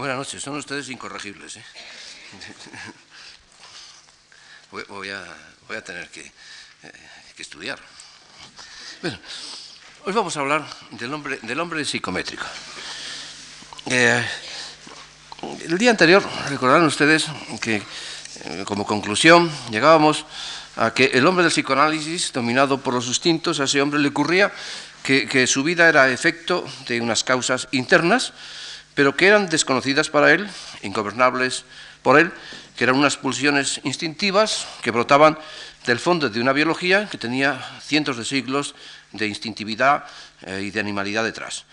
Buenas 0.00 0.16
noches, 0.16 0.42
son 0.42 0.56
ustedes 0.56 0.88
incorregibles. 0.88 1.58
¿eh? 1.58 1.64
Voy, 4.88 5.10
a, 5.10 5.84
tener 5.84 6.08
que, 6.08 6.22
eh, 6.22 6.92
que, 7.36 7.42
estudiar. 7.42 7.78
Bueno, 9.02 9.18
hoy 10.06 10.12
vamos 10.14 10.34
a 10.34 10.40
hablar 10.40 10.66
del 10.92 11.12
hombre, 11.12 11.38
del 11.42 11.60
hombre 11.60 11.84
psicométrico. 11.84 12.46
Eh, 13.90 14.26
el 15.66 15.76
día 15.76 15.90
anterior, 15.90 16.26
recordarán 16.48 16.86
ustedes 16.86 17.26
que 17.60 17.82
como 18.64 18.86
conclusión 18.86 19.52
llegábamos 19.70 20.24
a 20.76 20.94
que 20.94 21.10
el 21.12 21.26
hombre 21.26 21.44
del 21.44 21.52
psicoanálisis, 21.52 22.32
dominado 22.32 22.80
por 22.80 22.94
los 22.94 23.06
instintos, 23.06 23.60
a 23.60 23.64
ese 23.64 23.82
hombre 23.82 24.00
le 24.00 24.08
ocurría 24.08 24.50
que, 25.02 25.46
su 25.46 25.62
vida 25.62 25.90
era 25.90 26.08
efecto 26.08 26.64
de 26.86 27.02
unas 27.02 27.22
causas 27.22 27.68
internas, 27.72 28.32
pero 29.00 29.16
que 29.16 29.28
eran 29.28 29.48
desconocidas 29.48 30.10
para 30.10 30.30
él, 30.30 30.46
ingobernables 30.82 31.64
por 32.02 32.20
él, 32.20 32.30
que 32.76 32.84
eran 32.84 32.96
unas 32.96 33.16
pulsiones 33.16 33.80
instintivas 33.82 34.68
que 34.82 34.90
brotaban 34.90 35.38
del 35.86 35.98
fondo 35.98 36.28
de 36.28 36.38
una 36.38 36.52
biología 36.52 37.08
que 37.08 37.16
tenía 37.16 37.80
cientos 37.80 38.18
de 38.18 38.26
siglos 38.26 38.74
de 39.12 39.26
instintividad 39.26 40.04
eh, 40.42 40.64
y 40.64 40.70
de 40.70 40.80
animalidad 40.80 41.24
detrás. 41.24 41.64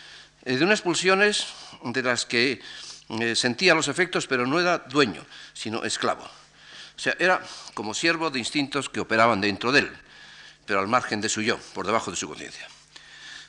Eh, 0.46 0.56
de 0.56 0.64
unas 0.64 0.82
pulsiones 0.82 1.48
de 1.84 2.02
las 2.02 2.26
que 2.26 2.62
eh, 3.10 3.36
sentía 3.36 3.76
los 3.76 3.90
efectos, 3.90 4.26
pero 4.26 4.48
no 4.48 4.58
era 4.62 4.78
dueño, 4.78 5.26
sino 5.52 5.84
esclavo. 5.84 6.24
O 6.24 7.00
sea, 7.00 7.14
era 7.20 7.42
como 7.74 7.94
siervo 7.94 8.30
de 8.30 8.40
instintos 8.40 8.88
que 8.88 9.02
operaban 9.02 9.42
dentro 9.42 9.74
de 9.74 9.80
él, 9.82 9.92
pero 10.66 10.80
al 10.80 10.88
margen 10.88 11.20
de 11.20 11.28
su 11.28 11.42
yo, 11.42 11.58
por 11.74 11.86
debajo 11.86 12.10
de 12.10 12.16
su 12.16 12.30
conciencia. 12.30 12.70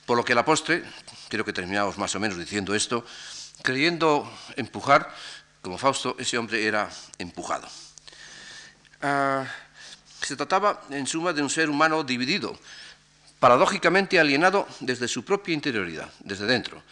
Por 0.04 0.16
lo 0.16 0.24
que 0.24 0.34
la 0.34 0.44
postre, 0.44 0.82
creo 1.28 1.44
que 1.44 1.52
terminamos 1.52 1.96
más 1.96 2.12
o 2.16 2.18
menos 2.18 2.38
diciendo 2.38 2.74
esto, 2.74 3.04
creyendo 3.62 4.30
empujar, 4.56 5.12
como 5.62 5.78
Fausto, 5.78 6.16
ese 6.18 6.38
hombre 6.38 6.66
era 6.66 6.88
empujado. 7.18 7.68
Ah, 9.02 9.46
se 10.22 10.36
trataba, 10.36 10.82
en 10.90 11.06
suma, 11.06 11.32
de 11.32 11.42
un 11.42 11.50
ser 11.50 11.70
humano 11.70 12.02
dividido, 12.04 12.58
paradójicamente 13.38 14.18
alienado 14.18 14.66
desde 14.80 15.08
su 15.08 15.24
propia 15.24 15.54
interioridad, 15.54 16.10
desde 16.20 16.46
dentro, 16.46 16.82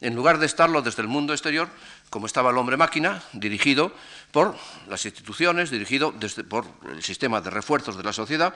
en 0.00 0.14
lugar 0.14 0.38
de 0.38 0.46
estarlo 0.46 0.82
desde 0.82 1.02
el 1.02 1.08
mundo 1.08 1.32
exterior, 1.32 1.68
como 2.10 2.26
estaba 2.26 2.50
el 2.50 2.58
hombre 2.58 2.76
máquina, 2.76 3.22
dirigido 3.32 3.94
por 4.32 4.56
las 4.88 5.04
instituciones, 5.06 5.70
dirigido 5.70 6.12
por 6.48 6.66
el 6.90 7.02
sistema 7.02 7.40
de 7.40 7.50
refuerzos 7.50 7.96
de 7.96 8.02
la 8.02 8.12
sociedad, 8.12 8.54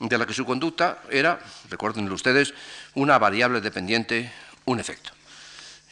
de 0.00 0.18
la 0.18 0.26
que 0.26 0.34
su 0.34 0.44
conducta 0.44 1.02
era, 1.10 1.38
recuérdenlo 1.70 2.14
ustedes, 2.14 2.52
una 2.94 3.18
variable 3.18 3.60
dependiente, 3.60 4.32
un 4.64 4.80
efecto. 4.80 5.12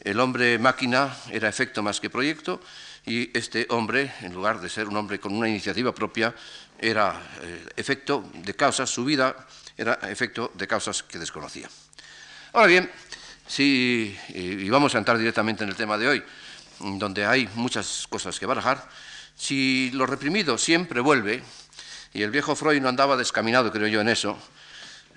El 0.02 0.18
hombre 0.18 0.58
máquina 0.58 1.14
era 1.30 1.48
efecto 1.48 1.82
más 1.82 2.00
que 2.00 2.08
proyecto 2.08 2.60
y 3.04 3.36
este 3.36 3.66
hombre, 3.68 4.12
en 4.22 4.32
lugar 4.32 4.60
de 4.60 4.68
ser 4.68 4.88
un 4.88 4.96
hombre 4.96 5.20
con 5.20 5.34
una 5.34 5.48
iniciativa 5.48 5.94
propia, 5.94 6.34
era 6.78 7.20
eh, 7.42 7.66
efecto 7.76 8.24
de 8.32 8.54
causas, 8.54 8.88
su 8.88 9.04
vida 9.04 9.46
era 9.76 9.94
efecto 10.08 10.52
de 10.54 10.66
causas 10.66 11.02
que 11.02 11.18
desconocía. 11.18 11.68
Ahora 12.52 12.66
bien, 12.66 12.90
si, 13.46 14.16
y 14.28 14.70
vamos 14.70 14.94
a 14.94 14.98
entrar 14.98 15.18
directamente 15.18 15.64
en 15.64 15.70
el 15.70 15.76
tema 15.76 15.98
de 15.98 16.08
hoy, 16.08 16.24
donde 16.78 17.26
hay 17.26 17.48
muchas 17.54 18.06
cosas 18.08 18.38
que 18.40 18.46
barajar, 18.46 18.88
si 19.36 19.90
lo 19.92 20.06
reprimido 20.06 20.56
siempre 20.56 21.00
vuelve, 21.00 21.42
y 22.12 22.22
el 22.22 22.30
viejo 22.30 22.56
Freud 22.56 22.80
no 22.80 22.88
andaba 22.88 23.16
descaminado, 23.16 23.70
creo 23.70 23.88
yo, 23.88 24.00
en 24.00 24.08
eso. 24.08 24.38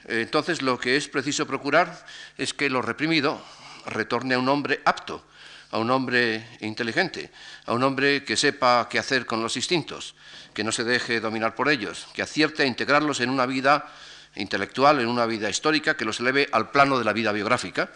Entonces 0.08 0.62
lo 0.62 0.78
que 0.78 0.98
es 0.98 1.08
preciso 1.08 1.48
procurar 1.48 2.06
es 2.38 2.54
que 2.54 2.70
lo 2.70 2.82
reprimido 2.82 3.42
retorne 3.86 4.36
a 4.36 4.40
un 4.40 4.50
hombre 4.50 4.82
apto, 4.86 5.24
a 5.72 5.80
un 5.80 5.90
hombre 5.90 6.58
inteligente, 6.62 7.32
a 7.66 7.74
un 7.74 7.84
hombre 7.84 8.24
que 8.24 8.38
sepa 8.38 8.88
qué 8.90 9.00
hacer 9.00 9.26
con 9.26 9.42
los 9.42 9.58
instintos, 9.58 10.16
que 10.54 10.64
no 10.64 10.72
se 10.72 10.84
deje 10.84 11.20
dominar 11.20 11.56
por 11.56 11.70
ellos, 11.70 12.08
que 12.14 12.22
acierte 12.22 12.64
a 12.64 12.66
integrarlos 12.66 13.20
en 13.22 13.30
una 13.30 13.46
vida 13.46 13.92
intelectual, 14.36 15.00
en 15.00 15.08
una 15.08 15.26
vida 15.26 15.50
histórica, 15.50 15.98
que 15.98 16.06
los 16.06 16.20
eleve 16.20 16.48
al 16.52 16.70
plano 16.70 17.00
de 17.00 17.06
la 17.06 17.14
vida 17.14 17.32
biográfica 17.32 17.92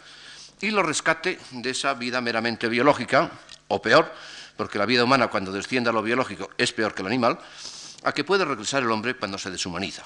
y 0.59 0.71
lo 0.71 0.81
rescate 0.81 1.39
de 1.51 1.69
esa 1.69 1.93
vida 1.93 2.19
meramente 2.19 2.67
biológica, 2.67 3.31
o 3.67 3.81
peor, 3.81 4.11
porque 4.55 4.79
la 4.79 4.85
vida 4.85 5.03
humana 5.03 5.27
cuando 5.27 5.51
desciende 5.51 5.89
a 5.89 5.93
lo 5.93 6.01
biológico 6.01 6.49
es 6.57 6.73
peor 6.73 6.95
que 6.95 7.01
el 7.01 7.07
animal, 7.07 7.37
a 8.03 8.11
que 8.11 8.23
puede 8.23 8.45
regresar 8.45 8.83
el 8.83 8.91
hombre 8.91 9.15
cuando 9.15 9.37
se 9.37 9.51
deshumaniza. 9.51 10.03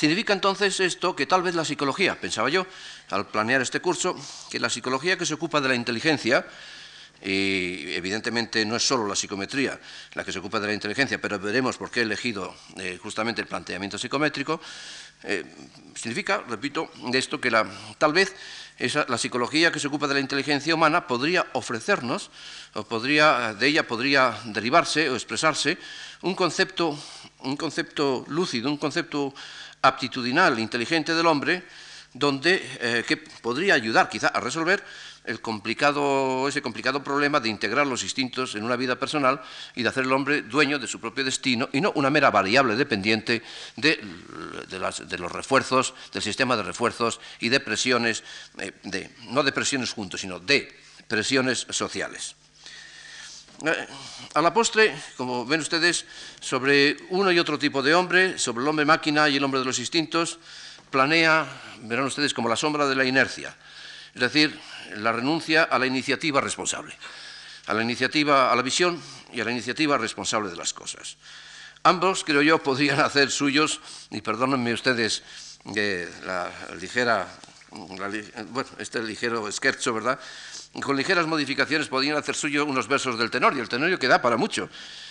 Significa 0.00 0.32
entonces 0.32 0.80
esto 0.80 1.14
que 1.14 1.26
tal 1.26 1.42
vez 1.42 1.54
la 1.54 1.62
psicología, 1.62 2.18
pensaba 2.18 2.48
yo, 2.48 2.66
al 3.10 3.26
planear 3.26 3.60
este 3.60 3.80
curso, 3.80 4.16
que 4.50 4.58
la 4.58 4.70
psicología 4.70 5.18
que 5.18 5.26
se 5.26 5.34
ocupa 5.34 5.60
de 5.60 5.68
la 5.68 5.74
inteligencia, 5.74 6.46
y 7.22 7.92
evidentemente 7.92 8.64
no 8.64 8.76
es 8.76 8.82
solo 8.82 9.06
la 9.06 9.14
psicometría 9.14 9.78
la 10.14 10.24
que 10.24 10.32
se 10.32 10.38
ocupa 10.38 10.58
de 10.58 10.68
la 10.68 10.72
inteligencia, 10.72 11.20
pero 11.20 11.38
veremos 11.38 11.76
por 11.76 11.90
qué 11.90 12.00
he 12.00 12.04
elegido 12.04 12.56
eh, 12.78 12.98
justamente 13.02 13.42
el 13.42 13.46
planteamiento 13.46 13.98
psicométrico, 13.98 14.58
eh, 15.22 15.44
significa, 15.94 16.42
repito, 16.48 16.90
de 17.10 17.18
esto 17.18 17.38
que 17.38 17.50
la, 17.50 17.66
tal 17.98 18.14
vez 18.14 18.34
la 19.06 19.18
psicología 19.18 19.70
que 19.70 19.80
se 19.80 19.88
ocupa 19.88 20.08
de 20.08 20.14
la 20.14 20.20
inteligencia 20.20 20.74
humana 20.74 21.06
podría 21.06 21.44
ofrecernos, 21.52 22.30
o 22.72 22.84
podría, 22.84 23.52
de 23.52 23.66
ella 23.66 23.86
podría 23.86 24.40
derivarse 24.46 25.10
o 25.10 25.14
expresarse 25.14 25.76
un 26.22 26.34
concepto, 26.34 26.98
un 27.40 27.58
concepto 27.58 28.24
lúcido, 28.28 28.70
un 28.70 28.78
concepto 28.78 29.34
aptitudinal, 29.82 30.58
inteligente 30.58 31.14
del 31.14 31.26
hombre, 31.26 31.64
donde, 32.12 32.60
eh, 32.80 33.04
que 33.06 33.16
podría 33.16 33.74
ayudar 33.74 34.08
quizá 34.08 34.28
a 34.28 34.40
resolver 34.40 34.82
el 35.24 35.40
complicado, 35.40 36.48
ese 36.48 36.62
complicado 36.62 37.04
problema 37.04 37.40
de 37.40 37.48
integrar 37.48 37.86
los 37.86 38.02
instintos 38.02 38.54
en 38.54 38.64
una 38.64 38.76
vida 38.76 38.98
personal 38.98 39.40
y 39.74 39.82
de 39.82 39.88
hacer 39.88 40.04
el 40.04 40.12
hombre 40.12 40.42
dueño 40.42 40.78
de 40.78 40.86
su 40.86 40.98
propio 40.98 41.24
destino 41.24 41.68
y 41.72 41.80
no 41.80 41.92
una 41.94 42.10
mera 42.10 42.30
variable 42.30 42.74
dependiente 42.74 43.42
de, 43.76 44.00
los 45.18 45.32
refuerzos, 45.32 45.94
del 46.12 46.22
sistema 46.22 46.56
de 46.56 46.62
refuerzos 46.62 47.20
y 47.38 47.48
de 47.48 47.60
presiones, 47.60 48.24
eh, 48.58 48.72
de, 48.82 49.10
no 49.28 49.42
de 49.42 49.52
presiones 49.52 49.92
juntos, 49.92 50.20
sino 50.20 50.40
de 50.40 50.72
presiones 51.06 51.66
sociales. 51.70 52.34
Eh, 53.66 53.86
a 54.34 54.40
la 54.40 54.54
postre, 54.54 54.94
como 55.16 55.44
ven 55.44 55.60
ustedes, 55.60 56.06
sobre 56.40 56.96
uno 57.10 57.30
y 57.32 57.38
otro 57.38 57.58
tipo 57.58 57.82
de 57.82 57.94
hombre, 57.94 58.38
sobre 58.38 58.62
el 58.62 58.68
hombre 58.68 58.84
máquina 58.84 59.28
y 59.28 59.36
el 59.36 59.44
hombre 59.44 59.60
de 59.60 59.66
los 59.66 59.78
instintos, 59.78 60.38
planea, 60.90 61.46
verán 61.82 62.06
ustedes, 62.06 62.32
como 62.32 62.48
la 62.48 62.56
sombra 62.56 62.86
de 62.86 62.94
la 62.94 63.04
inercia, 63.04 63.54
es 64.14 64.20
decir, 64.20 64.58
la 64.96 65.12
renuncia 65.12 65.64
a 65.64 65.78
la 65.78 65.86
iniciativa 65.86 66.40
responsable, 66.40 66.96
a 67.66 67.74
la 67.74 67.82
iniciativa, 67.82 68.50
a 68.50 68.56
la 68.56 68.62
visión 68.62 69.00
y 69.32 69.40
a 69.40 69.44
la 69.44 69.52
iniciativa 69.52 69.98
responsable 69.98 70.48
de 70.50 70.56
las 70.56 70.72
cosas. 70.72 71.16
Ambos, 71.82 72.24
creo 72.24 72.42
yo, 72.42 72.58
podrían 72.62 73.00
hacer 73.00 73.30
suyos, 73.30 73.80
y 74.10 74.22
perdónenme 74.22 74.72
ustedes 74.72 75.22
la 76.24 76.50
ligera, 76.80 77.28
bueno, 77.70 78.68
este 78.78 79.02
ligero 79.02 79.50
scherzo, 79.50 79.94
¿verdad? 79.94 80.18
Con 80.82 80.96
ligeras 80.96 81.26
modificaciones 81.26 81.88
podrían 81.88 82.16
hacer 82.16 82.34
suyo 82.34 82.64
unos 82.64 82.88
versos 82.88 83.18
del 83.18 83.30
Tenorio, 83.30 83.62
el 83.62 83.68
Tenorio 83.68 83.98
que 83.98 84.08
da 84.08 84.20
para 84.22 84.36
mucho. 84.36 84.68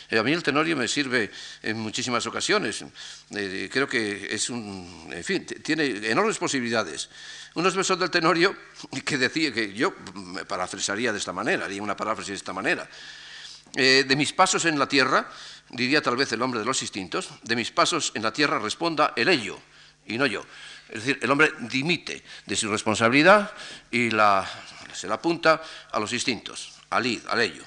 Eh, 0.10 0.18
a 0.18 0.24
mí 0.24 0.32
el 0.32 0.44
Tenorio 0.44 0.76
me 0.76 0.88
sirve 0.88 1.32
en 1.62 1.78
muchísimas 1.80 2.26
ocasiones. 2.26 2.84
Eh, 3.32 3.70
creo 3.72 3.88
que 3.88 4.34
es 4.34 4.50
un, 4.50 5.10
en 5.12 5.24
fin, 5.24 5.46
tiene 5.46 5.86
enormes 6.10 6.38
posibilidades 6.38 7.10
unos 7.56 7.76
versos 7.76 8.00
del 8.00 8.10
Tenorio 8.10 8.56
que 9.06 9.18
decía 9.18 9.54
que 9.54 9.74
yo 9.74 9.94
me 10.14 10.46
parafrasearía 10.46 11.12
de 11.12 11.18
esta 11.18 11.34
manera, 11.34 11.66
haría 11.66 11.82
una 11.82 11.96
paráfrasis 11.96 12.30
de 12.32 12.36
esta 12.36 12.54
manera. 12.54 12.88
Eh, 13.76 14.06
de 14.08 14.16
mis 14.16 14.34
pasos 14.34 14.66
en 14.66 14.80
la 14.80 14.88
tierra, 14.88 15.30
diría 15.70 16.02
tal 16.02 16.18
vez 16.18 16.32
el 16.32 16.42
hombre 16.42 16.60
de 16.60 16.66
los 16.66 16.82
instintos, 16.82 17.30
de 17.44 17.56
mis 17.56 17.72
pasos 17.72 18.12
en 18.16 18.24
la 18.24 18.34
tierra 18.34 18.58
responda 18.60 19.14
el 19.16 19.30
ello 19.30 19.60
y 20.08 20.18
no 20.18 20.26
yo. 20.26 20.44
Es 20.90 21.06
decir, 21.06 21.20
el 21.22 21.30
hombre 21.30 21.52
dimite 21.62 22.24
de 22.46 22.56
su 22.56 22.70
responsabilidad 22.70 23.52
y 23.92 24.10
se 24.10 25.08
la 25.08 25.14
apunta 25.14 25.62
a 25.92 26.00
los 26.00 26.12
instintos, 26.14 26.74
al 26.90 27.06
id, 27.06 27.22
al 27.28 27.42
ello. 27.42 27.64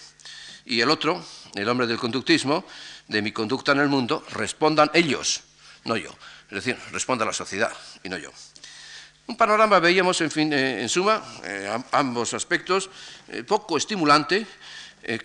Y 0.65 0.80
el 0.80 0.91
otro, 0.91 1.24
el 1.54 1.69
hombre 1.69 1.86
del 1.86 1.98
conductismo, 1.98 2.65
de 3.09 3.22
mi 3.22 3.33
conducta 3.33 3.72
en 3.72 3.80
el 3.80 3.89
mundo, 3.89 4.24
respondan 4.33 4.91
ellos, 4.95 5.42
no 5.84 5.97
yo. 5.97 6.10
Es 6.51 6.65
decir, 6.65 6.77
responda 6.91 7.24
la 7.24 7.33
sociedad 7.33 7.72
y 8.03 8.09
no 8.09 8.19
yo. 8.19 8.30
Un 9.27 9.36
panorama 9.36 9.78
veíamos, 9.78 10.21
en, 10.21 10.53
eh, 10.53 10.89
suma, 10.89 11.22
eh, 11.45 11.71
ambos 11.92 12.34
aspectos, 12.34 12.91
eh, 13.28 13.45
poco 13.45 13.77
estimulante, 13.77 14.47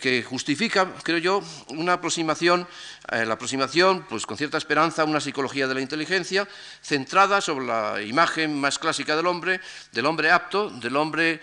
que 0.00 0.22
justifica, 0.22 0.92
creo 1.02 1.18
yo, 1.18 1.42
una 1.68 1.94
aproximación, 1.94 2.66
la 3.10 3.34
aproximación, 3.34 4.04
pues 4.08 4.26
con 4.26 4.36
cierta 4.36 4.58
esperanza, 4.58 5.02
a 5.02 5.04
una 5.04 5.20
psicología 5.20 5.66
de 5.66 5.74
la 5.74 5.80
inteligencia 5.80 6.48
centrada 6.82 7.40
sobre 7.40 7.66
la 7.66 8.02
imagen 8.02 8.60
más 8.60 8.78
clásica 8.78 9.16
del 9.16 9.26
hombre, 9.26 9.60
del 9.92 10.06
hombre 10.06 10.30
apto, 10.30 10.70
del 10.70 10.96
hombre 10.96 11.40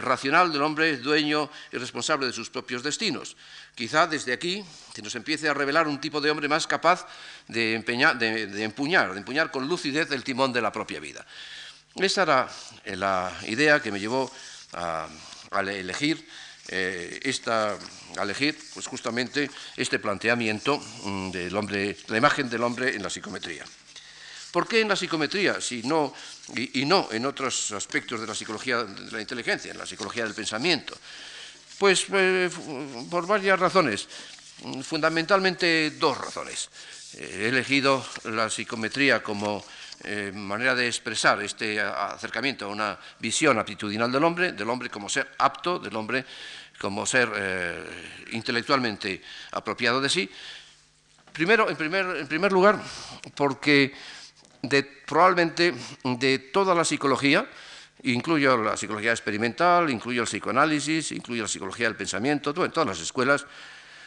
racional, 0.00 0.52
del 0.52 0.62
hombre 0.62 0.96
dueño 0.96 1.50
y 1.72 1.76
responsable 1.76 2.26
de 2.26 2.32
sus 2.32 2.50
propios 2.50 2.82
destinos. 2.82 3.36
Quizá 3.74 4.06
desde 4.06 4.32
aquí 4.32 4.64
se 4.94 5.02
nos 5.02 5.14
empiece 5.14 5.48
a 5.48 5.54
revelar 5.54 5.86
un 5.86 6.00
tipo 6.00 6.20
de 6.20 6.30
hombre 6.30 6.48
más 6.48 6.66
capaz 6.66 7.06
de, 7.48 7.74
empuñar, 7.74 8.18
de 8.18 8.64
empuñar 8.64 9.50
con 9.50 9.68
lucidez 9.68 10.10
el 10.10 10.24
timón 10.24 10.52
de 10.52 10.62
la 10.62 10.72
propia 10.72 11.00
vida. 11.00 11.26
Esa 11.94 12.22
era 12.22 12.48
eh, 12.84 12.96
la 12.96 13.32
idea 13.46 13.80
que 13.80 13.92
me 13.92 14.00
llevó 14.00 14.30
a, 14.72 15.06
elegir 15.52 16.26
eh, 16.68 17.20
esta, 17.22 17.76
a 18.16 18.22
elegir 18.22 18.56
pues 18.72 18.86
justamente 18.86 19.50
este 19.76 19.98
planteamiento 19.98 20.78
mm, 20.78 21.30
del 21.30 21.56
hombre, 21.56 21.96
la 22.08 22.16
imagen 22.16 22.48
del 22.48 22.62
hombre 22.62 22.94
en 22.94 23.02
la 23.02 23.10
psicometría. 23.10 23.64
¿Por 24.50 24.68
qué 24.68 24.80
en 24.80 24.88
la 24.88 24.96
psicometría 24.96 25.60
si 25.60 25.82
no, 25.82 26.14
y, 26.54 26.84
no 26.84 27.08
en 27.10 27.26
otros 27.26 27.72
aspectos 27.72 28.20
de 28.20 28.26
la 28.26 28.34
psicología 28.34 28.84
de 28.84 29.10
la 29.10 29.20
inteligencia, 29.20 29.72
en 29.72 29.78
la 29.78 29.86
psicología 29.86 30.24
del 30.24 30.34
pensamiento? 30.34 30.96
Pues 31.78 32.06
eh, 32.12 32.48
por 33.10 33.26
varias 33.26 33.58
razones, 33.58 34.08
fundamentalmente 34.82 35.90
dos 35.98 36.16
razones. 36.16 36.70
He 37.18 37.48
elegido 37.48 38.04
la 38.24 38.48
psicometría 38.48 39.22
como 39.22 39.64
eh, 40.04 40.32
manera 40.34 40.74
de 40.74 40.86
expresar 40.86 41.42
este 41.42 41.80
acercamiento 41.80 42.66
a 42.66 42.68
una 42.68 42.98
visión 43.18 43.58
aptitudinal 43.58 44.12
del 44.12 44.24
hombre, 44.24 44.52
del 44.52 44.68
hombre 44.68 44.90
como 44.90 45.08
ser 45.08 45.30
apto, 45.38 45.78
del 45.78 45.96
hombre 45.96 46.24
como 46.78 47.06
ser 47.06 47.30
eh, 47.34 47.84
intelectualmente 48.32 49.22
apropiado 49.52 50.00
de 50.00 50.08
sí. 50.08 50.30
Primero, 51.32 51.68
en 51.68 51.76
primer, 51.76 52.52
lugar, 52.52 52.80
porque 53.34 53.92
probablemente 55.06 55.74
de 56.04 56.38
toda 56.38 56.74
la 56.74 56.84
psicología, 56.84 57.48
incluyo 58.04 58.56
la 58.56 58.76
psicología 58.76 59.10
experimental, 59.10 59.90
incluyo 59.90 60.22
el 60.22 60.28
psicoanálisis, 60.28 61.10
incluyo 61.12 61.42
la 61.42 61.48
psicología 61.48 61.86
del 61.86 61.96
pensamiento, 61.96 62.50
en 62.64 62.70
todas 62.70 62.88
las 62.88 63.00
escuelas, 63.00 63.46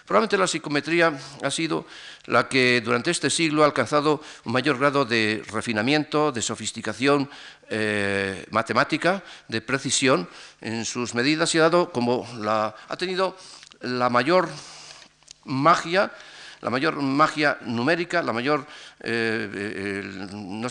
Probablemente 0.07 0.38
la 0.38 0.48
psicometría 0.48 1.19
ha 1.44 1.51
sido 1.51 1.86
la 2.27 2.48
que 2.48 2.80
durante 2.80 3.12
este 3.12 3.30
siglo 3.30 3.63
ha 3.63 3.65
alcanzado 3.65 4.21
un 4.45 4.54
mayor 4.54 4.80
grado 4.80 5.04
de 5.04 5.44
refinamiento, 5.51 6.31
de 6.31 6.42
sofisticación 6.42 7.30
eh, 7.69 8.45
matemática, 8.50 9.21
de 9.50 9.59
precisión 9.59 10.30
en 10.62 10.86
sus 10.86 11.13
medidas 11.13 11.54
y 11.54 11.57
ha 11.57 11.63
dado 11.63 11.92
como 11.92 12.25
la, 12.39 12.74
ha 12.88 12.95
tenido 12.95 13.36
la 13.81 14.09
mayor 14.09 14.48
magia 15.44 16.12
la 16.62 16.69
mayor 16.71 16.95
magia 17.01 17.57
numérica, 17.62 18.21
la 18.24 18.33
mayor, 18.33 18.65
eh, 19.01 20.01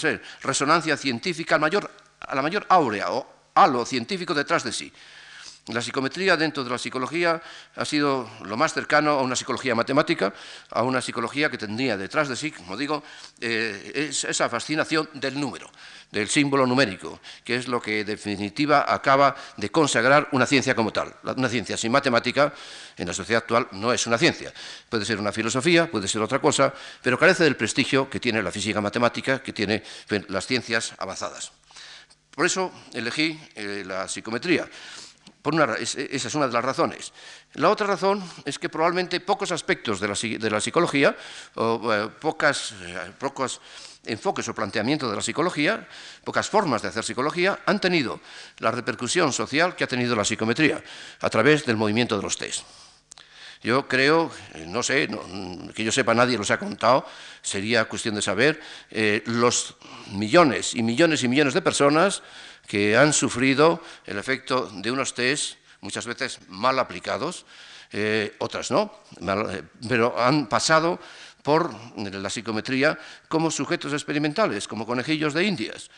eh, 0.03 0.21
resonancia 0.43 0.97
científica, 0.97 1.59
mayor, 1.59 1.89
la 2.33 2.43
mayor 2.43 2.67
áurea 2.69 3.13
o 3.13 3.27
halo 3.55 3.87
científico 3.87 4.35
detrás 4.35 4.65
de 4.65 4.73
sí. 4.73 4.93
La 5.69 5.83
psicometría 5.83 6.37
dentro 6.37 6.63
de 6.63 6.71
la 6.71 6.79
psicología 6.79 7.43
ha 7.75 7.85
sido 7.85 8.31
lo 8.45 8.57
más 8.57 8.73
cercano 8.73 9.11
a 9.11 9.23
una 9.23 9.35
psicología 9.35 9.75
matemática, 9.75 10.33
a 10.71 10.85
una 10.85 11.03
psicología 11.03 11.51
que 11.51 11.59
tendría 11.59 11.97
detrás 11.97 12.29
de 12.29 12.37
sí, 12.37 12.53
como 12.53 12.77
digo, 12.77 13.03
eh, 13.41 14.13
esa 14.13 14.49
fascinación 14.49 15.09
del 15.15 15.41
número, 15.41 15.69
del 16.13 16.29
símbolo 16.29 16.69
numérico, 16.69 17.19
que 17.43 17.57
es 17.57 17.67
lo 17.67 17.83
que 17.83 18.03
en 18.03 18.07
definitiva 18.07 18.87
acaba 18.87 19.35
de 19.57 19.69
consagrar 19.71 20.29
una 20.31 20.47
ciencia 20.47 20.77
como 20.77 20.93
tal. 20.93 21.13
Una 21.37 21.49
ciencia 21.49 21.77
sin 21.77 21.91
matemática 21.91 22.55
en 22.97 23.09
la 23.09 23.13
sociedad 23.13 23.43
actual 23.43 23.67
no 23.73 23.93
es 23.93 24.07
una 24.07 24.19
ciencia. 24.19 24.53
Puede 24.89 25.05
ser 25.05 25.19
una 25.19 25.33
filosofía, 25.33 25.91
puede 25.91 26.07
ser 26.07 26.23
otra 26.23 26.39
cosa, 26.39 26.73
pero 27.03 27.19
carece 27.19 27.43
del 27.43 27.57
prestigio 27.57 28.09
que 28.09 28.21
tiene 28.21 28.41
la 28.41 28.53
física 28.53 28.81
matemática, 28.81 29.43
que 29.43 29.53
tiene 29.53 29.83
las 30.29 30.47
ciencias 30.47 30.95
avanzadas. 30.99 31.51
Por 32.31 32.47
eso 32.47 32.71
elegí 32.93 33.41
eh, 33.57 33.83
la 33.85 34.07
psicometría 34.07 34.69
esa 35.79 36.29
es 36.29 36.35
una 36.35 36.47
de 36.47 36.53
las 36.53 36.65
razones. 36.65 37.13
La 37.55 37.71
otra 37.71 37.87
razón 37.87 38.23
es 38.45 38.59
que 38.59 38.69
probablemente 38.69 39.21
pocos 39.21 39.53
aspectos 39.53 40.01
de 40.01 40.51
la, 40.51 40.61
psicología, 40.61 41.17
o 41.55 41.93
eh, 41.93 42.05
eh, 42.05 43.11
pocos 43.19 43.61
enfoques 44.05 44.49
o 44.49 44.55
planteamientos 44.55 45.11
de 45.11 45.17
la 45.17 45.23
psicología, 45.23 45.87
pocas 46.25 46.49
formas 46.49 46.83
de 46.83 46.89
hacer 46.89 47.05
psicología, 47.05 47.61
han 47.67 47.81
tenido 47.81 48.21
la 48.59 48.71
repercusión 48.71 49.33
social 49.33 49.75
que 49.75 49.85
ha 49.85 49.89
tenido 49.89 50.15
la 50.15 50.25
psicometría 50.25 50.83
a 51.21 51.31
través 51.31 51.67
del 51.67 51.77
movimiento 51.77 52.17
de 52.17 52.23
los 52.23 52.37
test. 52.37 52.63
Yo 53.63 53.89
creo, 53.89 54.31
eh, 54.55 54.67
no 54.69 54.83
sé, 54.83 55.09
que 55.75 55.83
yo 55.83 55.91
sepa, 55.91 56.15
nadie 56.15 56.39
los 56.39 56.51
ha 56.51 56.59
contado, 56.59 57.07
sería 57.43 57.87
cuestión 57.87 58.15
de 58.15 58.23
saber 58.23 58.61
los 59.27 59.75
millones 60.13 60.75
y 60.75 60.83
millones 60.83 61.25
y 61.25 61.29
millones 61.29 61.55
de 61.55 61.63
personas 61.63 62.23
que 62.67 62.97
han 62.97 63.13
sufrido 63.13 63.83
el 64.05 64.19
efecto 64.19 64.71
de 64.73 64.91
unos 64.91 65.15
test 65.15 65.57
muchas 65.81 66.07
veces 66.07 66.41
mal 66.49 66.79
aplicados, 66.79 67.47
eh, 67.93 68.35
otras 68.39 68.71
no, 68.71 68.93
eh, 69.21 69.63
pero 69.89 70.19
han 70.19 70.49
pasado 70.49 70.99
por 71.43 71.73
la 71.97 72.29
psicometría 72.29 72.99
como 73.29 73.51
sujetos 73.51 73.93
experimentales, 73.93 74.67
como 74.67 74.85
conejillos 74.85 75.33
de 75.33 75.45
indias. 75.45 75.89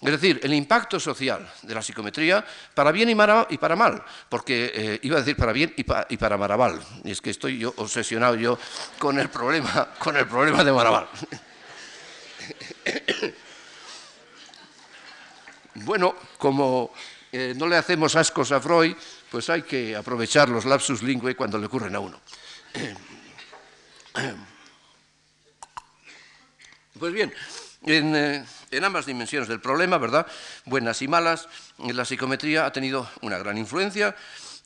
Es 0.00 0.10
decir, 0.10 0.40
el 0.42 0.52
impacto 0.52 1.00
social 1.00 1.50
de 1.62 1.74
la 1.74 1.82
psicometría 1.82 2.44
para 2.74 2.92
bien 2.92 3.08
y 3.10 3.14
para, 3.14 3.76
mal, 3.76 4.02
porque 4.28 4.72
eh, 4.74 5.00
iba 5.02 5.16
a 5.16 5.20
decir 5.20 5.36
para 5.36 5.52
bien 5.52 5.72
y, 5.76 5.84
y 6.08 6.16
para 6.16 6.36
Maraval, 6.36 6.80
y 7.04 7.10
es 7.10 7.20
que 7.20 7.30
estoy 7.30 7.58
yo 7.58 7.72
obsesionado 7.76 8.34
yo 8.36 8.58
con 8.98 9.18
el 9.18 9.28
problema, 9.28 9.88
con 9.98 10.16
el 10.16 10.26
problema 10.26 10.64
de 10.64 10.72
Maraval. 10.72 11.08
Bueno, 15.84 16.14
como 16.38 16.92
eh, 17.32 17.54
no 17.56 17.66
le 17.68 17.76
hacemos 17.76 18.16
ascos 18.16 18.52
a 18.52 18.60
Freud, 18.60 18.96
pues 19.30 19.50
hay 19.50 19.62
que 19.62 19.94
aprovechar 19.94 20.48
los 20.48 20.64
lapsus 20.64 21.02
lingüe 21.02 21.34
cuando 21.36 21.58
le 21.58 21.66
ocurren 21.66 21.94
a 21.94 22.00
uno. 22.00 22.20
Pues 26.98 27.12
bien, 27.12 27.30
eh, 27.84 28.42
en, 28.70 28.84
ambas 28.84 29.04
dimensiones 29.04 29.50
del 29.50 29.60
problema, 29.60 29.98
¿verdad? 29.98 30.26
Buenas 30.64 31.02
y 31.02 31.08
malas, 31.08 31.46
la 31.76 32.06
psicometría 32.06 32.64
ha 32.64 32.72
tenido 32.72 33.06
una 33.20 33.36
gran 33.36 33.58
influencia 33.58 34.16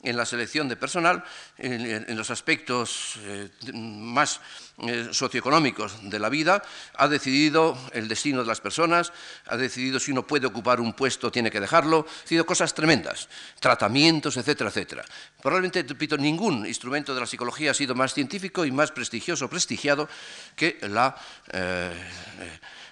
en 0.02 0.16
la 0.16 0.24
selección 0.24 0.68
de 0.68 0.76
personal, 0.76 1.22
en, 1.58 2.16
los 2.16 2.30
aspectos 2.30 3.16
eh, 3.24 3.50
más 3.74 4.40
eh, 4.78 5.08
socioeconómicos 5.12 6.08
de 6.08 6.18
la 6.18 6.28
vida, 6.28 6.62
ha 6.94 7.08
decidido 7.08 7.76
el 7.92 8.08
destino 8.08 8.40
de 8.40 8.46
las 8.46 8.60
personas, 8.60 9.12
ha 9.46 9.56
decidido 9.56 10.00
si 10.00 10.12
uno 10.12 10.26
puede 10.26 10.46
ocupar 10.46 10.80
un 10.80 10.94
puesto, 10.94 11.30
tiene 11.30 11.50
que 11.50 11.60
dejarlo, 11.60 12.06
ha 12.08 12.22
decidido 12.22 12.46
cosas 12.46 12.74
tremendas, 12.74 13.28
tratamientos, 13.60 14.36
etcétera, 14.36 14.70
etcétera. 14.70 15.04
Probablemente, 15.42 15.82
repito, 15.82 16.16
ningún 16.16 16.66
instrumento 16.66 17.14
de 17.14 17.20
la 17.20 17.26
psicología 17.26 17.72
ha 17.72 17.74
sido 17.74 17.94
más 17.94 18.14
científico 18.14 18.64
y 18.64 18.72
más 18.72 18.92
prestigioso, 18.92 19.48
prestigiado 19.48 20.08
que 20.56 20.78
la... 20.82 21.14
Eh, 21.52 21.92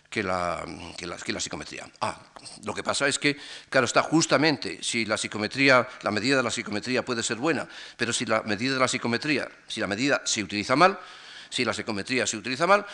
que 0.08 0.22
la, 0.22 0.64
que 0.96 1.32
la, 1.32 1.40
psicometría. 1.40 1.87
Ah, 2.00 2.19
lo 2.64 2.75
que 2.75 2.82
pasa 2.82 3.06
es 3.08 3.19
que, 3.19 3.37
claro, 3.69 3.84
está 3.84 4.02
justamente, 4.02 4.82
si 4.82 5.05
la 5.05 5.19
psicometría, 5.19 5.87
la 6.02 6.10
medida 6.10 6.38
de 6.38 6.43
la 6.43 6.50
psicometría 6.50 7.05
puede 7.05 7.22
ser 7.22 7.37
buena, 7.37 7.69
pero 7.96 8.12
si 8.12 8.25
la 8.25 8.43
medida 8.43 8.75
de 8.75 8.81
la 8.81 8.88
psicometría, 8.88 9.49
si 9.66 9.81
la 9.81 9.87
medida 9.87 10.22
se 10.25 10.42
utiliza 10.42 10.76
mal, 10.76 10.99
si 11.50 11.64
la 11.64 11.75
psicometría 11.75 12.26
se 12.26 12.37
utiliza 12.37 12.66
mal, 12.66 12.87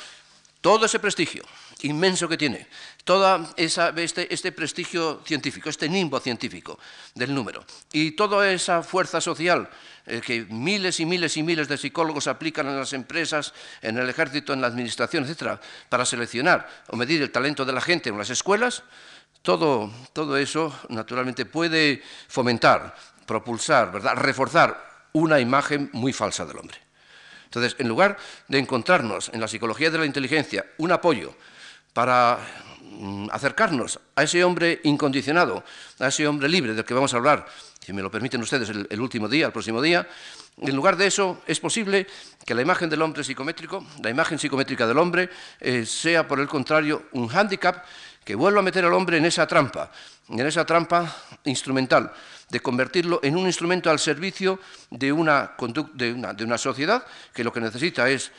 todo 0.64 0.86
ese 0.86 0.98
prestigio 0.98 1.44
inmenso 1.82 2.26
que 2.26 2.38
tiene, 2.38 2.66
todo 3.04 3.52
este, 3.58 4.32
este, 4.32 4.50
prestigio 4.50 5.20
científico, 5.22 5.68
este 5.68 5.90
nimbo 5.90 6.18
científico 6.20 6.78
del 7.14 7.34
número, 7.34 7.66
y 7.92 8.12
toda 8.12 8.50
esa 8.50 8.82
fuerza 8.82 9.20
social 9.20 9.68
eh, 10.06 10.22
que 10.24 10.46
miles 10.48 11.00
y 11.00 11.04
miles 11.04 11.36
y 11.36 11.42
miles 11.42 11.68
de 11.68 11.76
psicólogos 11.76 12.28
aplican 12.28 12.66
en 12.66 12.78
las 12.78 12.94
empresas, 12.94 13.52
en 13.82 13.98
el 13.98 14.08
ejército, 14.08 14.54
en 14.54 14.62
la 14.62 14.68
administración, 14.68 15.24
etcétera, 15.24 15.60
para 15.90 16.06
seleccionar 16.06 16.66
o 16.88 16.96
medir 16.96 17.20
el 17.20 17.30
talento 17.30 17.66
de 17.66 17.72
la 17.74 17.82
gente 17.82 18.08
en 18.08 18.16
las 18.16 18.30
escuelas, 18.30 18.84
todo, 19.42 19.92
todo 20.14 20.38
eso 20.38 20.74
naturalmente 20.88 21.44
puede 21.44 22.02
fomentar, 22.26 22.94
propulsar, 23.26 23.92
¿verdad? 23.92 24.14
reforzar 24.16 25.10
una 25.12 25.38
imagen 25.40 25.90
muy 25.92 26.14
falsa 26.14 26.46
del 26.46 26.56
hombre. 26.56 26.83
Entonces, 27.54 27.78
en 27.78 27.86
lugar 27.86 28.16
de 28.48 28.58
encontrarnos 28.58 29.30
en 29.32 29.40
la 29.40 29.46
psicología 29.46 29.88
de 29.88 29.98
la 29.98 30.06
inteligencia 30.06 30.66
un 30.78 30.90
apoyo 30.90 31.34
para 31.92 32.40
mm, 32.82 33.28
acercarnos 33.30 34.00
a 34.16 34.24
ese 34.24 34.42
hombre 34.42 34.80
incondicionado, 34.82 35.62
a 36.00 36.08
ese 36.08 36.26
hombre 36.26 36.48
libre 36.48 36.74
del 36.74 36.84
que 36.84 36.94
vamos 36.94 37.14
a 37.14 37.18
hablar, 37.18 37.46
si 37.78 37.92
me 37.92 38.02
lo 38.02 38.10
permiten 38.10 38.40
ustedes, 38.40 38.70
el, 38.70 39.00
último 39.00 39.28
día, 39.28 39.46
el 39.46 39.52
próximo 39.52 39.80
día, 39.80 40.08
en 40.58 40.74
lugar 40.74 40.96
de 40.96 41.06
eso, 41.06 41.42
es 41.46 41.60
posible 41.60 42.08
que 42.44 42.54
la 42.54 42.62
imagen 42.62 42.90
del 42.90 43.02
hombre 43.02 43.22
psicométrico, 43.22 43.86
la 44.02 44.10
imagen 44.10 44.38
psicométrica 44.38 44.86
del 44.86 44.98
hombre, 44.98 45.30
eh, 45.60 45.86
sea, 45.86 46.26
por 46.26 46.40
el 46.40 46.48
contrario, 46.48 47.04
un 47.12 47.28
hándicap 47.28 47.84
que 48.24 48.34
vuelva 48.34 48.60
a 48.60 48.62
meter 48.62 48.84
al 48.84 48.94
hombre 48.94 49.18
en 49.18 49.26
esa 49.26 49.46
trampa, 49.46 49.92
en 50.28 50.44
esa 50.44 50.64
trampa 50.64 51.14
instrumental, 51.44 52.10
de 52.50 52.60
convertirlo 52.60 53.20
en 53.22 53.36
un 53.36 53.46
instrumento 53.46 53.90
al 53.90 53.98
servicio 53.98 54.60
de 54.90 55.12
una, 55.12 55.52
de 55.94 56.58
sociedad 56.58 57.04
que 57.32 57.44
lo 57.44 57.52
que 57.52 57.60
necesita 57.60 58.08
es 58.08 58.32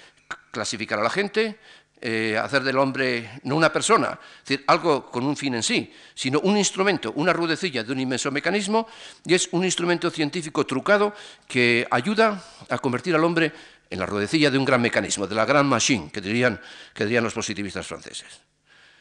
clasificar 0.52 1.00
a 1.00 1.04
la 1.04 1.10
gente, 1.10 1.60
eh, 2.02 2.38
hacer 2.38 2.64
del 2.64 2.78
hombre 2.78 3.40
no 3.44 3.56
una 3.56 3.72
persona, 3.72 4.20
es 4.44 4.50
decir, 4.50 4.64
algo 4.68 5.10
con 5.10 5.26
un 5.26 5.36
fin 5.36 5.56
en 5.56 5.64
sí, 5.64 5.92
sino 6.14 6.40
un 6.42 6.58
instrumento, 6.58 7.14
una 7.16 7.34
rudecilla 7.34 7.84
de 7.84 7.92
un 7.92 8.00
inmenso 8.00 8.32
mecanismo, 8.32 8.88
y 9.26 9.34
es 9.34 9.50
un 9.52 9.64
instrumento 9.64 10.12
científico 10.12 10.66
trucado 10.66 11.14
que 11.48 11.88
ayuda 11.90 12.44
a 12.70 12.78
convertir 12.80 13.16
al 13.16 13.24
hombre 13.24 13.52
en 13.90 14.00
la 14.00 14.06
rudecilla 14.06 14.52
de 14.52 14.58
un 14.58 14.66
gran 14.66 14.82
mecanismo, 14.82 15.26
de 15.26 15.36
la 15.36 15.46
gran 15.46 15.66
machine, 15.68 16.12
que 16.12 16.22
dirían, 16.22 16.60
que 16.94 17.06
dirían 17.06 17.24
los 17.24 17.34
positivistas 17.34 17.88
franceses. 17.88 18.42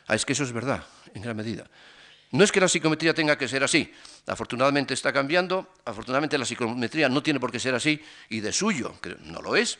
Ah, 0.06 0.14
es 0.14 0.24
que 0.24 0.34
eso 0.34 0.44
es 0.44 0.52
verdad, 0.52 0.84
en 1.14 1.22
gran 1.22 1.36
medida. 1.36 1.66
No 2.34 2.42
es 2.42 2.50
que 2.50 2.58
la 2.58 2.66
psicometría 2.66 3.14
tenga 3.14 3.38
que 3.38 3.46
ser 3.46 3.62
así, 3.62 3.94
afortunadamente 4.26 4.92
está 4.92 5.12
cambiando, 5.12 5.68
afortunadamente 5.84 6.36
la 6.36 6.44
psicometría 6.44 7.08
no 7.08 7.22
tiene 7.22 7.38
por 7.38 7.52
qué 7.52 7.60
ser 7.60 7.76
así 7.76 8.02
y 8.28 8.40
de 8.40 8.52
suyo, 8.52 8.96
no 9.20 9.40
lo 9.40 9.54
es, 9.54 9.78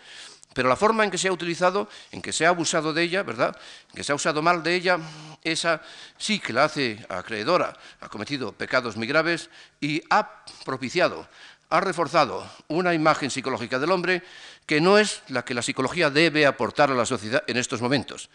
pero 0.53 0.69
la 0.69 0.77
forma 0.77 1.03
en 1.03 1.11
que 1.11 1.19
se 1.19 1.27
ha 1.27 1.33
utilizado, 1.33 1.89
en 2.13 2.23
que 2.23 2.33
se 2.33 2.47
ha 2.47 2.51
abusado 2.51 2.93
de 2.93 3.03
ella, 3.03 3.25
¿verdad? 3.25 3.59
En 3.89 3.97
que 3.97 4.05
se 4.05 4.13
ha 4.13 4.15
usado 4.15 4.41
mal 4.41 4.63
de 4.63 4.73
ella, 4.73 5.01
esa 5.43 5.83
sí 6.17 6.39
que 6.39 6.53
la 6.53 6.67
hace 6.67 7.05
acreedora, 7.09 7.77
ha 8.01 8.09
cometido 8.09 8.53
pecados 8.53 8.97
muy 8.97 9.09
graves 9.09 9.51
y 9.81 10.01
ha 10.09 10.45
propiciado, 10.65 11.29
ha 11.71 11.81
reforzado 11.81 12.49
una 12.69 12.95
imagen 12.95 13.33
psicológica 13.33 13.81
del 13.81 13.91
hombre 13.91 14.23
que 14.65 14.81
no 14.81 14.97
es 14.97 15.23
la 15.27 15.45
que 15.45 15.55
la 15.55 15.63
psicología 15.63 16.09
debe 16.09 16.47
aportar 16.47 16.93
a 16.93 16.95
la 16.95 17.05
sociedad 17.05 17.43
en 17.49 17.57
estos 17.57 17.83
momentos. 17.83 18.31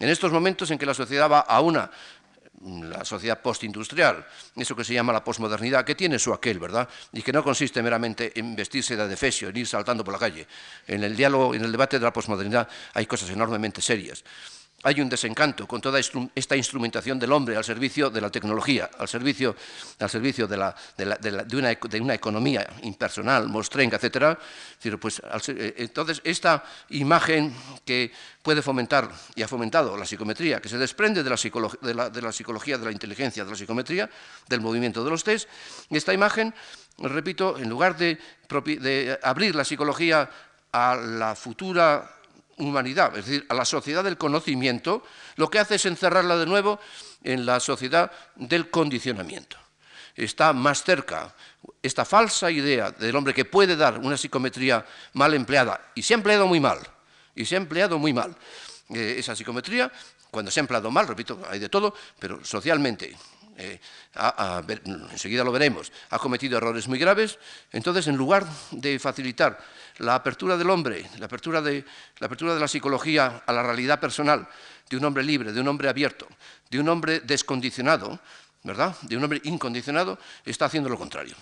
En 0.00 0.08
estos 0.08 0.32
momentos 0.32 0.72
en 0.72 0.78
que 0.78 0.86
la 0.86 0.94
sociedad 0.94 1.30
va 1.30 1.38
a 1.40 1.60
una 1.60 1.88
la 2.64 3.04
sociedad 3.04 3.40
postindustrial, 3.40 4.26
eso 4.56 4.74
que 4.74 4.84
se 4.84 4.94
llama 4.94 5.12
la 5.12 5.22
posmodernidad, 5.22 5.84
que 5.84 5.94
tiene 5.94 6.18
su 6.18 6.32
aquel, 6.32 6.58
¿verdad? 6.58 6.88
Y 7.12 7.22
que 7.22 7.32
no 7.32 7.44
consiste 7.44 7.82
meramente 7.82 8.32
en 8.38 8.56
vestirse 8.56 8.96
de 8.96 9.02
adefesio, 9.02 9.50
en 9.50 9.56
ir 9.56 9.66
saltando 9.66 10.02
por 10.02 10.12
la 10.12 10.18
calle. 10.18 10.46
En 10.86 11.04
el 11.04 11.16
diálogo, 11.16 11.54
en 11.54 11.64
el 11.64 11.72
debate 11.72 11.98
de 11.98 12.04
la 12.04 12.12
posmodernidad 12.12 12.68
hay 12.94 13.06
cosas 13.06 13.30
enormemente 13.30 13.82
serias 13.82 14.24
hay 14.84 15.00
un 15.00 15.08
desencanto 15.08 15.66
con 15.66 15.80
toda 15.80 15.98
esta 15.98 16.56
instrumentación 16.56 17.18
del 17.18 17.32
hombre 17.32 17.56
al 17.56 17.64
servicio 17.64 18.10
de 18.10 18.20
la 18.20 18.30
tecnología, 18.30 18.90
al 18.98 19.08
servicio, 19.08 19.56
al 19.98 20.10
servicio 20.10 20.46
de, 20.46 21.56
una, 21.56 22.14
economía 22.14 22.66
impersonal, 22.82 23.48
mostrenca, 23.48 23.96
etc. 23.96 24.38
Pues, 25.00 25.22
eh, 25.48 25.74
entonces, 25.78 26.20
esta 26.22 26.62
imagen 26.90 27.54
que 27.84 28.12
puede 28.42 28.60
fomentar 28.60 29.10
y 29.34 29.42
ha 29.42 29.48
fomentado 29.48 29.96
la 29.96 30.04
psicometría, 30.04 30.60
que 30.60 30.68
se 30.68 30.76
desprende 30.76 31.22
de 31.22 31.30
la, 31.30 31.36
psicología, 32.32 32.76
de 32.76 32.84
la 32.84 32.92
inteligencia, 32.92 33.42
de 33.42 33.50
la 33.50 33.56
psicometría, 33.56 34.10
del 34.48 34.60
movimiento 34.60 35.02
de 35.02 35.10
los 35.10 35.24
test, 35.24 35.48
esta 35.88 36.12
imagen, 36.12 36.54
repito, 36.98 37.56
en 37.56 37.70
lugar 37.70 37.96
de 37.96 38.18
abrir 39.22 39.54
la 39.54 39.64
psicología 39.64 40.28
a 40.72 40.96
la 40.96 41.34
futura 41.34 42.10
humanidad, 42.58 43.16
es 43.16 43.26
decir, 43.26 43.46
a 43.48 43.54
la 43.54 43.64
sociedad 43.64 44.04
del 44.04 44.18
conocimiento, 44.18 45.02
lo 45.36 45.50
que 45.50 45.58
hace 45.58 45.76
es 45.76 45.86
encerrarla 45.86 46.36
de 46.36 46.46
nuevo 46.46 46.80
en 47.22 47.46
la 47.46 47.60
sociedad 47.60 48.10
del 48.36 48.70
condicionamiento. 48.70 49.56
Está 50.14 50.52
más 50.52 50.84
cerca 50.84 51.34
esta 51.82 52.04
falsa 52.04 52.50
idea 52.50 52.90
del 52.90 53.16
hombre 53.16 53.34
que 53.34 53.44
puede 53.44 53.76
dar 53.76 53.98
una 53.98 54.16
psicometría 54.16 54.84
mal 55.14 55.34
empleada, 55.34 55.92
y 55.94 56.02
se 56.02 56.14
ha 56.14 56.16
empleado 56.16 56.46
muy 56.46 56.60
mal, 56.60 56.78
y 57.34 57.44
se 57.44 57.56
ha 57.56 57.58
empleado 57.58 57.98
muy 57.98 58.12
mal. 58.12 58.36
Eh, 58.90 59.16
esa 59.18 59.34
psicometría, 59.34 59.90
cuando 60.30 60.50
se 60.50 60.60
ha 60.60 60.62
empleado 60.62 60.90
mal, 60.90 61.08
repito, 61.08 61.40
hay 61.50 61.58
de 61.58 61.68
todo, 61.68 61.94
pero 62.18 62.44
socialmente 62.44 63.16
eh, 63.56 63.80
enseguida 65.12 65.44
lo 65.44 65.52
veremos, 65.52 65.92
ha 66.10 66.18
cometido 66.18 66.58
errores 66.58 66.88
muy 66.88 66.98
graves, 66.98 67.38
entonces 67.72 68.06
en 68.06 68.16
lugar 68.16 68.46
de 68.72 68.98
facilitar 68.98 69.58
la 69.98 70.14
apertura 70.14 70.56
del 70.56 70.70
hombre, 70.70 71.08
la 71.18 71.26
apertura 71.26 71.60
de 71.62 71.84
la, 72.18 72.26
apertura 72.26 72.54
de 72.54 72.60
la 72.60 72.68
psicología 72.68 73.42
a 73.46 73.52
la 73.52 73.62
realidad 73.62 74.00
personal 74.00 74.48
de 74.90 74.96
un 74.96 75.04
hombre 75.04 75.22
libre, 75.22 75.52
de 75.52 75.60
un 75.60 75.68
hombre 75.68 75.88
abierto, 75.88 76.26
de 76.70 76.80
un 76.80 76.88
hombre 76.88 77.20
descondicionado, 77.20 78.18
¿verdad? 78.62 78.96
De 79.02 79.16
un 79.16 79.24
hombre 79.24 79.40
incondicionado, 79.44 80.18
está 80.44 80.66
haciendo 80.66 80.88
lo 80.88 80.98
contrario. 80.98 81.36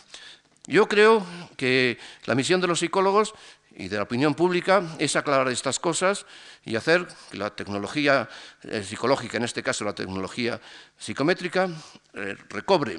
Yo 0.67 0.87
creo 0.87 1.27
que 1.57 1.99
la 2.27 2.35
misión 2.35 2.61
de 2.61 2.69
los 2.69 2.79
psicólogos 2.79 3.35
y 3.77 3.89
de 3.89 3.97
la 3.97 4.03
opinión 4.03 4.35
pública 4.35 4.83
es 4.99 5.17
aclarar 5.17 5.49
estas 5.49 5.79
cosas 5.79 6.27
y 6.65 6.77
hacer 6.77 7.07
que 7.31 7.39
la 7.39 7.55
tecnología 7.55 8.29
eh, 8.63 8.83
psicológica, 8.83 9.37
en 9.37 9.45
este 9.45 9.63
caso 9.63 9.85
la 9.85 9.95
tecnología 9.95 10.61
psicométrica, 10.99 11.69
eh, 12.15 12.37
recobre 12.49 12.99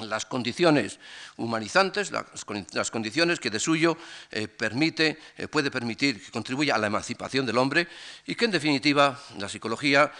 las 0.00 0.26
condiciones 0.26 1.00
humanizantes, 1.38 2.12
las, 2.12 2.90
condiciones 2.90 3.40
que 3.40 3.50
de 3.50 3.58
suyo 3.58 3.96
eh, 4.30 4.46
permite, 4.46 5.18
puede 5.50 5.72
permitir 5.72 6.24
que 6.24 6.30
contribuya 6.30 6.76
a 6.76 6.78
la 6.78 6.86
emancipación 6.86 7.44
del 7.44 7.58
hombre 7.58 7.88
y 8.24 8.36
que 8.36 8.44
en 8.44 8.52
definitiva 8.52 9.20
la 9.38 9.48
psicología 9.48 10.12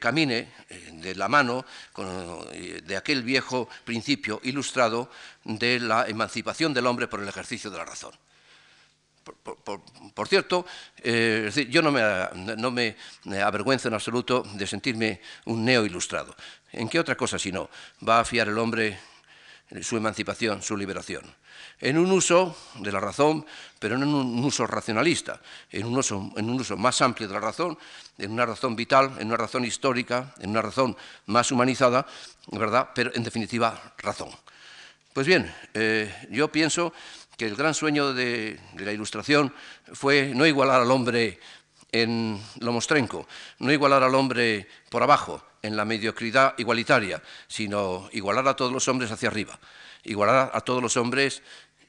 camine 0.00 0.52
de 0.94 1.14
la 1.14 1.28
mano 1.28 1.64
de 1.94 2.96
aquel 2.96 3.22
viejo 3.22 3.68
principio 3.84 4.40
ilustrado 4.42 5.08
de 5.44 5.78
la 5.78 6.08
emancipación 6.08 6.74
del 6.74 6.88
hombre 6.88 7.06
por 7.06 7.20
el 7.20 7.28
ejercicio 7.28 7.70
de 7.70 7.78
la 7.78 7.84
razón. 7.84 8.14
Por, 9.24 10.28
cierto, 10.28 10.66
eh, 10.98 11.50
yo 11.70 11.80
no 11.80 11.90
me, 11.90 12.96
avergüenzo 13.42 13.88
en 13.88 13.94
absoluto 13.94 14.42
de 14.54 14.66
sentirme 14.66 15.20
un 15.46 15.64
neo 15.64 15.84
ilustrado. 15.86 16.34
¿En 16.72 16.88
qué 16.88 17.00
otra 17.00 17.16
cosa 17.16 17.38
si 17.38 17.50
no? 17.50 17.70
Va 18.06 18.20
a 18.20 18.24
fiar 18.24 18.48
el 18.48 18.58
hombre 18.58 18.98
su 19.80 19.96
emancipación, 19.96 20.62
su 20.62 20.76
liberación. 20.76 21.24
En 21.80 21.98
un 21.98 22.10
uso 22.12 22.56
de 22.80 22.92
la 22.92 23.00
razón, 23.00 23.44
pero 23.78 23.98
no 23.98 24.04
en 24.04 24.14
un 24.14 24.44
uso 24.44 24.66
racionalista, 24.66 25.40
en 25.70 25.86
un 25.86 25.98
uso, 25.98 26.30
en 26.36 26.48
un 26.48 26.60
uso 26.60 26.76
más 26.76 27.00
amplio 27.02 27.26
de 27.26 27.34
la 27.34 27.40
razón, 27.40 27.76
en 28.18 28.30
una 28.30 28.46
razón 28.46 28.76
vital, 28.76 29.16
en 29.18 29.28
una 29.28 29.36
razón 29.36 29.64
histórica, 29.64 30.34
en 30.40 30.50
una 30.50 30.62
razón 30.62 30.96
más 31.26 31.50
humanizada, 31.50 32.06
¿verdad? 32.52 32.90
Pero 32.94 33.10
en 33.14 33.24
definitiva, 33.24 33.94
razón. 33.98 34.30
Pues 35.12 35.26
bien, 35.26 35.52
eh, 35.74 36.12
yo 36.30 36.50
pienso 36.50 36.92
que 37.36 37.46
el 37.46 37.56
gran 37.56 37.74
sueño 37.74 38.12
de, 38.12 38.58
la 38.76 38.92
Ilustración 38.92 39.54
fue 39.92 40.32
no 40.34 40.46
igualar 40.46 40.82
al 40.82 40.90
hombre 40.90 41.40
en 41.92 42.40
lo 42.60 42.72
mostrenco, 42.72 43.26
no 43.58 43.72
igualar 43.72 44.02
al 44.02 44.14
hombre 44.14 44.68
por 44.90 45.02
abajo, 45.02 45.44
en 45.62 45.76
la 45.76 45.84
mediocridad 45.84 46.54
igualitaria, 46.58 47.22
sino 47.48 48.08
igualar 48.12 48.46
a 48.48 48.54
todos 48.54 48.72
los 48.72 48.86
hombres 48.88 49.10
hacia 49.10 49.28
arriba, 49.28 49.58
igualar 50.02 50.50
a 50.52 50.60
todos 50.60 50.82
los 50.82 50.96
hombres 50.98 51.42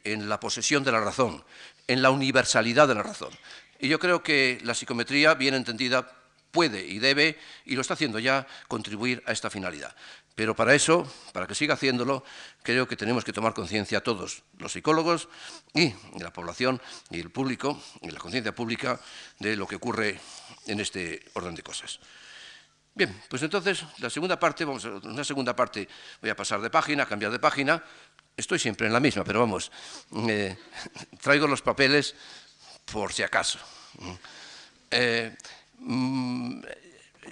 en 0.06 0.30
la 0.30 0.40
posesión 0.40 0.84
de 0.84 0.94
la 0.94 1.02
razón, 1.02 1.44
en 1.88 2.02
la 2.02 2.12
universalidad 2.12 2.88
de 2.88 2.96
la 2.96 3.04
razón. 3.04 3.32
Y 3.80 3.90
yo 3.90 4.00
creo 4.00 4.24
que 4.24 4.60
la 4.64 4.74
psicometría, 4.74 5.34
bien 5.34 5.56
entendida, 5.56 6.10
puede 6.52 6.86
y 6.86 7.00
debe, 7.00 7.38
y 7.66 7.76
lo 7.76 7.82
está 7.82 7.96
haciendo 7.96 8.18
ya, 8.20 8.48
contribuir 8.70 9.22
a 9.26 9.34
esta 9.34 9.50
finalidad. 9.50 9.94
Pero 10.36 10.54
para 10.54 10.76
eso, 10.76 11.08
para 11.32 11.48
que 11.48 11.56
siga 11.56 11.76
haciéndolo, 11.76 12.24
creo 12.62 12.88
que 12.88 12.98
tenemos 12.98 13.24
que 13.24 13.32
tomar 13.32 13.54
conciencia 13.54 14.04
todos, 14.04 14.44
los 14.60 14.74
psicólogos 14.74 15.30
y 15.74 15.94
la 16.20 16.34
población 16.34 16.82
y 17.10 17.22
el 17.22 17.32
público, 17.32 17.82
y 18.02 18.12
la 18.12 18.20
conciencia 18.20 18.54
pública 18.54 19.00
de 19.40 19.56
lo 19.56 19.66
que 19.66 19.78
ocurre 19.78 20.20
en 20.68 20.82
este 20.82 21.24
orden 21.34 21.56
de 21.56 21.64
cosas. 21.64 22.00
Bien, 22.94 23.14
pues 23.30 23.44
entonces 23.44 23.84
la 24.00 24.10
segunda 24.10 24.38
parte, 24.38 24.66
vamos 24.66 24.84
a 24.86 24.90
una 24.90 25.24
segunda 25.24 25.56
parte, 25.56 25.88
voy 26.22 26.30
a 26.30 26.36
pasar 26.36 26.62
de 26.62 26.70
página, 26.70 27.06
cambiar 27.06 27.32
de 27.32 27.40
página. 27.40 27.84
Estoy 28.36 28.60
siempre 28.60 28.88
en 28.88 28.94
la 28.94 29.00
misma, 29.00 29.24
pero 29.24 29.40
vamos, 29.40 29.72
eh, 30.28 30.58
traigo 31.22 31.48
los 31.48 31.62
papeles 31.62 32.14
por 32.86 33.14
si 33.14 33.24
acaso. 33.24 33.60
Eh, 34.92 35.36
mm, 35.80 36.62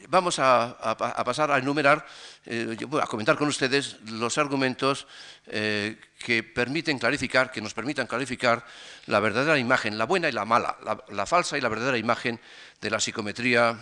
vamos 0.10 0.40
a, 0.40 0.96
pasar 1.26 1.52
a 1.52 1.58
enumerar, 1.58 2.06
eh, 2.46 2.78
a 3.02 3.08
comentar 3.08 3.38
con 3.38 3.48
ustedes 3.48 3.98
los 4.10 4.38
argumentos 4.38 5.08
eh, 5.48 5.98
que 6.20 6.44
permiten 6.44 7.00
clarificar, 7.00 7.52
que 7.52 7.62
nos 7.62 7.74
permitan 7.74 8.08
clarificar 8.08 8.66
la 9.08 9.20
verdadera 9.20 9.58
imagen, 9.58 9.98
la 9.98 10.06
buena 10.06 10.30
y 10.30 10.32
la 10.32 10.46
mala, 10.46 10.78
la, 11.10 11.26
falsa 11.26 11.58
y 11.58 11.62
la 11.62 11.70
verdadera 11.70 11.98
imagen 11.98 12.40
de 12.82 12.90
la 12.90 13.00
psicometría, 13.00 13.78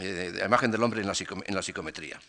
eh, 0.00 0.04
de 0.04 0.38
la 0.40 0.46
imagen 0.46 0.70
del 0.70 0.82
hombre 0.82 1.00
en 1.00 1.06
la, 1.06 1.62
psicometría. 1.62 2.20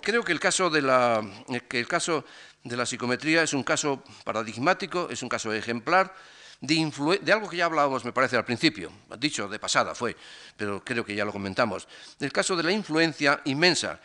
Creo 0.00 0.22
que 0.22 0.32
el 0.32 0.40
caso 0.40 0.70
de 0.70 0.82
la, 0.82 1.22
que 1.68 1.80
el 1.80 1.88
caso 1.88 2.24
de 2.62 2.76
la 2.76 2.86
psicometría 2.86 3.42
es 3.42 3.54
un 3.54 3.62
caso 3.62 4.02
paradigmático, 4.24 5.08
es 5.10 5.22
un 5.22 5.28
caso 5.28 5.52
ejemplar, 5.52 6.14
de, 6.60 7.32
algo 7.32 7.48
que 7.48 7.56
ya 7.56 7.66
hablábamos, 7.66 8.04
me 8.04 8.12
parece, 8.12 8.36
al 8.36 8.44
principio, 8.44 8.90
dicho 9.18 9.48
de 9.48 9.58
pasada 9.58 9.94
fue, 9.94 10.16
pero 10.56 10.82
creo 10.84 11.04
que 11.04 11.14
ya 11.14 11.24
lo 11.24 11.32
comentamos, 11.32 11.86
del 12.18 12.32
caso 12.32 12.56
de 12.56 12.62
la 12.62 12.72
influencia 12.72 13.40
inmensa 13.44 14.00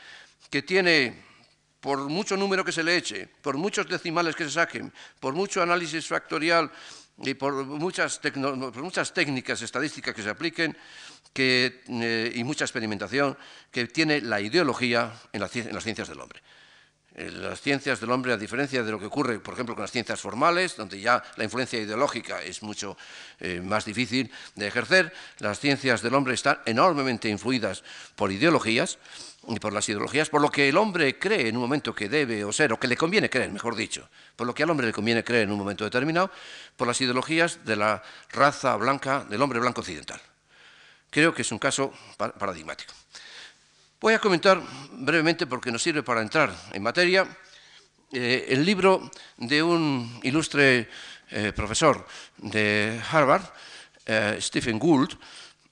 que 0.50 0.62
tiene, 0.62 1.24
por 1.80 2.00
mucho 2.00 2.36
número 2.36 2.66
que 2.66 2.72
se 2.72 2.84
le 2.84 2.98
eche, 2.98 3.28
por 3.42 3.58
muchos 3.58 3.88
decimales 3.88 4.36
que 4.36 4.44
se 4.44 4.52
saquen, 4.52 4.92
por 5.20 5.34
mucho 5.34 5.62
análisis 5.62 6.08
factorial 6.08 6.70
y 7.18 7.34
por 7.34 7.54
muchas, 7.66 8.20
técnicas 9.14 9.62
estadísticas 9.62 10.14
que 10.14 10.24
se 10.24 10.30
apliquen 10.30 10.78
eh, 11.34 12.32
y 12.36 12.44
mucha 12.44 12.66
experimentación 12.66 13.38
que 13.72 13.88
tiene 13.88 14.22
la 14.22 14.42
ideología 14.42 15.14
en 15.32 15.40
las 15.40 15.52
ciencias 15.84 16.10
del 16.10 16.20
hombre. 16.20 16.42
Eh, 17.14 17.30
las 17.30 17.60
ciencias 17.60 18.00
del 18.00 18.12
hombre, 18.12 18.32
a 18.32 18.38
diferencia 18.38 18.84
de 18.84 18.92
lo 18.92 18.98
que 18.98 19.06
ocurre, 19.06 19.40
por 19.40 19.54
ejemplo, 19.54 19.76
con 19.76 19.82
las 19.82 19.92
ciencias 19.92 20.22
formales, 20.22 20.78
donde 20.78 21.00
ya 21.02 21.22
la 21.36 21.44
influencia 21.44 21.78
ideológica 21.78 22.42
es 22.42 22.64
mucho 22.64 22.96
eh, 23.40 23.62
más 23.62 23.84
difícil 23.84 24.32
de 24.56 24.68
ejercer, 24.68 25.14
las 25.40 25.60
ciencias 25.60 26.02
del 26.02 26.14
hombre 26.16 26.34
están 26.34 26.60
enormemente 26.66 27.28
influidas 27.28 27.84
por 28.16 28.32
ideologías 28.32 28.98
y 29.46 29.60
por 29.60 29.74
las 29.74 29.90
ideologías, 29.90 30.30
por 30.30 30.42
lo 30.42 30.50
que 30.50 30.70
el 30.70 30.78
hombre 30.78 31.20
cree 31.20 31.50
en 31.50 31.58
un 31.58 31.64
momento 31.64 31.94
que 31.94 32.08
debe 32.08 32.46
o 32.46 32.54
ser, 32.54 32.72
o 32.72 32.80
que 32.80 32.88
le 32.88 32.96
conviene 32.96 33.30
creer, 33.30 33.52
mejor 33.52 33.76
dicho, 33.76 34.08
por 34.38 34.48
lo 34.48 34.54
que 34.54 34.64
al 34.64 34.70
hombre 34.70 34.88
le 34.88 34.94
conviene 34.94 35.24
creer 35.24 35.44
en 35.44 35.52
un 35.52 35.58
momento 35.58 35.84
determinado, 35.84 36.32
por 36.78 36.88
las 36.88 37.02
ideologías 37.02 37.66
de 37.66 37.76
la 37.76 38.04
raza 38.30 38.76
blanca, 38.78 39.26
del 39.26 39.42
hombre 39.42 39.60
blanco 39.60 39.82
occidental. 39.82 40.22
Creo 41.10 41.34
que 41.34 41.42
es 41.42 41.52
un 41.52 41.60
caso 41.60 41.92
paradigmático. 42.16 42.94
Voy 44.02 44.16
a 44.16 44.20
comentar 44.20 44.60
brevemente, 44.94 45.46
porque 45.46 45.72
nos 45.72 45.84
sirve 45.84 46.02
para 46.02 46.24
entrar 46.24 46.50
en 46.74 46.82
materia, 46.82 47.28
eh, 48.12 48.48
el 48.50 48.66
libro 48.66 49.12
de 49.38 49.62
un 49.62 50.20
ilustre 50.24 50.90
eh, 51.30 51.54
profesor 51.56 52.08
de 52.38 53.00
Harvard, 53.12 53.44
eh, 54.08 54.40
Stephen 54.42 54.80
Gould, 54.80 55.14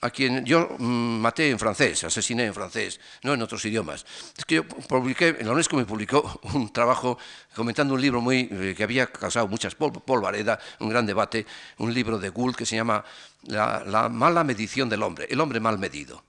a 0.02 0.12
quien 0.12 0.46
yo 0.46 0.76
mm, 0.78 1.20
maté 1.20 1.50
en 1.50 1.58
francés, 1.58 2.04
asesiné 2.04 2.46
en 2.46 2.54
francés, 2.54 3.00
no 3.24 3.34
en 3.34 3.42
otros 3.42 3.66
idiomas. 3.66 4.06
Es 4.38 4.46
que 4.46 4.62
yo 4.62 4.64
publiqué, 4.64 5.30
en 5.40 5.48
la 5.48 5.54
UNESCO 5.54 5.78
me 5.78 5.86
publicó 5.86 6.40
un 6.54 6.72
trabajo 6.72 7.18
comentando 7.56 7.96
un 7.96 8.02
libro 8.02 8.22
muy, 8.22 8.48
que 8.78 8.84
había 8.84 9.08
causado 9.08 9.48
muchas 9.48 9.74
polvareda, 9.74 10.60
un 10.78 10.90
gran 10.90 11.08
debate, 11.08 11.48
un 11.80 11.92
libro 11.92 12.20
de 12.20 12.30
Gould 12.30 12.56
que 12.56 12.68
se 12.68 12.76
llama 12.76 13.04
La, 13.48 14.08
mala 14.08 14.44
medición 14.44 14.88
del 14.88 15.02
hombre, 15.02 15.26
el 15.32 15.42
hombre 15.42 15.60
mal 15.60 15.80
medido. 15.80 16.29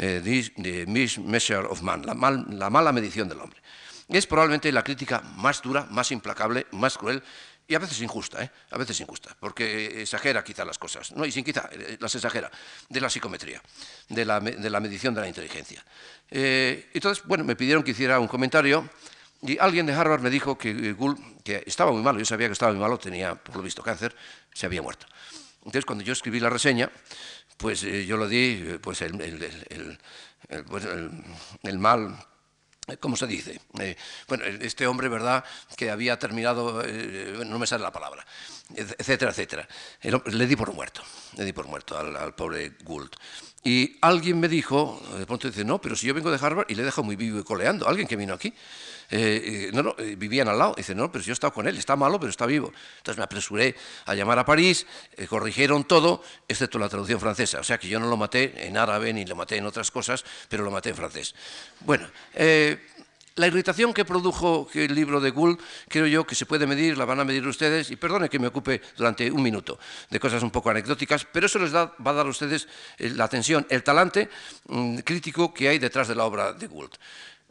The 0.00 0.86
Measure 0.86 1.66
of 1.68 1.82
Man, 1.82 2.02
la 2.06 2.70
mala 2.70 2.92
medición 2.92 3.28
del 3.28 3.40
hombre. 3.40 3.60
Es 4.08 4.26
probablemente 4.26 4.72
la 4.72 4.82
crítica 4.82 5.20
más 5.36 5.62
dura, 5.62 5.86
más 5.90 6.10
implacable, 6.10 6.66
más 6.72 6.98
cruel 6.98 7.22
y 7.70 7.76
a 7.76 7.78
veces 7.78 8.00
injusta, 8.00 8.42
¿eh? 8.42 8.50
a 8.72 8.78
veces 8.78 9.00
injusta, 9.00 9.36
porque 9.38 10.02
exagera 10.02 10.42
quizá 10.42 10.64
las 10.64 10.76
cosas, 10.76 11.12
no, 11.12 11.24
y 11.24 11.30
sin 11.30 11.44
quizá, 11.44 11.68
eh, 11.70 11.96
las 12.00 12.12
exagera, 12.16 12.50
de 12.88 13.00
la 13.00 13.08
psicometría, 13.08 13.62
de 14.08 14.24
la, 14.24 14.40
medición 14.40 15.14
de 15.14 15.20
la 15.20 15.28
inteligencia. 15.28 15.84
Eh, 16.28 16.90
entonces, 16.92 17.24
bueno, 17.24 17.44
me 17.44 17.54
pidieron 17.54 17.84
que 17.84 17.92
hiciera 17.92 18.18
un 18.18 18.26
comentario 18.26 18.90
y 19.42 19.56
alguien 19.58 19.86
de 19.86 19.92
Harvard 19.92 20.20
me 20.20 20.30
dijo 20.30 20.58
que 20.58 20.92
Gould, 20.94 21.44
que 21.44 21.62
estaba 21.64 21.92
muy 21.92 22.02
malo, 22.02 22.18
yo 22.18 22.24
sabía 22.24 22.48
que 22.48 22.54
estaba 22.54 22.72
muy 22.72 22.80
malo, 22.80 22.98
tenía 22.98 23.36
por 23.36 23.54
lo 23.54 23.62
visto 23.62 23.84
cáncer, 23.84 24.16
se 24.52 24.66
había 24.66 24.82
muerto. 24.82 25.06
Entonces, 25.60 25.84
cuando 25.84 26.02
yo 26.02 26.12
escribí 26.12 26.40
la 26.40 26.50
reseña, 26.50 26.90
pues 27.60 27.82
yo 27.82 28.16
lo 28.16 28.26
di, 28.26 28.78
pues 28.80 29.02
el, 29.02 29.20
el, 29.20 29.98
pues, 30.66 30.86
el 31.62 31.78
mal 31.78 32.16
¿Cómo 32.98 33.16
se 33.16 33.26
dice? 33.26 33.60
Eh, 33.78 33.96
bueno, 34.26 34.44
este 34.44 34.86
hombre, 34.86 35.08
¿verdad?, 35.08 35.44
que 35.76 35.90
había 35.90 36.18
terminado, 36.18 36.82
eh, 36.84 37.42
no 37.46 37.58
me 37.58 37.66
sale 37.66 37.82
la 37.82 37.92
palabra, 37.92 38.26
etcétera, 38.74 39.30
etcétera. 39.30 39.68
Le 40.02 40.46
di 40.46 40.56
por 40.56 40.72
muerto, 40.72 41.02
le 41.36 41.44
di 41.44 41.52
por 41.52 41.66
muerto 41.66 41.96
al, 41.96 42.34
pobre 42.34 42.72
Gould. 42.82 43.10
Y 43.62 43.98
alguien 44.00 44.40
me 44.40 44.48
dijo, 44.48 45.00
de 45.18 45.26
pronto 45.26 45.48
dice, 45.48 45.64
no, 45.64 45.80
pero 45.80 45.94
si 45.94 46.06
yo 46.06 46.14
vengo 46.14 46.30
de 46.30 46.44
Harvard 46.44 46.66
y 46.68 46.74
le 46.74 46.82
dejo 46.82 47.02
muy 47.02 47.16
vivo 47.16 47.38
y 47.38 47.44
coleando, 47.44 47.86
alguien 47.86 48.08
que 48.08 48.16
vino 48.16 48.34
aquí, 48.34 48.52
eh, 49.10 49.70
no, 49.72 49.82
no, 49.82 49.94
vivían 50.16 50.48
al 50.48 50.58
lado. 50.58 50.74
Dice, 50.76 50.94
no, 50.94 51.10
pero 51.10 51.24
yo 51.24 51.32
he 51.32 51.34
estado 51.34 51.52
con 51.52 51.66
él, 51.66 51.76
está 51.76 51.96
malo, 51.96 52.18
pero 52.18 52.30
está 52.30 52.46
vivo. 52.46 52.72
Entonces 52.98 53.18
me 53.18 53.24
apresuré 53.24 53.76
a 54.06 54.14
llamar 54.14 54.38
a 54.38 54.44
París, 54.44 54.86
corrigieron 55.28 55.84
todo, 55.84 56.22
excepto 56.48 56.78
la 56.78 56.88
traducción 56.88 57.20
francesa. 57.20 57.60
O 57.60 57.64
sea 57.64 57.78
que 57.78 57.88
yo 57.88 58.00
no 58.00 58.08
lo 58.08 58.16
maté 58.16 58.66
en 58.66 58.76
árabe 58.76 59.12
ni 59.12 59.24
lo 59.24 59.36
maté 59.36 59.56
en 59.56 59.66
otras 59.66 59.90
cosas, 59.90 60.24
pero 60.48 60.62
lo 60.62 60.70
maté 60.70 60.90
en 60.90 60.96
francés. 60.96 61.34
Bueno, 61.80 62.06
la 63.40 63.46
irritación 63.46 63.94
que 63.94 64.04
produjo 64.04 64.68
el 64.74 64.94
libro 64.94 65.20
de 65.20 65.30
Gould, 65.30 65.58
creo 65.88 66.06
yo 66.06 66.26
que 66.26 66.34
se 66.34 66.46
puede 66.46 66.66
medir, 66.66 66.98
la 66.98 67.04
van 67.04 67.20
a 67.20 67.24
medir 67.24 67.46
ustedes, 67.46 67.90
y 67.90 67.96
perdone 67.96 68.28
que 68.28 68.38
me 68.38 68.48
ocupe 68.48 68.82
durante 68.96 69.30
un 69.30 69.42
minuto 69.42 69.78
de 70.10 70.20
cosas 70.20 70.42
un 70.42 70.50
poco 70.50 70.70
anecdóticas, 70.70 71.24
pero 71.24 71.46
eso 71.46 71.58
les 71.58 71.74
va 71.74 71.94
a 71.96 72.12
dar 72.12 72.26
a 72.26 72.28
ustedes 72.28 72.68
eh, 72.98 73.10
la 73.10 73.24
atención, 73.24 73.66
el 73.70 73.82
talante 73.82 74.28
mm, 74.66 74.98
crítico 74.98 75.54
que 75.54 75.68
hay 75.68 75.78
detrás 75.78 76.08
de 76.08 76.14
la 76.16 76.24
obra 76.24 76.52
de 76.52 76.66
Gould. 76.66 76.92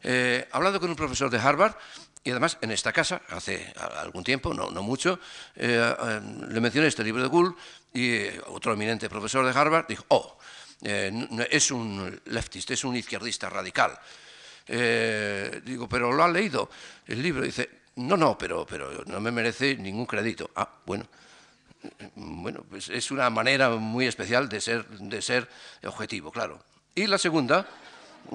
Eh, 0.03 0.47
hablando 0.51 0.79
con 0.79 0.89
un 0.89 0.95
profesor 0.95 1.29
de 1.29 1.39
Harvard, 1.39 1.75
y 2.23 2.31
además 2.31 2.57
en 2.61 2.71
esta 2.71 2.91
casa, 2.91 3.21
hace 3.29 3.73
algún 3.97 4.23
tiempo, 4.23 4.53
no, 4.53 4.69
mucho, 4.83 5.19
eh, 5.55 6.21
le 6.49 6.59
mencioné 6.59 6.87
este 6.87 7.03
libro 7.03 7.23
de 7.23 7.29
Gould 7.29 7.55
y 7.93 8.27
otro 8.47 8.73
eminente 8.73 9.09
profesor 9.09 9.45
de 9.45 9.57
Harvard 9.57 9.87
dijo, 9.87 10.05
oh, 10.09 10.37
es 10.81 11.71
un 11.71 12.21
leftist, 12.25 12.71
es 12.71 12.83
un 12.83 12.95
izquierdista 12.95 13.49
radical. 13.49 13.97
Eh, 14.71 15.61
digo, 15.65 15.89
pero 15.89 16.11
lo 16.11 16.23
ha 16.23 16.27
leído 16.27 16.69
el 17.07 17.21
libro. 17.21 17.43
Dice, 17.43 17.69
no, 17.95 18.15
no, 18.15 18.37
pero, 18.37 18.65
pero 18.65 19.03
no 19.05 19.19
me 19.19 19.31
merece 19.31 19.75
ningún 19.75 20.05
crédito. 20.05 20.51
Ah, 20.55 20.69
bueno. 20.85 21.07
Bueno, 22.15 22.65
pues 22.69 22.89
es 22.89 23.09
una 23.09 23.29
manera 23.29 23.69
muy 23.69 24.05
especial 24.05 24.49
de 24.49 24.59
ser, 24.59 24.85
de 24.85 25.21
ser 25.21 25.47
objetivo, 25.85 26.29
claro. 26.29 26.61
Y 26.93 27.07
la 27.07 27.17
segunda, 27.17 27.65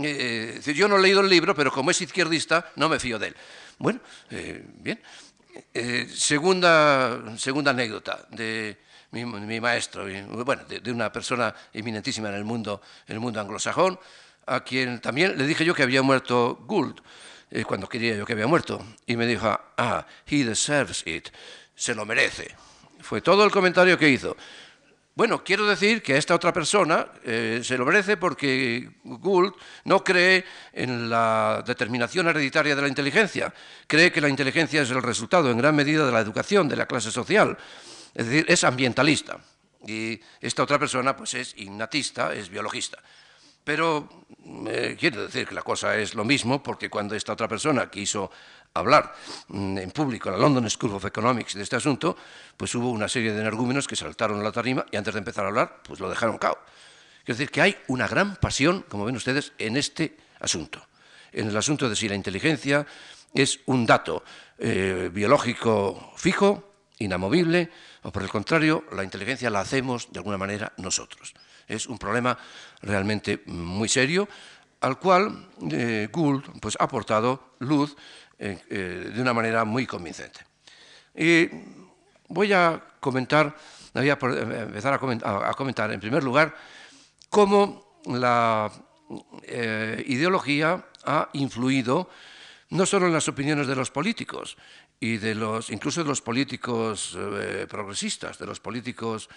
eh, 0.03 0.61
yo 0.75 0.89
no 0.89 0.97
he 0.97 1.03
leído 1.03 1.21
el 1.21 1.29
libro, 1.29 1.55
pero 1.55 1.71
como 1.73 1.91
es 1.91 2.01
izquierdista, 2.01 2.73
no 2.77 2.89
me 2.89 2.99
fío 2.99 3.19
de 3.19 3.29
él. 3.29 3.37
Bueno, 3.79 4.01
eh, 4.31 4.65
bien. 4.79 5.01
segunda, 6.09 7.37
segunda 7.37 7.71
anécdota 7.71 8.27
de 8.31 8.79
mi, 9.11 9.25
maestro, 9.61 10.07
bueno, 10.45 10.65
de, 10.65 10.81
de, 10.81 10.91
una 10.91 11.13
persona 11.13 11.55
eminentísima 11.73 12.29
en 12.29 12.35
el 12.35 12.45
mundo, 12.45 12.83
en 13.07 13.15
el 13.15 13.21
mundo 13.21 13.41
anglosajón, 13.41 13.99
a 14.47 14.61
quien 14.65 15.01
también 15.01 15.39
le 15.39 15.47
dije 15.47 15.65
yo 15.65 15.75
que 15.75 15.83
había 15.83 16.03
muerto 16.03 16.59
Gould, 16.67 17.01
eh, 17.51 17.65
cuando 17.65 17.89
quería 17.89 18.17
yo 18.17 18.27
que 18.27 18.33
había 18.33 18.47
muerto, 18.47 18.85
y 19.07 19.17
me 19.17 19.27
dijo, 19.27 19.47
ah, 19.77 20.07
he 20.27 20.45
deserves 20.45 21.07
it, 21.07 21.29
se 21.75 21.95
lo 21.95 22.05
merece. 22.05 22.55
Fue 23.01 23.21
todo 23.21 23.45
el 23.45 23.51
comentario 23.51 23.99
que 23.99 24.09
hizo. 24.09 24.37
Bueno, 25.17 25.45
quiero 25.45 25.65
decir 25.67 26.03
que 26.03 26.15
a 26.15 26.17
esta 26.17 26.35
otra 26.35 26.53
persona 26.53 27.07
eh, 27.23 27.61
se 27.63 27.79
lo 27.79 27.87
merece 27.87 28.17
porque 28.17 28.91
Gould 29.05 29.55
no 29.85 30.03
cree 30.03 30.45
en 30.73 31.09
la 31.09 31.63
determinación 31.65 32.27
hereditaria 32.27 32.75
de 32.75 32.83
la 32.83 32.89
inteligencia, 32.89 33.55
cree 33.87 34.11
que 34.11 34.21
la 34.21 34.29
inteligencia 34.29 34.83
es 34.83 34.91
el 34.91 35.01
resultado 35.01 35.53
en 35.53 35.59
gran 35.59 35.77
medida 35.77 36.05
de 36.05 36.11
la 36.11 36.19
educación, 36.19 36.69
de 36.69 36.75
la 36.75 36.87
clase 36.87 37.13
social, 37.13 37.57
es 38.13 38.27
decir, 38.27 38.45
es 38.49 38.65
ambientalista. 38.65 39.39
Y 39.87 40.21
esta 40.41 40.65
otra 40.65 40.81
persona 40.81 41.15
pues 41.15 41.35
es 41.35 41.55
innatista, 41.59 42.35
es 42.35 42.49
biologista. 42.49 42.99
Pero 43.63 44.27
eh, 44.67 44.97
quiero 44.99 45.23
decir 45.23 45.47
que 45.47 45.55
la 45.55 45.63
cosa 45.63 45.97
es 45.97 46.15
lo 46.15 46.25
mismo, 46.25 46.61
porque 46.61 46.91
cuando 46.91 47.15
esta 47.15 47.35
otra 47.35 47.47
persona 47.47 47.89
quiso 47.89 48.33
hablar 48.75 49.15
mm, 49.49 49.79
en 49.79 49.91
público 49.93 50.29
en 50.29 50.35
la 50.35 50.41
London 50.41 50.69
School 50.69 50.95
of 50.95 51.05
Economics 51.05 51.55
de 51.55 51.63
este 51.63 51.77
asunto, 51.77 52.17
pues 52.57 52.75
hubo 52.75 52.91
una 52.91 53.09
serie 53.09 53.33
de 53.33 53.41
energúmenos 53.41 53.87
que 53.87 53.97
saltaron 53.97 54.41
a 54.41 54.43
la 54.43 54.53
tarima 54.53 54.85
y 54.91 54.97
antes 54.97 55.15
de 55.15 55.19
empezar 55.19 55.45
a 55.45 55.49
hablar, 55.49 55.81
pues 55.83 56.01
lo 56.01 56.11
dejaron 56.11 56.39
cao. 56.39 56.59
Quiero 57.25 57.39
decir 57.39 57.51
que 57.51 57.63
hay 57.63 57.77
una 57.89 58.09
gran 58.09 58.37
pasión, 58.37 58.85
como 58.89 59.05
ven 59.05 59.17
ustedes, 59.17 59.53
en 59.59 59.77
este 59.77 60.17
asunto. 60.41 60.85
En 61.33 61.49
el 61.49 61.57
asunto 61.57 61.89
de 61.89 61.97
si 61.97 62.09
la 62.09 62.15
inteligencia 62.15 62.87
es 63.33 63.61
un 63.67 63.87
dato 63.87 64.23
eh, 64.59 65.11
biológico 65.13 66.13
fijo, 66.17 66.73
inamovible, 66.99 67.71
o 68.03 68.13
por 68.13 68.23
el 68.23 68.29
contrario, 68.29 68.85
la 68.93 69.05
inteligencia 69.05 69.51
la 69.51 69.61
hacemos 69.61 70.13
de 70.13 70.19
alguna 70.19 70.37
manera 70.37 70.73
nosotros. 70.77 71.35
Es 71.67 71.87
un 71.87 71.99
problema 71.99 72.37
realmente 72.83 73.43
muy 73.47 73.89
serio 73.89 74.29
al 74.85 74.99
cual 74.99 75.49
eh, 75.71 76.09
Gould 76.13 76.61
pues, 76.61 76.77
ha 76.79 76.85
aportado 76.85 77.55
luz 77.59 77.97
eh, 78.45 78.59
eh, 78.69 79.11
de 79.15 79.23
una 79.23 79.33
manera 79.33 79.65
muy 79.65 79.87
convincente. 79.87 80.41
Y 81.17 81.49
voy 82.29 82.53
a 82.53 82.79
comentar, 83.01 83.57
voy 83.95 84.11
a 84.11 84.19
empezar 84.21 84.93
a 84.93 85.55
comentar, 85.55 85.91
en 85.91 85.99
primer 85.99 86.23
lugar 86.23 86.55
cómo 87.31 88.03
la 88.05 88.71
ideología 90.07 90.85
ha 91.07 91.31
influido 91.33 92.11
no 92.69 92.85
solo 92.85 93.07
en 93.07 93.15
las 93.15 93.29
opiniones 93.29 93.67
de 93.67 93.77
los 93.77 93.91
políticos 93.91 94.59
y 95.05 95.19
de 95.19 95.35
los, 95.35 95.71
incluso 95.71 96.03
de 96.03 96.09
los 96.09 96.23
políticos 96.23 97.19
progresistas, 97.69 98.39
de 98.39 98.47
los 98.47 98.61
políticos 98.61 99.29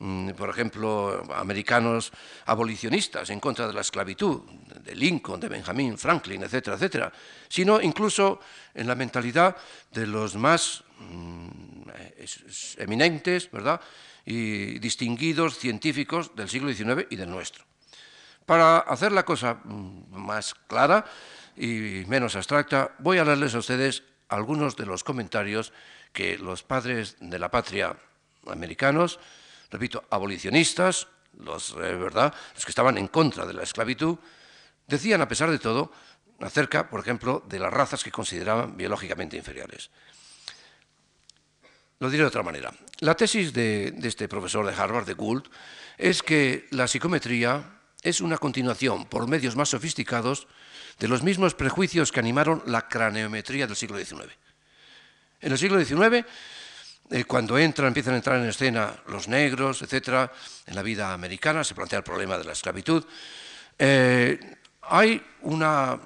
Mm, 0.00 0.30
por 0.38 0.48
ejemplo, 0.48 1.26
americanos 1.34 2.12
abolicionistas 2.46 3.30
en 3.30 3.40
contra 3.40 3.66
de 3.66 3.72
la 3.72 3.80
esclavitud, 3.80 4.42
de 4.84 4.94
Lincoln, 4.94 5.40
de 5.40 5.48
Benjamin 5.48 5.98
Franklin, 5.98 6.44
etcétera, 6.44 6.76
etcétera, 6.76 7.12
sino 7.48 7.80
incluso 7.80 8.38
en 8.74 8.86
la 8.86 8.94
mentalidad 8.94 9.56
de 9.90 10.06
los 10.06 10.36
más 10.36 10.84
mm, 11.00 11.90
eminentes 12.78 13.50
¿verdad? 13.50 13.80
y 14.24 14.78
distinguidos 14.78 15.58
científicos 15.58 16.30
del 16.36 16.48
siglo 16.48 16.72
XIX 16.72 17.08
y 17.10 17.16
del 17.16 17.30
nuestro. 17.30 17.64
Para 18.46 18.78
hacer 18.78 19.10
la 19.10 19.24
cosa 19.24 19.54
mm, 19.64 20.14
más 20.14 20.54
clara 20.54 21.04
y 21.56 22.04
menos 22.06 22.36
abstracta, 22.36 22.94
voy 23.00 23.18
a 23.18 23.24
leerles 23.24 23.56
a 23.56 23.58
ustedes 23.58 24.04
algunos 24.28 24.76
de 24.76 24.86
los 24.86 25.04
comentarios 25.04 25.72
que 26.12 26.38
los 26.38 26.62
padres 26.62 27.16
de 27.20 27.38
la 27.38 27.50
patria 27.50 27.96
americanos 28.46 29.20
repito, 29.70 30.04
abolicionistas, 30.10 31.08
los, 31.38 31.72
eh, 31.72 31.94
¿verdad? 31.94 32.34
los 32.54 32.64
que 32.64 32.70
estaban 32.70 32.98
en 32.98 33.08
contra 33.08 33.46
de 33.46 33.54
la 33.54 33.62
esclavitud, 33.62 34.18
decían, 34.86 35.20
a 35.20 35.28
pesar 35.28 35.50
de 35.50 35.58
todo, 35.58 35.92
acerca, 36.40 36.88
por 36.88 37.00
ejemplo, 37.00 37.44
de 37.48 37.58
las 37.58 37.72
razas 37.72 38.02
que 38.02 38.10
consideraban 38.10 38.76
biológicamente 38.76 39.36
inferiores. 39.36 39.90
Lo 42.00 42.10
diré 42.10 42.22
de 42.22 42.28
otra 42.28 42.44
manera. 42.44 42.72
La 43.00 43.16
tesis 43.16 43.52
de, 43.52 43.90
de 43.90 44.08
este 44.08 44.28
profesor 44.28 44.64
de 44.64 44.74
Harvard, 44.74 45.04
de 45.04 45.14
Gould, 45.14 45.48
es 45.96 46.22
que 46.22 46.68
la 46.70 46.86
psicometría 46.86 47.80
es 48.02 48.20
una 48.20 48.38
continuación, 48.38 49.06
por 49.06 49.26
medios 49.26 49.56
más 49.56 49.70
sofisticados, 49.70 50.46
de 50.98 51.08
los 51.08 51.22
mismos 51.22 51.54
prejuicios 51.54 52.12
que 52.12 52.20
animaron 52.20 52.62
la 52.66 52.88
craneometría 52.88 53.66
del 53.66 53.76
siglo 53.76 53.98
XIX. 53.98 54.32
En 55.40 55.52
el 55.52 55.58
siglo 55.58 55.82
XIX 55.82 56.26
eh, 57.10 57.24
cuando 57.24 57.56
entran, 57.56 57.88
empiezan 57.88 58.14
a 58.14 58.16
entrar 58.18 58.38
en 58.38 58.48
escena 58.48 58.94
los 59.06 59.28
negros, 59.28 59.80
etcétera, 59.80 60.30
en 60.66 60.74
la 60.74 60.82
vida 60.82 61.14
americana, 61.14 61.64
se 61.64 61.74
plantea 61.74 62.00
el 62.00 62.04
problema 62.04 62.36
de 62.36 62.44
la 62.44 62.52
esclavitud. 62.52 63.02
Eh, 63.78 64.38
hay 64.82 65.22
una 65.42 65.98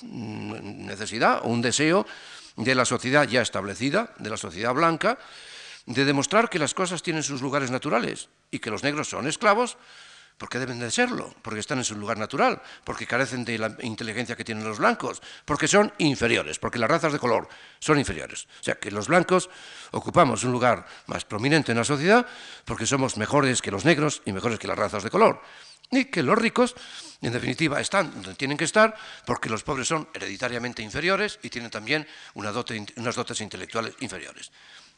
mm, 0.00 0.86
necesidad 0.86 1.40
o 1.42 1.48
un 1.48 1.60
deseo 1.60 2.06
de 2.56 2.74
la 2.74 2.86
sociedad 2.86 3.28
ya 3.28 3.42
establecida, 3.42 4.14
de 4.18 4.30
la 4.30 4.38
sociedad 4.38 4.72
blanca, 4.72 5.18
de 5.84 6.04
demostrar 6.06 6.48
que 6.48 6.58
las 6.58 6.72
cosas 6.72 7.02
tienen 7.02 7.22
sus 7.22 7.42
lugares 7.42 7.70
naturales 7.70 8.28
y 8.50 8.60
que 8.60 8.70
los 8.70 8.82
negros 8.82 9.08
son 9.10 9.28
esclavos 9.28 9.76
porque 10.40 10.58
deben 10.58 10.80
de 10.80 10.90
serlo, 10.90 11.34
porque 11.42 11.60
están 11.60 11.76
en 11.76 11.84
su 11.84 11.94
lugar 11.94 12.16
natural, 12.16 12.62
porque 12.82 13.06
carecen 13.06 13.44
de 13.44 13.58
la 13.58 13.76
inteligencia 13.82 14.34
que 14.34 14.42
tienen 14.42 14.64
los 14.64 14.78
blancos, 14.78 15.20
porque 15.44 15.68
son 15.68 15.92
inferiores, 15.98 16.58
porque 16.58 16.78
las 16.78 16.88
razas 16.88 17.12
de 17.12 17.18
color 17.18 17.46
son 17.78 17.98
inferiores. 17.98 18.48
O 18.58 18.64
sea, 18.64 18.76
que 18.76 18.90
los 18.90 19.08
blancos 19.08 19.50
ocupamos 19.90 20.42
un 20.42 20.52
lugar 20.52 20.86
más 21.08 21.26
prominente 21.26 21.72
en 21.72 21.78
la 21.78 21.84
sociedad 21.84 22.26
porque 22.64 22.86
somos 22.86 23.18
mejores 23.18 23.60
que 23.60 23.70
los 23.70 23.84
negros 23.84 24.22
y 24.24 24.32
mejores 24.32 24.58
que 24.58 24.66
las 24.66 24.78
razas 24.78 25.02
de 25.02 25.10
color. 25.10 25.42
Y 25.90 26.06
que 26.06 26.22
los 26.22 26.38
ricos, 26.38 26.74
en 27.20 27.34
definitiva, 27.34 27.78
están 27.78 28.10
donde 28.10 28.34
tienen 28.34 28.56
que 28.56 28.64
estar 28.64 28.96
porque 29.26 29.50
los 29.50 29.62
pobres 29.62 29.88
son 29.88 30.08
hereditariamente 30.14 30.80
inferiores 30.82 31.38
y 31.42 31.50
tienen 31.50 31.70
también 31.70 32.08
unas 32.32 32.54
dotes 32.54 33.40
intelectuales 33.42 33.94
inferiores. 34.00 34.50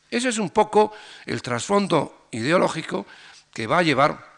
Ese 0.08 0.28
es 0.28 0.38
un 0.38 0.50
poco 0.50 0.92
el 1.26 1.42
trasfondo 1.42 2.28
ideológico 2.30 3.06
que 3.52 3.66
va 3.66 3.78
a 3.78 3.82
llevar 3.82 4.31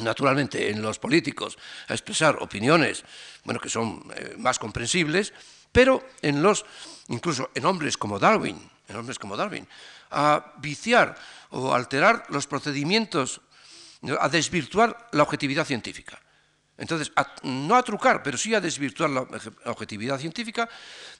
naturalmente 0.00 0.70
en 0.70 0.82
los 0.82 0.98
políticos 0.98 1.58
a 1.88 1.94
expresar 1.94 2.36
opiniones 2.40 3.04
bueno, 3.44 3.60
que 3.60 3.68
son 3.68 4.04
eh, 4.14 4.34
más 4.38 4.58
comprensibles, 4.58 5.32
pero 5.72 6.04
en 6.22 6.42
los, 6.42 6.64
incluso 7.08 7.50
en 7.54 7.64
hombres 7.64 7.96
como 7.96 8.18
Darwin, 8.18 8.58
en 8.88 8.96
hombres 8.96 9.18
como 9.18 9.36
Darwin, 9.36 9.66
a 10.10 10.54
viciar 10.58 11.16
o 11.50 11.74
alterar 11.74 12.26
los 12.30 12.46
procedimientos, 12.46 13.40
a 14.18 14.28
desvirtuar 14.28 15.08
la 15.12 15.22
objetividad 15.22 15.64
científica. 15.64 16.18
Entonces, 16.80 17.12
no 17.42 17.76
a 17.76 17.82
trucar, 17.82 18.22
pero 18.22 18.38
sí 18.38 18.54
a 18.54 18.60
desvirtuar 18.60 19.10
la 19.10 19.26
objetividad 19.66 20.18
científica, 20.18 20.66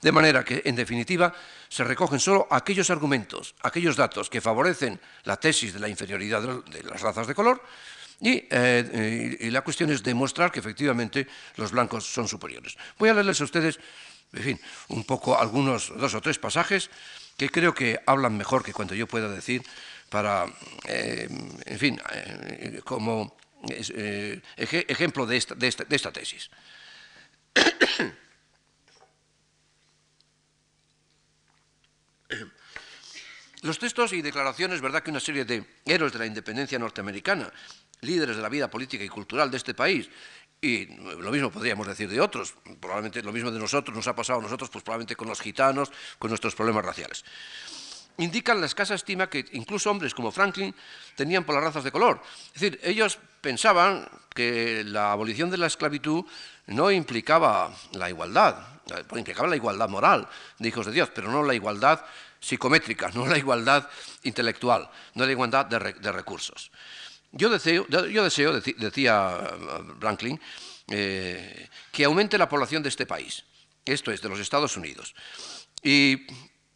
de 0.00 0.10
manera 0.10 0.42
que, 0.42 0.62
en 0.64 0.74
definitiva, 0.74 1.34
se 1.68 1.84
recogen 1.84 2.18
solo 2.18 2.48
aquellos 2.50 2.88
argumentos, 2.88 3.54
aquellos 3.60 3.94
datos 3.94 4.30
que 4.30 4.40
favorecen 4.40 4.98
la 5.24 5.36
tesis 5.36 5.74
de 5.74 5.80
la 5.80 5.88
inferioridad 5.88 6.40
de 6.40 6.82
las 6.84 7.02
razas 7.02 7.26
de 7.26 7.34
color, 7.34 7.62
eh, 8.22 9.38
y, 9.40 9.50
la 9.50 9.62
cuestión 9.62 9.90
es 9.90 10.02
demostrar 10.02 10.52
que 10.52 10.60
efectivamente 10.60 11.26
los 11.56 11.70
blancos 11.70 12.04
son 12.04 12.28
superiores. 12.28 12.76
Voy 12.98 13.08
a 13.08 13.14
leerles 13.14 13.40
a 13.40 13.44
ustedes, 13.44 13.80
en 14.32 14.42
fin, 14.42 14.60
un 14.88 15.04
poco 15.04 15.38
algunos, 15.38 15.92
dos 15.96 16.14
o 16.14 16.20
tres 16.20 16.38
pasajes 16.38 16.90
que 17.36 17.48
creo 17.48 17.72
que 17.72 17.98
hablan 18.06 18.36
mejor 18.36 18.62
que 18.62 18.74
cuanto 18.74 18.94
yo 18.94 19.06
pueda 19.06 19.28
decir 19.28 19.62
para, 20.10 20.46
eh, 20.86 21.28
en 21.64 21.78
fin, 21.78 22.00
eh, 22.12 22.80
como 22.84 23.36
ejemplo 23.66 25.26
de 25.26 25.36
esta, 25.36 25.54
de 25.54 25.68
esta 25.68 26.12
tesis. 26.12 26.50
Los 33.62 33.78
textos 33.78 34.14
y 34.14 34.22
declaraciones, 34.22 34.80
verdad 34.80 35.02
que 35.02 35.10
una 35.10 35.20
serie 35.20 35.44
de 35.44 35.64
héroes 35.84 36.12
de 36.12 36.18
la 36.18 36.26
independencia 36.26 36.78
norteamericana 36.78 37.52
líderes 38.02 38.36
de 38.36 38.42
la 38.42 38.48
vida 38.48 38.70
política 38.70 39.04
y 39.04 39.08
cultural 39.08 39.50
de 39.50 39.56
este 39.56 39.74
país, 39.74 40.08
y 40.62 40.86
lo 40.86 41.30
mismo 41.30 41.50
podríamos 41.50 41.86
decir 41.86 42.08
de 42.08 42.20
otros, 42.20 42.54
probablemente 42.80 43.22
lo 43.22 43.32
mismo 43.32 43.50
de 43.50 43.58
nosotros 43.58 43.96
nos 43.96 44.06
ha 44.08 44.14
pasado 44.14 44.40
a 44.40 44.42
nosotros, 44.42 44.68
pues 44.68 44.84
probablemente 44.84 45.16
con 45.16 45.28
los 45.28 45.40
gitanos, 45.40 45.90
con 46.18 46.28
nuestros 46.28 46.54
problemas 46.54 46.84
raciales. 46.84 47.24
Indican 48.18 48.60
la 48.60 48.66
escasa 48.66 48.94
estima 48.94 49.30
que 49.30 49.46
incluso 49.52 49.90
hombres 49.90 50.14
como 50.14 50.30
Franklin 50.30 50.74
tenían 51.14 51.44
por 51.44 51.54
las 51.54 51.64
razas 51.64 51.84
de 51.84 51.90
color. 51.90 52.20
Es 52.54 52.60
decir, 52.60 52.78
ellos 52.82 53.18
pensaban 53.40 54.06
que 54.34 54.84
la 54.84 55.12
abolición 55.12 55.48
de 55.48 55.56
la 55.56 55.66
esclavitud 55.66 56.26
no 56.66 56.90
implicaba 56.90 57.74
la 57.92 58.10
igualdad, 58.10 58.58
implicaba 59.16 59.48
la 59.48 59.56
igualdad 59.56 59.88
moral 59.88 60.28
de 60.58 60.68
hijos 60.68 60.84
de 60.84 60.92
Dios, 60.92 61.10
pero 61.14 61.30
no 61.30 61.42
la 61.42 61.54
igualdad 61.54 62.04
psicométrica, 62.38 63.10
no 63.14 63.26
la 63.26 63.38
igualdad 63.38 63.88
intelectual, 64.24 64.90
no 65.14 65.24
la 65.24 65.32
igualdad 65.32 65.64
de 65.64 66.12
recursos. 66.12 66.70
Yo 67.32 67.48
deseo, 67.48 67.86
yo 67.88 68.24
deseo 68.24 68.60
decía 68.60 69.56
Franklin, 70.00 70.40
eh, 70.88 71.68
que 71.92 72.04
aumente 72.04 72.36
la 72.36 72.48
población 72.48 72.82
de 72.82 72.88
este 72.88 73.06
país, 73.06 73.44
esto 73.84 74.10
es, 74.10 74.20
de 74.20 74.28
los 74.28 74.40
Estados 74.40 74.76
Unidos. 74.76 75.14
Y 75.82 76.26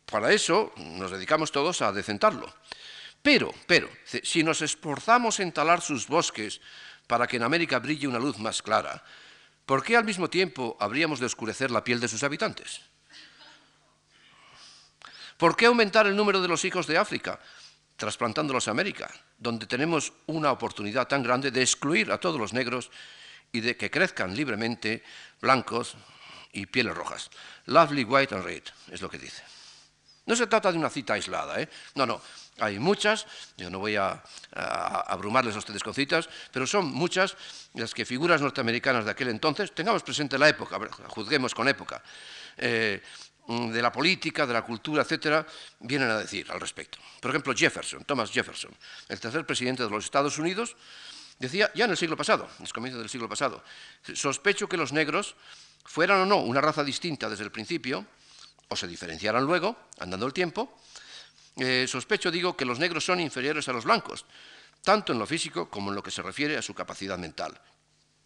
para 0.06 0.32
eso 0.32 0.72
nos 0.76 1.10
dedicamos 1.10 1.50
todos 1.50 1.82
a 1.82 1.92
decentarlo. 1.92 2.54
Pero, 3.20 3.52
pero, 3.66 3.88
si 4.22 4.44
nos 4.44 4.62
esforzamos 4.62 5.40
en 5.40 5.50
talar 5.50 5.80
sus 5.80 6.06
bosques 6.06 6.60
para 7.06 7.26
que 7.26 7.36
en 7.36 7.42
América 7.42 7.78
brille 7.80 8.06
una 8.06 8.18
luz 8.18 8.38
más 8.38 8.62
clara, 8.62 9.02
¿por 9.66 9.82
qué 9.82 9.96
al 9.96 10.04
mismo 10.04 10.30
tiempo 10.30 10.76
habríamos 10.78 11.18
de 11.18 11.26
oscurecer 11.26 11.70
la 11.70 11.82
piel 11.82 11.98
de 11.98 12.08
sus 12.08 12.22
habitantes? 12.22 12.82
¿Por 15.36 15.56
qué 15.56 15.66
aumentar 15.66 16.06
el 16.06 16.14
número 16.14 16.40
de 16.40 16.48
los 16.48 16.64
hijos 16.64 16.86
de 16.86 16.98
África 16.98 17.40
trasplantándolos 17.96 18.68
a 18.68 18.72
América, 18.72 19.10
donde 19.38 19.66
tenemos 19.66 20.12
una 20.26 20.52
oportunidad 20.52 21.08
tan 21.08 21.22
grande 21.22 21.50
de 21.50 21.62
excluir 21.62 22.10
a 22.10 22.18
todos 22.18 22.40
los 22.40 22.52
negros 22.52 22.90
y 23.52 23.60
de 23.60 23.76
que 23.76 23.90
crezcan 23.90 24.34
libremente 24.34 25.02
blancos 25.40 25.96
y 26.52 26.66
pieles 26.66 26.94
rojas. 26.94 27.30
Lovely 27.66 28.04
white 28.04 28.34
and 28.34 28.44
red, 28.44 28.62
es 28.90 29.00
lo 29.00 29.08
que 29.08 29.18
dice. 29.18 29.42
No 30.26 30.34
se 30.34 30.46
trata 30.46 30.72
de 30.72 30.78
una 30.78 30.88
cita 30.88 31.14
aislada, 31.14 31.60
¿eh? 31.60 31.68
No, 31.94 32.06
no, 32.06 32.20
hay 32.58 32.78
muchas, 32.78 33.26
yo 33.56 33.68
no 33.68 33.78
voy 33.78 33.96
a, 33.96 34.22
abrumarles 34.52 35.54
a 35.54 35.58
ustedes 35.58 35.82
con 35.82 35.92
citas, 35.92 36.28
pero 36.50 36.66
son 36.66 36.86
muchas 36.86 37.36
las 37.74 37.92
que 37.92 38.06
figuras 38.06 38.40
norteamericanas 38.40 39.04
de 39.04 39.10
aquel 39.10 39.28
entonces, 39.28 39.74
tengamos 39.74 40.02
presente 40.02 40.38
la 40.38 40.48
época, 40.48 40.78
juzguemos 41.08 41.54
con 41.54 41.68
época, 41.68 42.02
eh, 42.56 43.02
de 43.46 43.82
la 43.82 43.92
política, 43.92 44.46
de 44.46 44.52
la 44.52 44.62
cultura, 44.62 45.02
etcétera, 45.02 45.46
vienen 45.80 46.10
a 46.10 46.18
decir 46.18 46.50
al 46.50 46.60
respecto. 46.60 46.98
Por 47.20 47.30
ejemplo, 47.30 47.54
Jefferson, 47.54 48.04
Thomas 48.04 48.30
Jefferson, 48.30 48.72
el 49.08 49.20
tercer 49.20 49.44
presidente 49.44 49.82
de 49.82 49.90
los 49.90 50.04
Estados 50.04 50.38
Unidos, 50.38 50.76
decía 51.38 51.70
ya 51.74 51.84
en 51.84 51.90
el 51.90 51.96
siglo 51.96 52.16
pasado, 52.16 52.44
en 52.44 52.64
los 52.64 52.72
comienzos 52.72 53.00
del 53.00 53.10
siglo 53.10 53.28
pasado, 53.28 53.62
sospecho 54.14 54.68
que 54.68 54.76
los 54.76 54.92
negros 54.92 55.36
fueran 55.84 56.20
o 56.20 56.26
no 56.26 56.36
una 56.38 56.60
raza 56.60 56.82
distinta 56.82 57.28
desde 57.28 57.44
el 57.44 57.52
principio, 57.52 58.06
o 58.68 58.76
se 58.76 58.86
diferenciaran 58.86 59.44
luego, 59.44 59.76
andando 59.98 60.26
el 60.26 60.32
tiempo, 60.32 60.80
eh, 61.56 61.86
sospecho, 61.86 62.30
digo, 62.30 62.56
que 62.56 62.64
los 62.64 62.78
negros 62.78 63.04
son 63.04 63.20
inferiores 63.20 63.68
a 63.68 63.72
los 63.72 63.84
blancos, 63.84 64.24
tanto 64.82 65.12
en 65.12 65.18
lo 65.18 65.26
físico 65.26 65.68
como 65.68 65.90
en 65.90 65.96
lo 65.96 66.02
que 66.02 66.10
se 66.10 66.22
refiere 66.22 66.56
a 66.56 66.62
su 66.62 66.74
capacidad 66.74 67.18
mental. 67.18 67.60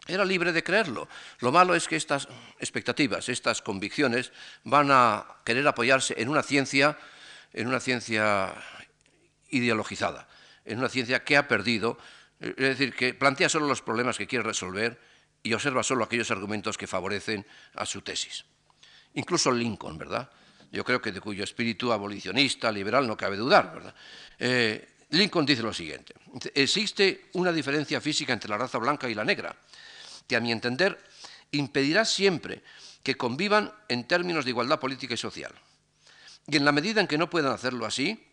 Era 0.07 0.25
libre 0.25 0.51
de 0.51 0.63
creerlo. 0.63 1.07
Lo 1.39 1.51
malo 1.51 1.75
es 1.75 1.87
que 1.87 1.95
estas 1.95 2.27
expectativas, 2.59 3.29
estas 3.29 3.61
convicciones, 3.61 4.31
van 4.63 4.89
a 4.91 5.25
querer 5.43 5.67
apoyarse 5.67 6.15
en 6.17 6.29
una 6.29 6.41
ciencia, 6.41 6.97
en 7.53 7.67
una 7.67 7.79
ciencia 7.79 8.53
ideologizada, 9.49 10.27
en 10.65 10.79
una 10.79 10.89
ciencia 10.89 11.23
que 11.23 11.37
ha 11.37 11.47
perdido, 11.47 11.97
es 12.39 12.55
decir, 12.55 12.95
que 12.95 13.13
plantea 13.13 13.49
solo 13.49 13.67
los 13.67 13.81
problemas 13.81 14.17
que 14.17 14.27
quiere 14.27 14.43
resolver 14.43 14.99
y 15.43 15.53
observa 15.53 15.83
solo 15.83 16.03
aquellos 16.03 16.31
argumentos 16.31 16.77
que 16.77 16.87
favorecen 16.87 17.45
a 17.75 17.85
su 17.85 18.01
tesis. 18.01 18.45
Incluso 19.13 19.51
Lincoln, 19.51 19.97
¿verdad? 19.97 20.29
Yo 20.71 20.83
creo 20.83 21.01
que 21.01 21.11
de 21.11 21.21
cuyo 21.21 21.43
espíritu 21.43 21.91
abolicionista, 21.91 22.71
liberal, 22.71 23.07
no 23.07 23.17
cabe 23.17 23.37
dudar, 23.37 23.73
¿verdad? 23.73 23.95
Eh, 24.37 24.87
Lincoln 25.11 25.45
dice 25.45 25.63
lo 25.63 25.73
siguiente, 25.73 26.13
existe 26.53 27.29
una 27.33 27.51
diferencia 27.51 27.99
física 27.99 28.33
entre 28.33 28.49
la 28.49 28.57
raza 28.57 28.77
blanca 28.77 29.09
y 29.09 29.15
la 29.15 29.25
negra, 29.25 29.55
que 30.29 30.37
a 30.37 30.39
mi 30.39 30.53
entender 30.53 31.03
impedirá 31.51 32.05
siempre 32.05 32.61
que 33.01 33.17
convivan 33.17 33.73
en 33.89 34.07
términos 34.07 34.45
de 34.45 34.51
igualdad 34.51 34.79
política 34.79 35.15
y 35.15 35.17
social. 35.17 35.51
Y 36.47 36.55
en 36.55 36.63
la 36.63 36.71
medida 36.71 37.01
en 37.01 37.07
que 37.07 37.17
no 37.17 37.29
puedan 37.29 37.51
hacerlo 37.51 37.85
así, 37.85 38.23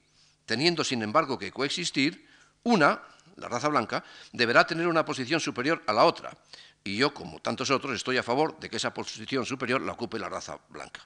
teniendo 0.45 0.85
sin 0.85 1.03
embargo 1.03 1.39
que 1.39 1.51
coexistir, 1.51 2.29
una, 2.63 3.01
la 3.37 3.49
raza 3.49 3.69
blanca, 3.69 4.05
deberá 4.33 4.67
tener 4.67 4.87
una 4.87 5.05
posición 5.05 5.41
superior 5.41 5.83
a 5.87 5.93
la 5.93 6.05
otra. 6.05 6.37
Y 6.85 6.97
yo, 6.97 7.15
como 7.15 7.41
tantos 7.41 7.71
otros, 7.71 7.95
estoy 7.95 8.19
a 8.19 8.23
favor 8.23 8.61
de 8.61 8.69
que 8.69 8.77
esa 8.77 8.93
posición 8.93 9.47
superior 9.47 9.81
la 9.81 9.93
ocupe 9.93 10.19
la 10.19 10.29
raza 10.29 10.59
blanca. 10.69 11.01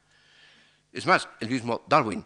Es 0.93 1.07
más, 1.07 1.29
el 1.39 1.49
mismo 1.49 1.85
Darwin, 1.89 2.25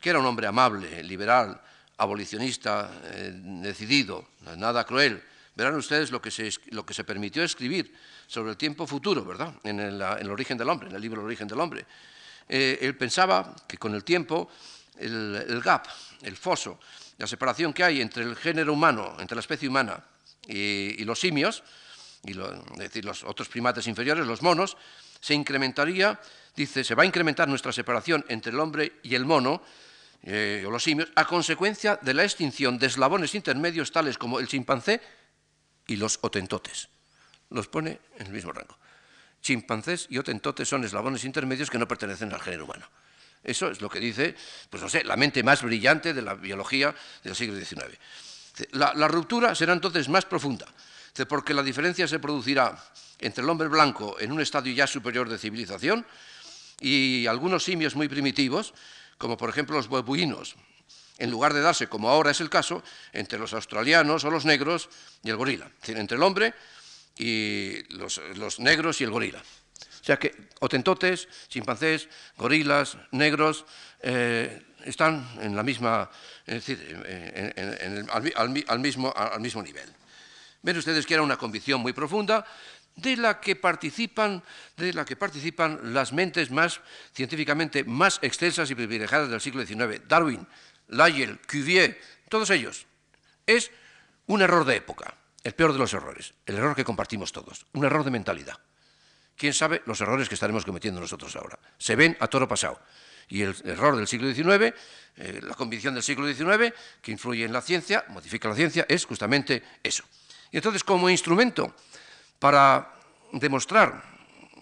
que 0.00 0.10
era 0.10 0.18
un 0.18 0.26
hombre 0.26 0.48
amable, 0.48 1.02
liberal, 1.04 1.60
abolicionista, 1.96 2.90
eh, 3.04 3.30
decidido, 3.34 4.28
nada 4.56 4.84
cruel, 4.84 5.22
verán 5.54 5.74
ustedes 5.74 6.10
lo 6.10 6.20
que, 6.20 6.30
se, 6.30 6.50
lo 6.70 6.84
que 6.86 6.94
se 6.94 7.04
permitió 7.04 7.42
escribir 7.42 7.94
sobre 8.26 8.50
el 8.50 8.56
tiempo 8.56 8.86
futuro, 8.86 9.24
¿verdad? 9.24 9.54
En 9.64 9.80
el, 9.80 10.30
origen 10.30 10.56
del 10.56 10.68
hombre, 10.68 10.88
en 10.88 10.96
el 10.96 11.02
libro 11.02 11.20
El 11.20 11.26
origen 11.26 11.48
del 11.48 11.60
hombre. 11.60 11.86
Eh, 12.48 12.78
él 12.80 12.96
pensaba 12.96 13.54
que 13.68 13.76
con 13.76 13.94
el 13.94 14.04
tiempo 14.04 14.50
el, 14.98 15.60
gap, 15.62 15.86
el 16.22 16.36
foso, 16.36 16.78
la 17.18 17.26
separación 17.26 17.72
que 17.72 17.84
hay 17.84 18.00
entre 18.00 18.24
el 18.24 18.36
género 18.36 18.72
humano, 18.72 19.16
entre 19.18 19.36
la 19.36 19.40
especie 19.40 19.68
humana 19.68 20.02
y, 20.46 21.04
los 21.04 21.18
simios, 21.18 21.62
y 22.24 22.32
es 22.32 22.78
decir, 22.78 23.04
los 23.04 23.24
otros 23.24 23.48
primates 23.48 23.86
inferiores, 23.86 24.26
los 24.26 24.42
monos, 24.42 24.76
se 25.20 25.34
incrementaría, 25.34 26.18
dice, 26.56 26.84
se 26.84 26.94
va 26.94 27.02
a 27.02 27.06
incrementar 27.06 27.48
nuestra 27.48 27.72
separación 27.72 28.24
entre 28.28 28.52
el 28.52 28.60
hombre 28.60 29.00
y 29.02 29.14
el 29.14 29.24
mono, 29.24 29.62
eh, 30.22 30.64
o 30.66 30.70
los 30.70 30.82
simios, 30.82 31.08
a 31.14 31.24
consecuencia 31.24 31.98
de 32.02 32.12
la 32.12 32.24
extinción 32.24 32.78
de 32.78 32.86
eslabones 32.86 33.34
intermedios 33.34 33.92
tales 33.92 34.18
como 34.18 34.38
el 34.38 34.48
chimpancé 34.48 35.00
y 35.86 35.96
los 35.96 36.18
otentotes. 36.22 36.88
Los 37.50 37.68
pone 37.68 38.00
en 38.18 38.26
el 38.26 38.32
mismo 38.32 38.52
rango. 38.52 38.76
chimpancés 39.42 40.06
y 40.10 40.18
otentotes 40.18 40.68
son 40.68 40.84
eslabones 40.84 41.24
intermedios 41.24 41.70
que 41.70 41.78
no 41.78 41.88
pertenecen 41.88 42.32
al 42.32 42.40
género 42.40 42.66
humano. 42.66 42.86
Eso 43.42 43.70
es 43.70 43.80
lo 43.80 43.88
que 43.88 43.98
dice, 43.98 44.36
pues 44.68 44.82
no 44.82 44.88
sé, 44.88 45.02
la 45.02 45.16
mente 45.16 45.42
más 45.42 45.62
brillante 45.62 46.12
de 46.12 46.22
la 46.22 46.34
biología 46.34 46.94
del 47.24 47.34
siglo 47.34 47.56
XIX. 47.58 47.98
La, 48.72 49.08
ruptura 49.08 49.54
será 49.54 49.72
entonces 49.72 50.08
más 50.08 50.26
profunda, 50.26 50.66
porque 51.28 51.54
la 51.54 51.62
diferencia 51.62 52.06
se 52.06 52.18
producirá 52.18 52.76
entre 53.18 53.42
el 53.42 53.48
hombre 53.48 53.68
blanco 53.68 54.16
en 54.20 54.32
un 54.32 54.40
estadio 54.40 54.74
ya 54.74 54.86
superior 54.86 55.28
de 55.28 55.38
civilización 55.38 56.04
y 56.80 57.26
algunos 57.26 57.64
simios 57.64 57.94
muy 57.96 58.08
primitivos, 58.08 58.74
como 59.16 59.36
por 59.36 59.48
ejemplo 59.48 59.76
los 59.76 59.88
babuinos, 59.88 60.56
en 61.20 61.30
lugar 61.30 61.54
de 61.54 61.60
darse, 61.60 61.88
como 61.88 62.08
ahora 62.08 62.30
es 62.32 62.40
el 62.40 62.50
caso, 62.50 62.82
entre 63.12 63.38
los 63.38 63.52
australianos 63.52 64.24
o 64.24 64.30
los 64.30 64.44
negros 64.44 64.88
y 65.22 65.30
el 65.30 65.36
gorila, 65.36 65.66
es 65.66 65.80
decir, 65.80 65.98
entre 65.98 66.16
el 66.16 66.22
hombre 66.22 66.54
y 67.16 67.82
los, 67.94 68.20
negros 68.58 69.00
y 69.00 69.04
el 69.04 69.10
gorila. 69.10 69.38
O 69.38 70.04
sea 70.04 70.18
que 70.18 70.34
otentotes, 70.60 71.28
chimpancés, 71.48 72.08
gorilas, 72.36 72.96
negros, 73.12 73.66
eh, 74.00 74.62
están 74.84 75.28
en 75.40 75.54
la 75.54 75.62
misma, 75.62 76.10
decir, 76.46 76.78
al, 78.10 78.80
mismo, 78.80 79.12
al 79.14 79.40
mismo 79.40 79.62
nivel. 79.62 79.94
Ven 80.62 80.76
ustedes 80.76 81.06
que 81.06 81.14
era 81.14 81.22
una 81.22 81.36
convicción 81.36 81.80
muy 81.80 81.92
profunda 81.92 82.46
de 82.96 83.16
la 83.16 83.40
que 83.40 83.56
participan, 83.56 84.42
de 84.76 84.92
la 84.92 85.04
que 85.04 85.16
participan 85.16 85.94
las 85.94 86.12
mentes 86.12 86.50
más 86.50 86.80
científicamente 87.14 87.84
más 87.84 88.18
extensas 88.22 88.70
y 88.70 88.74
privilegiadas 88.74 89.30
del 89.30 89.40
siglo 89.40 89.64
XIX. 89.64 90.06
Darwin, 90.06 90.46
Lyell, 90.90 91.38
Cuvier, 91.48 92.00
todos 92.28 92.50
ellos. 92.50 92.86
Es 93.46 93.70
un 94.26 94.42
error 94.42 94.64
de 94.64 94.76
época, 94.76 95.14
el 95.42 95.54
peor 95.54 95.72
de 95.72 95.78
los 95.78 95.92
errores, 95.94 96.34
el 96.46 96.56
error 96.56 96.76
que 96.76 96.84
compartimos 96.84 97.32
todos, 97.32 97.66
un 97.72 97.84
error 97.84 98.04
de 98.04 98.10
mentalidad. 98.10 98.58
¿Quién 99.36 99.54
sabe 99.54 99.82
los 99.86 100.00
errores 100.00 100.28
que 100.28 100.34
estaremos 100.34 100.64
cometiendo 100.64 101.00
nosotros 101.00 101.34
ahora? 101.36 101.58
Se 101.78 101.96
ven 101.96 102.16
a 102.20 102.26
toro 102.26 102.46
pasado. 102.46 102.80
Y 103.28 103.42
el 103.42 103.54
error 103.64 103.96
del 103.96 104.06
siglo 104.06 104.32
XIX, 104.32 104.74
eh, 105.16 105.40
la 105.42 105.54
convicción 105.54 105.94
del 105.94 106.02
siglo 106.02 106.26
XIX, 106.26 106.74
que 107.00 107.12
influye 107.12 107.44
en 107.44 107.52
la 107.52 107.62
ciencia, 107.62 108.04
modifica 108.08 108.48
la 108.48 108.56
ciencia, 108.56 108.84
es 108.88 109.06
justamente 109.06 109.62
eso. 109.82 110.04
Y 110.50 110.56
entonces, 110.56 110.84
como 110.84 111.08
instrumento 111.08 111.74
para 112.38 112.92
demostrar 113.32 114.02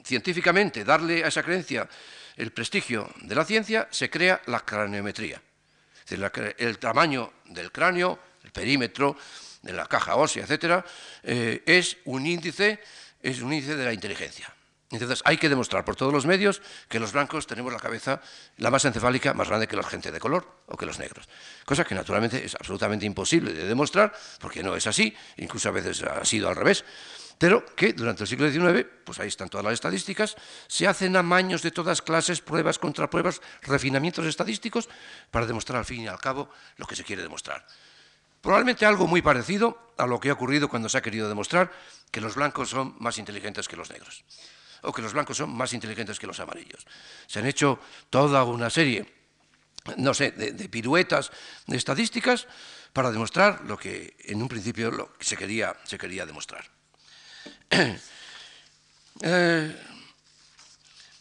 científicamente, 0.05 0.85
darle 0.85 1.25
a 1.25 1.29
esa 1.29 1.43
creencia 1.43 1.89
el 2.37 2.53
prestigio 2.53 3.11
de 3.23 3.35
la 3.35 3.45
ciencia, 3.45 3.89
se 3.91 4.11
crea 4.11 4.41
la 4.47 4.61
craniometría 4.61 5.43
el 6.11 6.79
tamaño 6.79 7.33
del 7.47 7.73
cráneo, 7.73 8.19
el 8.45 8.51
perímetro, 8.51 9.17
de 9.63 9.73
la 9.73 9.87
caja 9.87 10.17
ósea, 10.17 10.45
etcétera, 10.45 10.85
eh, 11.23 11.63
es 11.67 11.99
un 12.05 12.27
índice, 12.27 12.81
es 13.23 13.41
un 13.41 13.53
índice 13.53 13.77
de 13.77 13.85
la 13.85 13.93
inteligencia. 13.93 14.53
Entonces 14.91 15.21
hay 15.27 15.37
que 15.37 15.51
demostrar 15.51 15.85
por 15.85 15.97
todos 15.97 16.13
los 16.13 16.25
medios 16.25 16.63
que 16.89 16.99
los 16.99 17.13
blancos 17.13 17.47
tenemos 17.47 17.71
la 17.71 17.79
cabeza, 17.79 18.23
la 18.57 18.71
masa 18.71 18.89
encefálica 18.89 19.35
más 19.35 19.49
grande 19.49 19.69
que 19.69 19.77
la 19.77 19.83
gente 19.83 20.11
de 20.11 20.19
color 20.19 20.49
o 20.67 20.79
que 20.79 20.87
los 20.87 20.99
negros. 20.99 21.29
Cosa 21.67 21.85
que 21.85 21.95
naturalmente 21.95 22.43
es 22.43 22.55
absolutamente 22.55 23.05
imposible 23.05 23.53
de 23.53 23.67
demostrar, 23.67 24.15
porque 24.41 24.63
no 24.63 24.75
es 24.75 24.87
así, 24.87 25.15
incluso 25.37 25.69
a 25.69 25.73
veces 25.73 26.03
ha 26.03 26.25
sido 26.25 26.49
al 26.49 26.57
revés 26.57 26.87
pero 27.39 27.65
que 27.77 27.93
durante 27.93 28.25
el 28.25 28.29
siglo 28.29 28.51
XIX, 28.51 28.85
pues 29.05 29.21
ahí 29.21 29.29
están 29.29 29.49
todas 29.49 29.65
las 29.65 29.75
estadísticas, 29.75 30.37
se 30.67 30.87
hacen 30.89 31.17
amaños 31.17 31.63
de 31.63 31.71
todas 31.71 32.03
clases, 32.03 32.41
pruebas, 32.41 32.79
contrapruebas, 32.79 33.41
refinamientos 33.63 34.27
estadísticos 34.27 34.89
para 35.31 35.47
demostrar 35.47 35.79
al 35.79 35.85
fin 35.85 36.03
y 36.03 36.09
al 36.09 36.19
cabo 36.19 36.51
lo 36.77 36.87
que 36.87 36.97
se 36.97 37.05
quiere 37.05 37.23
demostrar. 37.23 37.65
Probablemente 38.41 38.87
algo 38.87 39.07
muy 39.07 39.23
parecido 39.23 39.93
a 39.97 40.07
lo 40.07 40.19
que 40.19 40.31
ha 40.31 40.33
ocurrido 40.33 40.69
cuando 40.69 40.89
se 40.89 40.99
ha 40.99 41.03
querido 41.03 41.29
demostrar 41.29 41.73
que 42.11 42.21
los 42.21 42.35
blancos 42.35 42.71
son 42.71 42.97
más 42.99 43.19
inteligentes 43.19 43.69
que 43.69 43.77
los 43.77 43.91
negros, 43.91 44.25
o 44.83 44.93
que 44.93 45.03
los 45.03 45.13
blancos 45.13 45.37
son 45.37 45.51
más 45.51 45.73
inteligentes 45.73 46.19
que 46.19 46.27
los 46.27 46.41
amarillos. 46.41 46.87
Se 47.27 47.39
han 47.39 47.47
hecho 47.47 47.79
toda 48.11 48.43
una 48.45 48.71
serie, 48.71 49.13
no 49.97 50.13
sé, 50.15 50.33
de, 50.33 50.69
piruetas, 50.69 51.31
de 51.67 51.77
estadísticas 51.77 52.47
para 52.93 53.11
demostrar 53.11 53.63
lo 53.65 53.77
que 53.77 54.17
en 54.21 54.43
un 54.43 54.49
principio 54.49 55.13
se 55.21 55.37
quería 55.37 55.77
demostrar. 56.27 56.78
Eh, 59.21 59.75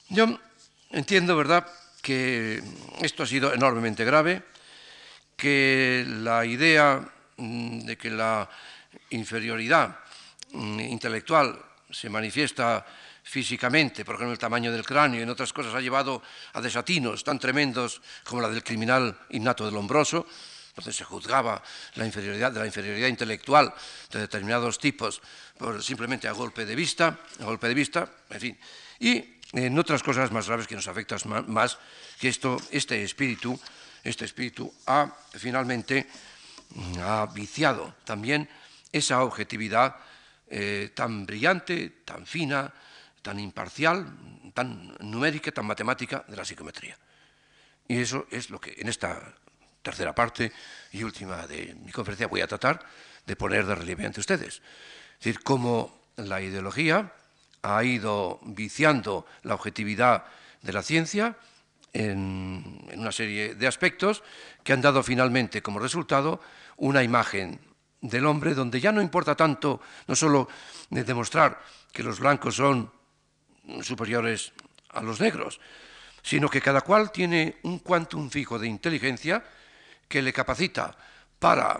yo 0.09 0.39
entiendo, 0.91 1.35
¿verdad?, 1.35 1.65
que 1.99 2.61
esto 3.01 3.23
ha 3.23 3.25
sido 3.25 3.51
enormemente 3.51 4.05
grave, 4.05 4.43
que 5.35 6.05
la 6.07 6.45
idea 6.45 7.01
mm, 7.37 7.79
de 7.79 7.97
que 7.97 8.11
la 8.11 8.47
inferioridad 9.09 9.97
mm, 10.51 10.79
intelectual 10.81 11.59
se 11.89 12.07
manifiesta 12.09 12.85
físicamente, 13.23 14.05
por 14.05 14.15
ejemplo, 14.15 14.33
el 14.33 14.39
tamaño 14.39 14.71
del 14.71 14.85
cráneo 14.85 15.19
y 15.19 15.23
en 15.23 15.29
otras 15.29 15.51
cosas, 15.51 15.73
ha 15.73 15.81
llevado 15.81 16.21
a 16.53 16.61
desatinos 16.61 17.23
tan 17.23 17.39
tremendos 17.39 18.01
como 18.23 18.41
la 18.41 18.49
del 18.49 18.63
criminal 18.63 19.17
innato 19.31 19.65
del 19.65 19.73
Lombroso, 19.73 20.27
entonces 20.77 20.95
se 20.95 21.03
juzgaba 21.03 21.63
la 21.95 22.05
inferioridad, 22.05 22.51
de 22.51 22.59
la 22.59 22.67
inferioridad 22.67 23.07
intelectual 23.07 23.73
de 24.11 24.19
determinados 24.19 24.77
tipos 24.77 25.21
simplemente 25.81 26.27
a 26.27 26.33
golpe 26.33 26.65
de 26.65 26.75
vista, 26.75 27.17
a 27.39 27.45
golpe 27.45 27.67
de 27.67 27.73
vista, 27.73 28.07
en 28.29 28.39
fin. 28.39 28.57
Y 28.99 29.39
en 29.53 29.79
otras 29.79 30.03
cosas 30.03 30.31
más 30.31 30.47
graves 30.47 30.67
que 30.67 30.75
nos 30.75 30.87
afectan 30.87 31.19
más, 31.47 31.79
que 32.19 32.29
esto, 32.29 32.61
este 32.69 33.03
espíritu, 33.03 33.59
este 34.03 34.25
espíritu 34.25 34.71
ha 34.85 35.09
finalmente 35.33 36.05
ha 37.01 37.25
viciado 37.33 37.95
también 38.03 38.47
esa 38.91 39.23
objetividad 39.23 39.95
eh, 40.47 40.91
tan 40.93 41.25
brillante, 41.25 42.03
tan 42.05 42.25
fina, 42.27 42.71
tan 43.21 43.39
imparcial, 43.39 44.05
tan 44.53 44.95
numérica, 44.99 45.51
tan 45.51 45.65
matemática 45.65 46.23
de 46.27 46.37
la 46.37 46.45
psicometría. 46.45 46.97
Y 47.87 47.97
eso 47.97 48.27
es 48.29 48.49
lo 48.49 48.59
que 48.59 48.75
en 48.77 48.89
esta 48.89 49.33
tercera 49.87 50.13
parte 50.13 50.51
y 50.91 51.01
última 51.03 51.47
de 51.47 51.73
mi 51.79 51.93
conferencia 51.93 52.27
voy 52.27 52.41
a 52.41 52.47
tratar 52.47 52.83
de 53.25 53.35
poner 53.37 53.65
de 53.65 53.73
relieve 53.73 54.05
ante 54.05 54.19
ustedes. 54.19 54.59
Es 54.59 55.23
decir, 55.23 55.39
cómo 55.43 56.01
la 56.17 56.41
ideología 56.41 57.13
ha 57.61 57.83
ido 57.85 58.41
viciando 58.43 59.25
la 59.43 59.55
objetividad 59.55 60.25
de 60.61 60.73
la 60.73 60.83
ciencia 60.83 61.37
en, 61.93 62.83
una 62.97 63.13
serie 63.13 63.55
de 63.55 63.65
aspectos 63.65 64.23
que 64.61 64.73
han 64.73 64.81
dado 64.81 65.03
finalmente 65.03 65.61
como 65.61 65.79
resultado 65.79 66.41
una 66.75 67.01
imagen 67.01 67.61
del 68.01 68.25
hombre 68.25 68.53
donde 68.55 68.81
ya 68.81 68.91
no 68.91 69.01
importa 69.01 69.35
tanto 69.35 69.79
no 70.05 70.15
solo 70.17 70.49
de 70.89 71.05
demostrar 71.05 71.63
que 71.93 72.03
los 72.03 72.19
blancos 72.19 72.57
son 72.57 72.91
superiores 73.81 74.51
a 74.89 75.01
los 75.01 75.21
negros, 75.21 75.61
sino 76.21 76.49
que 76.49 76.61
cada 76.61 76.81
cual 76.81 77.09
tiene 77.11 77.57
un 77.63 77.79
quantum 77.79 78.29
fijo 78.29 78.59
de 78.59 78.67
inteligencia 78.67 79.43
que 80.07 80.21
le 80.21 80.33
capacita 80.33 80.95
para, 81.39 81.79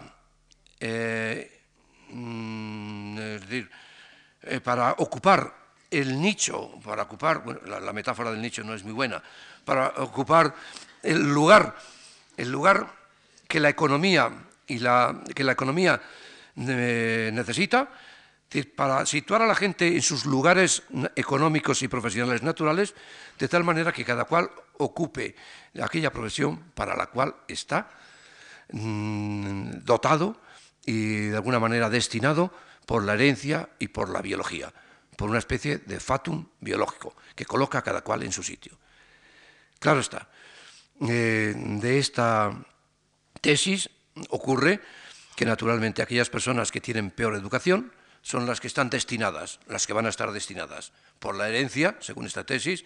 eh, 0.79 1.61
mm, 2.09 3.17
eh, 3.19 4.59
para 4.63 4.91
ocupar 4.99 5.53
el 5.89 6.19
nicho, 6.19 6.79
para 6.83 7.03
ocupar, 7.03 7.43
bueno, 7.43 7.61
la, 7.65 7.93
metáfora 7.93 8.31
del 8.31 8.41
nicho 8.41 8.63
no 8.63 8.73
es 8.73 8.83
muy 8.83 8.93
buena, 8.93 9.23
para 9.63 9.87
ocupar 9.97 10.53
el 11.01 11.33
lugar, 11.33 11.75
el 12.35 12.51
lugar 12.51 12.87
que 13.47 13.59
la 13.59 13.69
economía 13.69 14.29
y 14.67 14.79
la, 14.79 15.21
que 15.33 15.43
la 15.43 15.53
economía 15.53 16.01
eh, 16.57 17.31
necesita, 17.33 17.89
para 18.75 19.05
situar 19.05 19.41
a 19.41 19.47
la 19.47 19.55
gente 19.55 19.87
en 19.87 20.01
sus 20.01 20.25
lugares 20.25 20.83
económicos 21.15 21.81
y 21.81 21.87
profesionales 21.87 22.43
naturales, 22.43 22.95
de 23.37 23.47
tal 23.47 23.63
manera 23.63 23.91
que 23.91 24.05
cada 24.05 24.23
cual 24.23 24.49
ocupe 24.77 25.35
aquella 25.81 26.11
profesión 26.11 26.71
para 26.73 26.95
la 26.95 27.07
cual 27.07 27.35
está 27.47 27.89
Mm, 28.69 29.83
dotado 29.85 30.41
y 30.85 31.27
de 31.27 31.35
alguna 31.35 31.59
manera 31.59 31.89
destinado 31.89 32.51
por 32.85 33.03
la 33.03 33.13
herencia 33.13 33.69
y 33.79 33.87
por 33.87 34.09
la 34.09 34.21
biología, 34.21 34.73
por 35.15 35.29
una 35.29 35.39
especie 35.39 35.77
de 35.77 35.99
fatum 35.99 36.47
biológico 36.59 37.15
que 37.35 37.45
coloca 37.45 37.79
a 37.79 37.81
cada 37.81 38.01
cual 38.01 38.23
en 38.23 38.33
su 38.33 38.43
sitio. 38.43 38.77
Claro 39.79 40.01
está, 40.01 40.27
eh, 41.07 41.53
de 41.55 41.99
esta 41.99 42.51
tesis 43.39 43.89
ocurre 44.29 44.81
que 45.35 45.45
naturalmente 45.45 46.01
aquellas 46.01 46.29
personas 46.29 46.71
que 46.71 46.81
tienen 46.81 47.11
peor 47.11 47.35
educación 47.35 47.93
son 48.21 48.45
las 48.47 48.59
que 48.59 48.67
están 48.67 48.89
destinadas, 48.89 49.59
las 49.67 49.87
que 49.87 49.93
van 49.93 50.07
a 50.07 50.09
estar 50.09 50.31
destinadas 50.31 50.91
por 51.19 51.35
la 51.35 51.47
herencia, 51.47 51.95
según 52.01 52.25
esta 52.25 52.45
tesis, 52.45 52.83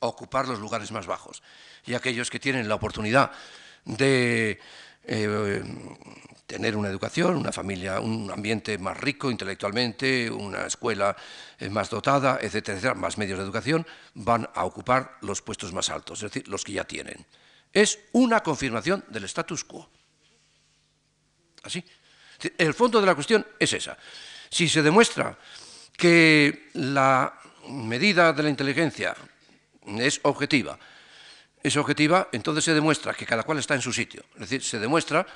a 0.00 0.06
ocupar 0.06 0.46
los 0.46 0.60
lugares 0.60 0.92
más 0.92 1.06
bajos. 1.06 1.42
Y 1.86 1.94
aquellos 1.94 2.30
que 2.30 2.38
tienen 2.38 2.68
la 2.68 2.76
oportunidad 2.76 3.32
de 3.84 4.60
eh, 5.06 5.62
tener 6.46 6.76
una 6.76 6.88
educación, 6.88 7.36
una 7.36 7.52
familia, 7.52 8.00
un 8.00 8.30
ambiente 8.30 8.78
más 8.78 8.96
rico 8.98 9.30
intelectualmente, 9.30 10.30
una 10.30 10.66
escuela 10.66 11.16
eh, 11.58 11.68
más 11.68 11.90
dotada, 11.90 12.38
etcétera, 12.40 12.76
etcétera, 12.76 12.94
más 12.94 13.18
medios 13.18 13.38
de 13.38 13.44
educación, 13.44 13.86
van 14.14 14.48
a 14.54 14.64
ocupar 14.64 15.18
los 15.22 15.42
puestos 15.42 15.72
más 15.72 15.90
altos, 15.90 16.22
es 16.22 16.30
decir, 16.30 16.48
los 16.48 16.64
que 16.64 16.72
ya 16.72 16.84
tienen. 16.84 17.24
Es 17.72 17.98
una 18.12 18.40
confirmación 18.40 19.04
del 19.08 19.24
status 19.24 19.64
quo. 19.64 19.90
Así. 21.62 21.82
El 22.58 22.74
fondo 22.74 23.00
de 23.00 23.06
la 23.06 23.14
cuestión 23.14 23.46
es 23.58 23.72
esa. 23.72 23.96
Si 24.50 24.68
se 24.68 24.82
demuestra 24.82 25.38
que 25.96 26.70
la 26.74 27.40
medida 27.68 28.32
de 28.32 28.42
la 28.42 28.50
inteligencia 28.50 29.16
es 29.98 30.20
objetiva, 30.22 30.78
es 31.64 31.76
objetiva, 31.78 32.28
entonces 32.30 32.62
se 32.62 32.74
demuestra 32.74 33.14
que 33.14 33.24
cada 33.24 33.42
cual 33.42 33.58
está 33.58 33.74
en 33.74 33.80
su 33.80 33.90
sitio. 33.90 34.22
Es 34.34 34.40
decir, 34.40 34.62
se 34.62 34.78
demuestra 34.78 35.26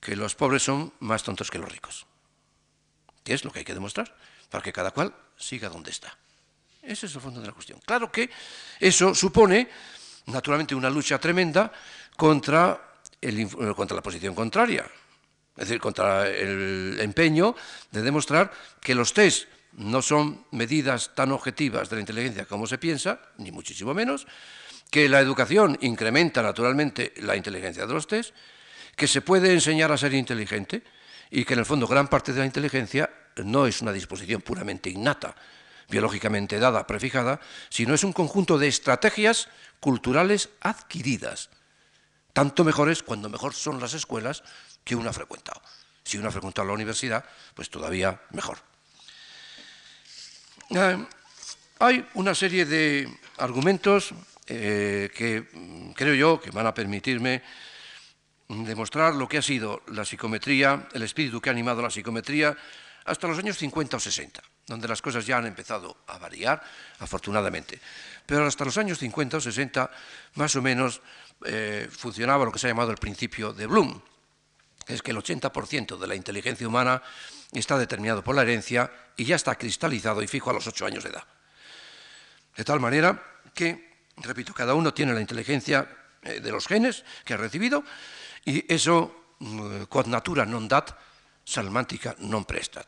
que 0.00 0.16
los 0.16 0.34
pobres 0.34 0.64
son 0.64 0.92
más 0.98 1.22
tontos 1.22 1.50
que 1.50 1.58
los 1.58 1.70
ricos. 1.70 2.04
¿Qué 3.22 3.32
es 3.32 3.44
lo 3.44 3.52
que 3.52 3.60
hay 3.60 3.64
que 3.64 3.72
demostrar? 3.72 4.12
Para 4.50 4.64
que 4.64 4.72
cada 4.72 4.90
cual 4.90 5.14
siga 5.36 5.68
donde 5.68 5.92
está. 5.92 6.18
Ese 6.82 7.06
es 7.06 7.14
el 7.14 7.20
fondo 7.20 7.40
de 7.40 7.46
la 7.46 7.52
cuestión. 7.52 7.78
Claro 7.86 8.10
que 8.10 8.28
eso 8.80 9.14
supone, 9.14 9.68
naturalmente, 10.26 10.74
una 10.74 10.90
lucha 10.90 11.20
tremenda 11.20 11.70
contra, 12.16 12.98
el, 13.20 13.48
contra 13.76 13.94
la 13.94 14.02
posición 14.02 14.34
contraria. 14.34 14.84
Es 15.56 15.68
decir, 15.68 15.80
contra 15.80 16.28
el 16.28 16.98
empeño 17.00 17.54
de 17.92 18.02
demostrar 18.02 18.50
que 18.80 18.96
los 18.96 19.12
test 19.14 19.46
no 19.74 20.02
son 20.02 20.44
medidas 20.50 21.14
tan 21.14 21.30
objetivas 21.30 21.88
de 21.88 21.96
la 21.96 22.00
inteligencia 22.00 22.46
como 22.46 22.66
se 22.66 22.78
piensa, 22.78 23.20
ni 23.38 23.52
muchísimo 23.52 23.94
menos, 23.94 24.26
que 24.92 25.08
la 25.08 25.20
educación 25.20 25.78
incrementa 25.80 26.42
naturalmente 26.42 27.14
la 27.22 27.34
inteligencia 27.34 27.86
de 27.86 27.94
los 27.94 28.06
test, 28.06 28.34
que 28.94 29.08
se 29.08 29.22
puede 29.22 29.50
enseñar 29.50 29.90
a 29.90 29.96
ser 29.96 30.12
inteligente 30.12 30.84
y 31.30 31.46
que 31.46 31.54
en 31.54 31.60
el 31.60 31.64
fondo 31.64 31.86
gran 31.86 32.08
parte 32.08 32.34
de 32.34 32.40
la 32.40 32.44
inteligencia 32.44 33.08
no 33.36 33.66
es 33.66 33.80
una 33.80 33.90
disposición 33.90 34.42
puramente 34.42 34.90
innata, 34.90 35.34
biológicamente 35.88 36.58
dada, 36.58 36.86
prefijada, 36.86 37.40
sino 37.70 37.94
es 37.94 38.04
un 38.04 38.12
conjunto 38.12 38.58
de 38.58 38.68
estrategias 38.68 39.48
culturales 39.80 40.50
adquiridas, 40.60 41.48
tanto 42.34 42.62
mejores 42.62 43.02
cuando 43.02 43.30
mejor 43.30 43.54
son 43.54 43.80
las 43.80 43.94
escuelas 43.94 44.44
que 44.84 44.94
uno 44.94 45.08
ha 45.08 45.14
frecuentado. 45.14 45.62
Si 46.04 46.18
uno 46.18 46.28
ha 46.28 46.32
frecuentado 46.32 46.68
la 46.68 46.74
universidad, 46.74 47.24
pues 47.54 47.70
todavía 47.70 48.20
mejor. 48.32 48.58
Eh, 50.68 51.06
hay 51.78 52.06
una 52.12 52.34
serie 52.34 52.66
de 52.66 53.08
argumentos 53.38 54.12
eh, 54.54 55.10
que 55.14 55.48
mm, 55.52 55.92
creo 55.92 56.14
yo 56.14 56.40
que 56.40 56.50
van 56.50 56.66
a 56.66 56.74
permitirme 56.74 57.42
demostrar 58.48 59.14
lo 59.14 59.26
que 59.26 59.38
ha 59.38 59.42
sido 59.42 59.82
la 59.88 60.04
psicometría, 60.04 60.88
el 60.92 61.02
espíritu 61.02 61.40
que 61.40 61.48
ha 61.48 61.52
animado 61.52 61.80
la 61.80 61.90
psicometría 61.90 62.56
hasta 63.04 63.26
los 63.26 63.38
años 63.38 63.56
50 63.56 63.96
o 63.96 64.00
60, 64.00 64.42
donde 64.66 64.88
las 64.88 65.00
cosas 65.00 65.26
ya 65.26 65.38
han 65.38 65.46
empezado 65.46 65.96
a 66.06 66.18
variar, 66.18 66.62
afortunadamente. 66.98 67.80
Pero 68.26 68.46
hasta 68.46 68.64
los 68.64 68.76
años 68.76 68.98
50 68.98 69.38
o 69.38 69.40
60, 69.40 69.90
más 70.34 70.54
o 70.54 70.62
menos, 70.62 71.00
eh, 71.46 71.88
funcionaba 71.90 72.44
lo 72.44 72.52
que 72.52 72.58
se 72.58 72.66
ha 72.66 72.70
llamado 72.70 72.90
el 72.90 72.98
principio 72.98 73.52
de 73.52 73.66
Bloom, 73.66 74.00
es 74.86 75.02
que 75.02 75.12
el 75.12 75.16
80% 75.16 75.96
de 75.96 76.06
la 76.06 76.14
inteligencia 76.14 76.68
humana 76.68 77.02
está 77.52 77.78
determinado 77.78 78.22
por 78.22 78.34
la 78.34 78.42
herencia 78.42 78.90
y 79.16 79.24
ya 79.24 79.36
está 79.36 79.56
cristalizado 79.56 80.22
y 80.22 80.28
fijo 80.28 80.50
a 80.50 80.52
los 80.52 80.66
8 80.66 80.86
años 80.86 81.04
de 81.04 81.10
edad. 81.10 81.24
De 82.56 82.64
tal 82.64 82.80
manera 82.80 83.22
que, 83.54 83.91
repito, 84.16 84.52
cada 84.52 84.74
uno 84.74 84.92
tiene 84.92 85.12
la 85.12 85.20
inteligencia 85.20 85.88
eh, 86.22 86.40
de 86.40 86.50
los 86.50 86.66
genes 86.66 87.04
que 87.24 87.34
ha 87.34 87.36
recibido 87.36 87.84
y 88.44 88.64
eso, 88.72 89.34
mm, 89.38 89.88
quod 89.88 90.06
natura 90.06 90.44
non 90.44 90.68
dat, 90.68 90.94
salmántica 91.42 92.14
non 92.22 92.46
prestat. 92.46 92.86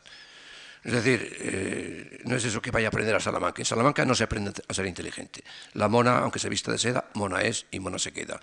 Es 0.85 0.93
decir, 0.93 1.37
eh, 1.41 2.21
no 2.25 2.35
es 2.35 2.45
eso 2.45 2.61
que 2.61 2.69
vaya 2.69 2.87
a 2.87 2.93
aprender 2.93 3.15
a 3.15 3.19
Salamanca. 3.19 3.59
En 3.59 3.65
Salamanca 3.65 4.05
no 4.05 4.13
se 4.13 4.23
aprende 4.23 4.53
a 4.67 4.73
ser 4.73 4.85
inteligente. 4.85 5.43
La 5.73 5.89
mona, 5.89 6.19
aunque 6.19 6.37
se 6.37 6.47
vista 6.47 6.71
de 6.71 6.77
seda, 6.77 7.09
mona 7.15 7.41
es 7.41 7.65
y 7.71 7.79
mona 7.79 7.97
se 7.97 8.13
queda. 8.13 8.39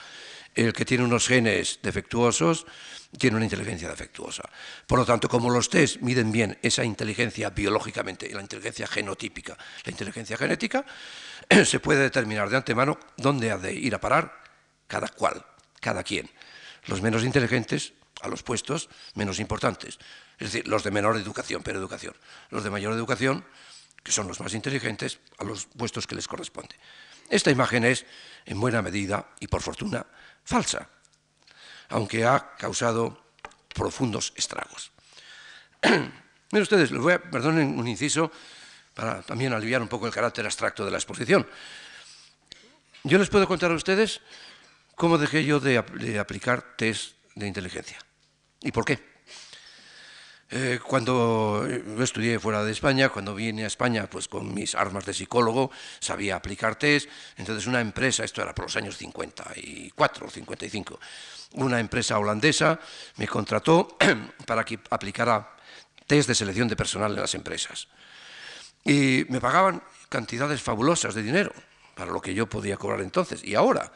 El 0.52 0.72
que 0.72 0.84
tiene 0.84 1.04
unos 1.04 1.28
genes 1.28 1.78
defectuosos 1.82 2.66
tiene 3.16 3.36
una 3.36 3.44
inteligencia 3.44 3.88
defectuosa. 3.88 4.42
Por 4.88 4.98
lo 4.98 5.06
tanto, 5.06 5.28
como 5.28 5.50
los 5.50 5.70
test 5.70 6.00
miden 6.00 6.32
bien 6.32 6.58
esa 6.62 6.82
inteligencia 6.82 7.50
biológicamente, 7.50 8.28
la 8.34 8.40
inteligencia 8.40 8.88
genotípica, 8.88 9.56
la 9.84 9.92
inteligencia 9.92 10.36
genética, 10.36 10.84
se 11.64 11.80
puede 11.80 12.00
determinar 12.00 12.48
de 12.48 12.56
antemano 12.56 12.98
dónde 13.16 13.50
ha 13.50 13.58
de 13.58 13.72
ir 13.72 13.94
a 13.94 14.00
parar 14.00 14.42
cada 14.86 15.08
cual, 15.08 15.44
cada 15.80 16.02
quien 16.02 16.28
los 16.86 17.02
menos 17.02 17.24
inteligentes 17.24 17.92
a 18.22 18.28
los 18.28 18.42
puestos 18.42 18.88
menos 19.14 19.40
importantes. 19.40 19.98
Es 20.38 20.52
decir, 20.52 20.68
los 20.68 20.82
de 20.82 20.90
menor 20.90 21.16
educación, 21.16 21.62
pero 21.62 21.78
educación. 21.78 22.14
Los 22.50 22.64
de 22.64 22.70
mayor 22.70 22.92
educación, 22.92 23.44
que 24.02 24.12
son 24.12 24.28
los 24.28 24.40
más 24.40 24.54
inteligentes, 24.54 25.20
a 25.38 25.44
los 25.44 25.66
puestos 25.66 26.06
que 26.06 26.14
les 26.14 26.28
corresponde. 26.28 26.74
Esta 27.28 27.50
imagen 27.50 27.84
es, 27.84 28.04
en 28.44 28.60
buena 28.60 28.82
medida 28.82 29.28
y 29.40 29.46
por 29.46 29.62
fortuna, 29.62 30.06
falsa, 30.44 30.88
aunque 31.88 32.24
ha 32.24 32.54
causado 32.56 33.24
profundos 33.74 34.32
estragos. 34.36 34.92
Miren 35.82 36.62
ustedes, 36.62 36.90
les 36.90 37.00
voy 37.00 37.14
a, 37.14 37.22
perdonen 37.22 37.78
un 37.78 37.88
inciso 37.88 38.30
para 38.94 39.22
también 39.22 39.52
aliviar 39.52 39.82
un 39.82 39.88
poco 39.88 40.06
el 40.06 40.12
carácter 40.12 40.44
abstracto 40.44 40.84
de 40.84 40.90
la 40.90 40.98
exposición. 40.98 41.46
Yo 43.04 43.18
les 43.18 43.28
puedo 43.28 43.48
contar 43.48 43.70
a 43.70 43.74
ustedes 43.74 44.20
¿Cómo 44.94 45.18
dejé 45.18 45.44
yo 45.44 45.58
de, 45.58 45.78
aplicar 46.18 46.76
test 46.76 47.14
de 47.34 47.46
inteligencia? 47.46 47.98
¿Y 48.60 48.72
por 48.72 48.84
qué? 48.84 49.00
Eh, 50.50 50.78
cuando 50.86 51.66
yo 51.66 52.04
estudié 52.04 52.38
fuera 52.38 52.62
de 52.62 52.72
España, 52.72 53.08
cuando 53.08 53.34
vine 53.34 53.64
a 53.64 53.66
España 53.66 54.06
pues 54.08 54.28
con 54.28 54.52
mis 54.52 54.74
armas 54.74 55.06
de 55.06 55.14
psicólogo, 55.14 55.70
sabía 55.98 56.36
aplicar 56.36 56.76
test, 56.76 57.08
entonces 57.36 57.66
una 57.66 57.80
empresa, 57.80 58.22
esto 58.22 58.42
era 58.42 58.54
por 58.54 58.66
los 58.66 58.76
años 58.76 58.98
54 58.98 60.26
o 60.26 60.30
55, 60.30 61.00
una 61.54 61.80
empresa 61.80 62.18
holandesa 62.18 62.78
me 63.16 63.26
contrató 63.26 63.96
para 64.46 64.62
que 64.64 64.78
aplicara 64.90 65.56
test 66.06 66.28
de 66.28 66.34
selección 66.34 66.68
de 66.68 66.76
personal 66.76 67.12
en 67.12 67.22
las 67.22 67.34
empresas. 67.34 67.88
Y 68.84 69.24
me 69.28 69.40
pagaban 69.40 69.82
cantidades 70.08 70.60
fabulosas 70.62 71.14
de 71.14 71.22
dinero 71.22 71.52
para 71.94 72.10
lo 72.10 72.20
que 72.20 72.34
yo 72.34 72.48
podía 72.48 72.76
cobrar 72.76 73.00
entonces. 73.00 73.44
Y 73.44 73.54
ahora, 73.54 73.92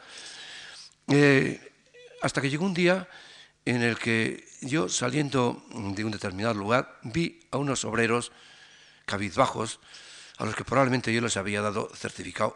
eh, 1.07 1.73
hasta 2.21 2.41
que 2.41 2.49
llegó 2.49 2.65
un 2.65 2.73
día 2.73 3.07
en 3.65 3.81
el 3.81 3.97
que 3.97 4.47
yo, 4.61 4.87
saliendo 4.89 5.63
de 5.69 6.03
un 6.05 6.11
determinado 6.11 6.53
lugar, 6.53 6.99
vi 7.03 7.39
a 7.51 7.57
unos 7.57 7.83
obreros 7.85 8.31
cabizbajos 9.05 9.79
a 10.37 10.45
los 10.45 10.55
que 10.55 10.63
probablemente 10.63 11.13
yo 11.13 11.21
les 11.21 11.37
había 11.37 11.61
dado 11.61 11.89
certificado, 11.93 12.55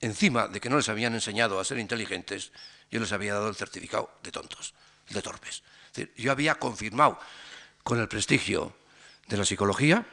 encima 0.00 0.48
de 0.48 0.60
que 0.60 0.68
no 0.68 0.76
les 0.76 0.88
habían 0.88 1.14
enseñado 1.14 1.58
a 1.58 1.64
ser 1.64 1.78
inteligentes, 1.78 2.52
yo 2.90 3.00
les 3.00 3.12
había 3.12 3.34
dado 3.34 3.48
el 3.48 3.54
certificado 3.54 4.10
de 4.22 4.30
tontos, 4.30 4.74
de 5.08 5.22
torpes. 5.22 5.62
yo 6.16 6.32
había 6.32 6.56
confirmado 6.56 7.18
con 7.82 7.98
el 7.98 8.08
prestigio 8.08 8.74
de 9.28 9.36
la 9.36 9.44
psicología, 9.44 10.06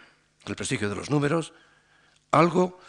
el 0.46 0.56
prestigio 0.56 0.90
de 0.90 0.96
los 0.96 1.10
números, 1.10 1.54
algo 2.32 2.80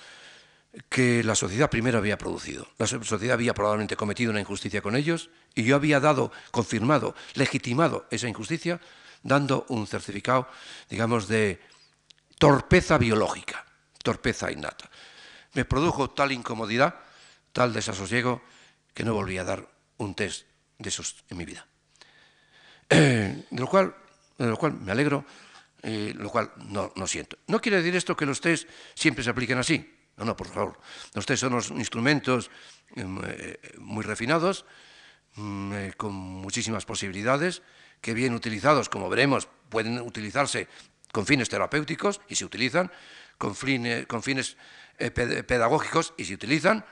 que 0.88 1.24
la 1.24 1.34
sociedad 1.34 1.70
primero 1.70 1.98
había 1.98 2.18
producido. 2.18 2.68
La 2.78 2.86
sociedad 2.86 3.34
había 3.34 3.54
probablemente 3.54 3.96
cometido 3.96 4.30
una 4.30 4.40
injusticia 4.40 4.82
con 4.82 4.94
ellos 4.94 5.30
y 5.54 5.64
yo 5.64 5.76
había 5.76 6.00
dado, 6.00 6.30
confirmado, 6.50 7.14
legitimado 7.34 8.06
esa 8.10 8.28
injusticia 8.28 8.80
dando 9.22 9.66
un 9.68 9.86
certificado, 9.86 10.48
digamos, 10.88 11.28
de 11.28 11.60
torpeza 12.38 12.98
biológica, 12.98 13.66
torpeza 14.02 14.50
innata. 14.50 14.88
Me 15.52 15.64
produjo 15.64 16.10
tal 16.10 16.32
incomodidad, 16.32 16.94
tal 17.52 17.72
desasosiego, 17.72 18.42
que 18.94 19.04
no 19.04 19.14
volví 19.14 19.38
a 19.38 19.44
dar 19.44 19.68
un 19.98 20.14
test 20.14 20.46
de 20.78 20.88
esos 20.88 21.24
en 21.28 21.36
mi 21.36 21.44
vida. 21.44 21.66
de, 22.88 23.44
lo 23.50 23.66
cual, 23.66 23.94
de 24.38 24.46
lo 24.46 24.56
cual 24.56 24.74
me 24.74 24.92
alegro, 24.92 25.24
eh, 25.82 26.12
lo 26.16 26.30
cual 26.30 26.52
no, 26.56 26.92
siento. 27.06 27.38
No 27.46 27.60
quiere 27.60 27.78
decir 27.78 27.96
esto 27.96 28.16
que 28.16 28.26
los 28.26 28.40
test 28.40 28.68
siempre 28.94 29.24
se 29.24 29.30
apliquen 29.30 29.58
así. 29.58 29.94
No, 30.16 30.24
no, 30.24 30.36
por 30.36 30.48
favor. 30.48 30.78
Ustedes 31.14 31.40
son 31.40 31.54
unos 31.54 31.70
instrumentos 31.70 32.50
em, 32.96 33.18
eh, 33.24 33.58
muy 33.78 34.04
refinados, 34.04 34.66
mm, 35.36 35.72
eh, 35.72 35.92
con 35.96 36.12
muchísimas 36.12 36.84
posibilidades, 36.84 37.62
que 38.00 38.12
bien 38.12 38.34
utilizados, 38.34 38.88
como 38.88 39.08
veremos, 39.08 39.48
pueden 39.68 40.00
utilizarse 40.00 40.68
con 41.12 41.26
fines 41.26 41.48
terapéuticos 41.48 42.20
y 42.28 42.36
se 42.36 42.44
utilizan, 42.44 42.90
con, 43.38 43.54
fines 43.54 44.56
pedagógicos 44.98 46.12
y 46.16 46.24
se 46.24 46.34
utilizan, 46.34 46.84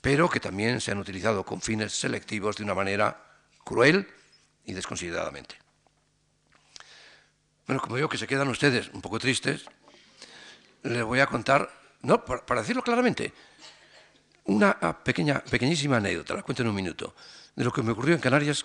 pero 0.00 0.28
que 0.28 0.40
también 0.40 0.80
se 0.80 0.92
han 0.92 0.98
utilizado 0.98 1.44
con 1.44 1.60
fines 1.60 1.92
selectivos 1.92 2.56
de 2.56 2.64
una 2.64 2.74
manera 2.74 3.24
cruel 3.64 4.06
y 4.64 4.74
desconsideradamente. 4.74 5.67
Bueno, 7.68 7.82
como 7.82 7.96
veo 7.96 8.08
que 8.08 8.16
se 8.16 8.26
quedan 8.26 8.48
ustedes 8.48 8.88
un 8.94 9.02
poco 9.02 9.18
tristes, 9.18 9.66
les 10.84 11.04
voy 11.04 11.20
a 11.20 11.26
contar 11.26 11.68
no, 12.00 12.24
para, 12.24 12.62
decirlo 12.62 12.82
claramente, 12.82 13.34
una 14.44 14.78
pequeña, 15.04 15.40
pequeñísima 15.40 15.98
anécdota, 15.98 16.32
la 16.32 16.42
cuento 16.42 16.62
en 16.62 16.70
un 16.70 16.74
minuto, 16.74 17.14
de 17.54 17.64
lo 17.64 17.70
que 17.70 17.82
me 17.82 17.92
ocurrió 17.92 18.14
en 18.14 18.22
Canarias 18.22 18.64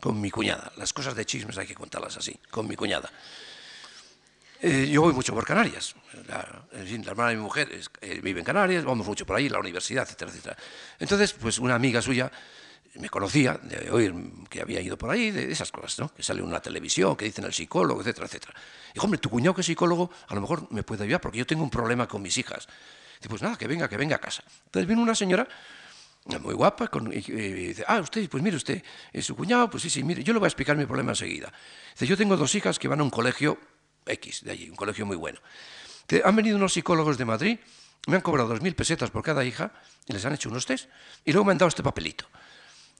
con 0.00 0.20
mi 0.20 0.30
cuñada. 0.30 0.70
Las 0.76 0.92
cosas 0.92 1.16
de 1.16 1.26
chismes 1.26 1.58
hay 1.58 1.66
que 1.66 1.74
contarlas 1.74 2.18
así, 2.18 2.38
con 2.48 2.68
mi 2.68 2.76
cuñada. 2.76 3.10
Eh, 4.62 4.88
yo 4.92 5.02
voy 5.02 5.12
mucho 5.12 5.34
por 5.34 5.44
Canarias. 5.44 5.96
La, 6.28 6.68
hermana 7.04 7.30
de 7.30 7.36
mi 7.36 7.42
mujer 7.42 7.68
eh, 8.00 8.20
vive 8.22 8.38
en 8.38 8.46
Canarias, 8.46 8.84
vamos 8.84 9.08
mucho 9.08 9.26
por 9.26 9.34
ahí, 9.34 9.48
la 9.48 9.58
universidad, 9.58 10.04
etcétera, 10.04 10.30
etcétera. 10.30 10.56
Entonces, 11.00 11.32
pues 11.32 11.58
una 11.58 11.74
amiga 11.74 12.00
suya 12.00 12.30
me 12.94 13.08
conocía 13.08 13.54
de 13.54 13.90
oír 13.90 14.14
que 14.48 14.62
había 14.62 14.80
ido 14.80 14.96
por 14.96 15.10
ahí, 15.10 15.30
de 15.30 15.50
esas 15.52 15.70
cosas, 15.70 15.98
¿no? 15.98 16.14
Que 16.14 16.22
sale 16.22 16.40
en 16.40 16.46
una 16.46 16.60
televisión, 16.60 17.16
que 17.16 17.26
dicen 17.26 17.44
el 17.44 17.52
psicólogo, 17.52 18.00
etcétera, 18.00 18.26
etcétera. 18.26 18.54
Dijo, 18.94 19.04
hombre, 19.04 19.18
tu 19.18 19.28
cuñado 19.28 19.54
que 19.54 19.60
es 19.60 19.66
psicólogo, 19.66 20.10
a 20.28 20.34
lo 20.34 20.40
mejor 20.40 20.70
me 20.72 20.82
puede 20.82 21.04
ayudar 21.04 21.20
porque 21.20 21.38
yo 21.38 21.46
tengo 21.46 21.62
un 21.62 21.70
problema 21.70 22.08
con 22.08 22.22
mis 22.22 22.38
hijas. 22.38 22.66
Dice, 23.18 23.28
pues 23.28 23.42
nada, 23.42 23.56
que 23.56 23.66
venga, 23.66 23.88
que 23.88 23.96
venga 23.96 24.16
a 24.16 24.20
casa. 24.20 24.42
Entonces 24.66 24.86
viene 24.86 25.02
una 25.02 25.14
señora 25.14 25.46
muy 26.40 26.54
guapa, 26.54 26.90
y, 27.12 27.20
dice, 27.20 27.84
ah, 27.86 28.00
usted, 28.00 28.28
pues 28.28 28.42
mire 28.42 28.56
usted, 28.56 28.82
su 29.20 29.36
cuñado, 29.36 29.70
pues 29.70 29.82
sí, 29.84 29.90
sí, 29.90 30.02
mire, 30.02 30.24
yo 30.24 30.32
le 30.32 30.40
voy 30.40 30.46
a 30.46 30.48
explicar 30.48 30.76
mi 30.76 30.84
problema 30.84 31.12
enseguida. 31.12 31.52
Dice, 31.92 32.06
yo 32.06 32.16
tengo 32.16 32.36
dos 32.36 32.54
hijas 32.54 32.78
que 32.78 32.88
van 32.88 33.00
a 33.00 33.04
un 33.04 33.10
colegio 33.10 33.58
X 34.04 34.42
de 34.42 34.50
allí, 34.52 34.68
un 34.68 34.76
colegio 34.76 35.06
muy 35.06 35.16
bueno. 35.16 35.40
han 36.24 36.36
venido 36.36 36.56
unos 36.56 36.72
psicólogos 36.72 37.16
de 37.16 37.24
Madrid, 37.24 37.58
me 38.08 38.16
han 38.16 38.22
cobrado 38.22 38.48
dos 38.48 38.60
mil 38.60 38.74
pesetas 38.74 39.10
por 39.10 39.22
cada 39.22 39.44
hija 39.44 39.72
y 40.06 40.12
les 40.12 40.24
han 40.24 40.32
hecho 40.32 40.48
unos 40.48 40.66
test 40.66 40.88
y 41.24 41.32
luego 41.32 41.44
me 41.44 41.52
han 41.52 41.58
dado 41.58 41.68
este 41.68 41.82
papelito. 41.82 42.26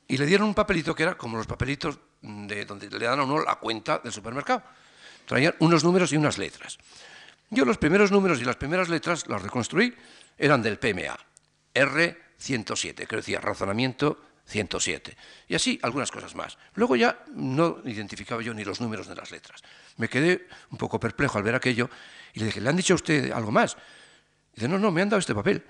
Y 0.08 0.16
le 0.16 0.26
dieron 0.26 0.48
un 0.48 0.54
papelito 0.54 0.94
que 0.94 1.02
era 1.02 1.16
como 1.16 1.36
los 1.36 1.46
papelitos 1.46 1.98
de 2.22 2.64
donde 2.64 2.88
le 2.88 3.04
dan 3.04 3.20
a 3.20 3.24
uno 3.24 3.42
la 3.42 3.56
cuenta 3.56 3.98
del 3.98 4.12
supermercado. 4.12 4.62
Traían 5.26 5.54
unos 5.58 5.82
números 5.82 6.12
y 6.12 6.16
unas 6.16 6.38
letras. 6.38 6.78
Yo 7.50 7.64
los 7.64 7.78
primeros 7.78 8.10
números 8.10 8.40
y 8.40 8.44
las 8.44 8.56
primeras 8.56 8.88
letras 8.88 9.26
las 9.28 9.42
reconstruí, 9.42 9.94
eran 10.38 10.62
del 10.62 10.78
PMA. 10.78 11.16
R107, 11.74 13.06
que 13.06 13.16
decía 13.16 13.40
razonamiento 13.40 14.20
107. 14.46 15.16
Y 15.48 15.54
así 15.54 15.78
algunas 15.82 16.10
cosas 16.10 16.34
más. 16.34 16.58
Luego 16.74 16.96
ya 16.96 17.24
no 17.34 17.78
identificaba 17.84 18.42
yo 18.42 18.54
ni 18.54 18.64
los 18.64 18.80
números 18.80 19.08
ni 19.08 19.14
las 19.14 19.30
letras. 19.30 19.62
Me 19.96 20.08
quedé 20.08 20.46
un 20.70 20.78
poco 20.78 21.00
perplejo 21.00 21.38
al 21.38 21.44
ver 21.44 21.54
aquello 21.54 21.90
y 22.32 22.40
le 22.40 22.46
dije, 22.46 22.60
¿le 22.60 22.68
han 22.68 22.76
dicho 22.76 22.94
a 22.94 22.96
usted 22.96 23.32
algo 23.32 23.50
más? 23.50 23.76
dice, 24.54 24.68
no, 24.68 24.78
no, 24.78 24.90
me 24.90 25.02
han 25.02 25.08
dado 25.08 25.20
este 25.20 25.34
papel. 25.34 25.64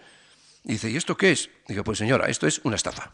Y 0.64 0.72
dice, 0.72 0.90
¿y 0.90 0.96
esto 0.96 1.16
qué 1.16 1.32
es? 1.32 1.50
Digo, 1.68 1.84
pues 1.84 1.98
señora, 1.98 2.26
esto 2.26 2.46
es 2.46 2.60
una 2.64 2.76
estafa. 2.76 3.12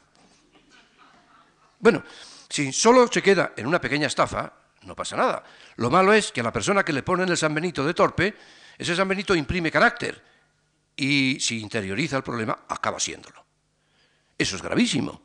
Bueno, 1.83 2.05
si 2.49 2.73
solo 2.73 3.09
se 3.11 3.21
queda 3.21 3.55
en 3.57 3.67
una 3.67 3.81
pequeña 3.81 4.07
estafa, 4.07 4.53
no 4.83 4.95
pasa 4.95 5.17
nada. 5.17 5.43
Lo 5.77 5.91
malo 5.91 6.13
es 6.13 6.31
que 6.31 6.41
a 6.41 6.45
la 6.45 6.53
persona 6.53 6.85
que 6.85 6.93
le 6.93 7.03
ponen 7.03 7.29
el 7.29 7.37
San 7.37 7.53
Benito 7.53 7.85
de 7.85 7.93
torpe, 7.93 8.37
ese 8.79 8.95
San 8.95 9.09
Benito 9.09 9.35
imprime 9.35 9.69
carácter 9.69 10.23
y 10.95 11.39
si 11.41 11.61
interioriza 11.61 12.17
el 12.17 12.23
problema, 12.23 12.57
acaba 12.69 13.01
siéndolo. 13.01 13.45
Eso 14.39 14.55
es 14.55 14.63
gravísimo. 14.63 15.23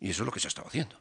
Y 0.00 0.10
eso 0.10 0.22
es 0.22 0.26
lo 0.26 0.32
que 0.32 0.38
se 0.38 0.48
ha 0.48 0.52
estado 0.52 0.68
haciendo. 0.68 1.00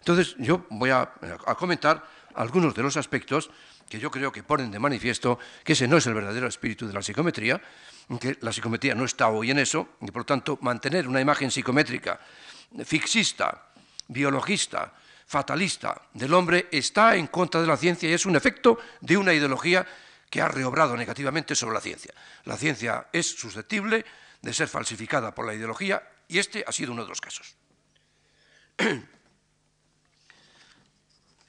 Entonces, 0.00 0.36
yo 0.38 0.66
voy 0.68 0.90
a, 0.90 1.10
comentar 1.56 2.06
algunos 2.34 2.74
de 2.74 2.82
los 2.82 2.98
aspectos 2.98 3.50
que 3.88 3.98
yo 3.98 4.10
creo 4.10 4.30
que 4.30 4.42
ponen 4.42 4.70
de 4.70 4.78
manifiesto 4.78 5.38
que 5.64 5.72
ese 5.72 5.88
no 5.88 5.96
es 5.96 6.06
el 6.06 6.12
verdadero 6.12 6.48
espíritu 6.48 6.86
de 6.86 6.92
la 6.92 7.00
psicometría, 7.00 7.62
que 8.20 8.36
la 8.42 8.52
psicometría 8.52 8.94
no 8.94 9.06
está 9.06 9.28
hoy 9.28 9.52
en 9.52 9.58
eso, 9.58 9.96
y 10.02 10.10
por 10.10 10.22
lo 10.22 10.26
tanto 10.26 10.58
mantener 10.60 11.08
una 11.08 11.20
imagen 11.20 11.50
psicométrica 11.50 12.20
fixista, 12.84 13.71
biologista, 14.12 14.92
fatalista 15.26 16.00
del 16.12 16.34
hombre 16.34 16.68
está 16.70 17.16
en 17.16 17.26
contra 17.28 17.60
de 17.60 17.66
la 17.66 17.76
ciencia 17.76 18.10
y 18.10 18.12
es 18.12 18.26
un 18.26 18.36
efecto 18.36 18.78
de 19.00 19.16
una 19.16 19.32
ideología 19.32 19.86
que 20.28 20.40
ha 20.40 20.48
reobrado 20.48 20.96
negativamente 20.96 21.54
sobre 21.54 21.74
la 21.74 21.80
ciencia. 21.80 22.12
La 22.44 22.56
ciencia 22.56 23.08
es 23.12 23.26
susceptible 23.26 24.04
de 24.40 24.52
ser 24.52 24.68
falsificada 24.68 25.34
por 25.34 25.46
la 25.46 25.54
ideología 25.54 26.02
y 26.28 26.38
este 26.38 26.64
ha 26.66 26.72
sido 26.72 26.92
uno 26.92 27.02
de 27.02 27.08
los 27.08 27.20
casos. 27.20 27.54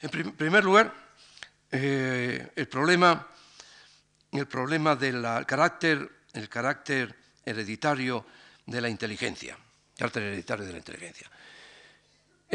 En 0.00 0.10
primer 0.36 0.62
lugar, 0.62 0.92
eh, 1.70 2.50
el, 2.54 2.68
problema, 2.68 3.26
el 4.32 4.46
problema 4.46 4.94
del 4.96 5.22
carácter, 5.46 6.08
el 6.34 6.48
carácter 6.50 7.16
hereditario 7.42 8.26
de 8.66 8.80
la 8.82 8.90
inteligencia. 8.90 9.56
Carácter 9.96 10.24
hereditario 10.24 10.66
de 10.66 10.72
la 10.72 10.78
inteligencia. 10.78 11.30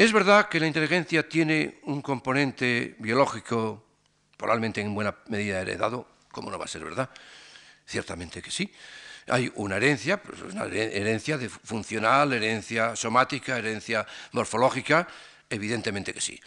Es 0.00 0.14
verdad 0.14 0.48
que 0.48 0.58
la 0.58 0.66
inteligencia 0.66 1.28
tiene 1.28 1.78
un 1.82 2.00
componente 2.00 2.94
biológico 3.00 3.84
probablemente 4.34 4.80
en 4.80 4.94
buena 4.94 5.14
medida 5.28 5.60
heredado, 5.60 6.08
¿cómo 6.32 6.50
no 6.50 6.58
va 6.58 6.64
a 6.64 6.68
ser 6.68 6.82
verdad? 6.82 7.10
Ciertamente 7.84 8.40
que 8.40 8.50
sí. 8.50 8.72
Hay 9.28 9.52
una 9.56 9.76
herencia, 9.76 10.22
pues 10.22 10.40
una 10.40 10.64
herencia 10.64 11.38
funcional, 11.64 12.32
herencia 12.32 12.96
somática, 12.96 13.58
herencia 13.58 14.06
morfológica, 14.32 15.06
evidentemente 15.50 16.14
que 16.14 16.22
sí. 16.22 16.40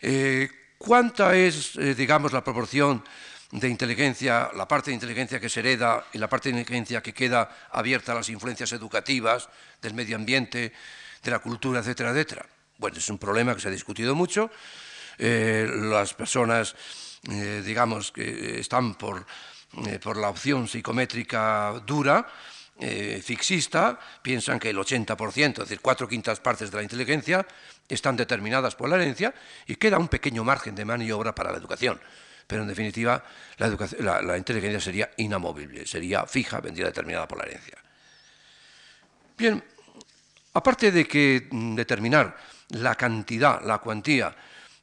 Eh, 0.00 0.48
¿Cuánta 0.78 1.34
es, 1.34 1.74
eh, 1.78 1.96
digamos, 1.96 2.32
la 2.32 2.44
proporción 2.44 3.02
de 3.50 3.68
inteligencia, 3.68 4.52
la 4.54 4.68
parte 4.68 4.92
de 4.92 4.94
inteligencia 4.94 5.40
que 5.40 5.48
se 5.48 5.58
hereda 5.58 6.06
y 6.12 6.18
la 6.18 6.28
parte 6.28 6.52
de 6.52 6.60
inteligencia 6.60 7.02
que 7.02 7.12
queda 7.12 7.50
abierta 7.72 8.12
a 8.12 8.14
las 8.14 8.28
influencias 8.28 8.70
educativas, 8.70 9.48
del 9.82 9.94
medio 9.94 10.14
ambiente, 10.14 10.72
de 11.24 11.30
la 11.32 11.40
cultura, 11.40 11.80
etcétera, 11.80 12.10
etcétera? 12.10 12.46
Bueno, 12.78 12.96
es 12.96 13.08
un 13.10 13.18
problema 13.18 13.54
que 13.54 13.60
se 13.60 13.68
ha 13.68 13.72
discutido 13.72 14.14
mucho. 14.14 14.50
Eh, 15.18 15.68
las 15.68 16.14
personas, 16.14 16.74
digamos, 17.22 18.12
que 18.12 18.60
están 18.60 18.94
por, 18.94 19.26
por 20.00 20.16
la 20.16 20.30
opción 20.30 20.68
psicométrica 20.68 21.82
dura, 21.84 22.26
eh, 22.80 23.20
fixista 23.24 23.98
piensan 24.22 24.60
que 24.60 24.70
el 24.70 24.78
80%, 24.78 25.50
es 25.50 25.58
decir, 25.58 25.80
cuatro 25.80 26.06
quintas 26.06 26.38
partes 26.38 26.70
de 26.70 26.76
la 26.76 26.82
inteligencia, 26.84 27.44
están 27.88 28.14
determinadas 28.16 28.76
por 28.76 28.88
la 28.88 28.94
herencia 28.94 29.34
y 29.66 29.74
queda 29.74 29.98
un 29.98 30.06
pequeño 30.06 30.44
margen 30.44 30.76
de 30.76 30.84
maniobra 30.84 31.34
para 31.34 31.50
la 31.50 31.58
educación. 31.58 31.98
Pero 32.46 32.62
en 32.62 32.68
definitiva, 32.68 33.24
la, 33.58 34.38
inteligencia 34.38 34.80
sería 34.80 35.10
inamovible, 35.16 35.86
sería 35.86 36.24
fija, 36.26 36.60
vendría 36.60 36.86
determinada 36.86 37.26
por 37.26 37.38
la 37.38 37.44
herencia. 37.44 37.78
Bien, 39.36 39.62
aparte 40.54 40.92
de 40.92 41.06
que 41.06 41.48
mm, 41.50 41.74
determinar 41.74 42.36
la 42.70 42.94
cantidad, 42.94 43.62
la 43.62 43.78
cuantía 43.78 44.34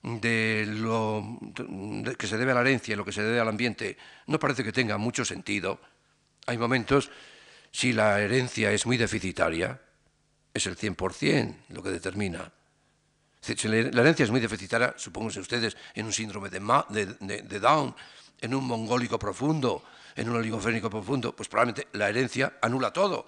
de 0.01 0.65
lo 0.67 1.39
que 2.17 2.27
se 2.27 2.37
debe 2.37 2.51
a 2.51 2.55
la 2.55 2.61
herencia 2.61 2.93
y 2.93 2.97
lo 2.97 3.05
que 3.05 3.11
se 3.11 3.23
debe 3.23 3.39
al 3.39 3.47
ambiente 3.47 3.97
no 4.27 4.39
parece 4.39 4.63
que 4.63 4.71
tenga 4.71 4.97
mucho 4.97 5.25
sentido, 5.25 5.79
hay 6.45 6.57
momentos 6.57 7.09
si 7.71 7.91
la 7.91 8.21
herencia 8.21 8.71
es 8.71 8.85
muy 8.85 8.97
deficitaria, 8.97 9.81
es 10.53 10.65
el 10.67 10.77
100% 10.77 11.55
lo 11.69 11.83
que 11.83 11.89
determina. 11.89 12.51
Si 13.41 13.67
la 13.67 14.01
herencia 14.01 14.23
es 14.23 14.31
muy 14.31 14.39
deficitaria, 14.39 14.95
supónganse 14.97 15.39
ustedes, 15.39 15.75
en 15.93 16.05
un 16.05 16.13
síndrome 16.13 16.49
de, 16.49 17.59
Down, 17.59 17.95
en 18.41 18.55
un 18.55 18.65
mongólico 18.65 19.19
profundo, 19.19 19.83
en 20.15 20.29
un 20.29 20.37
oligofrénico 20.37 20.89
profundo, 20.89 21.35
pues 21.35 21.49
probablemente 21.49 21.89
la 21.97 22.09
herencia 22.09 22.57
anula 22.61 22.91
todo, 22.91 23.27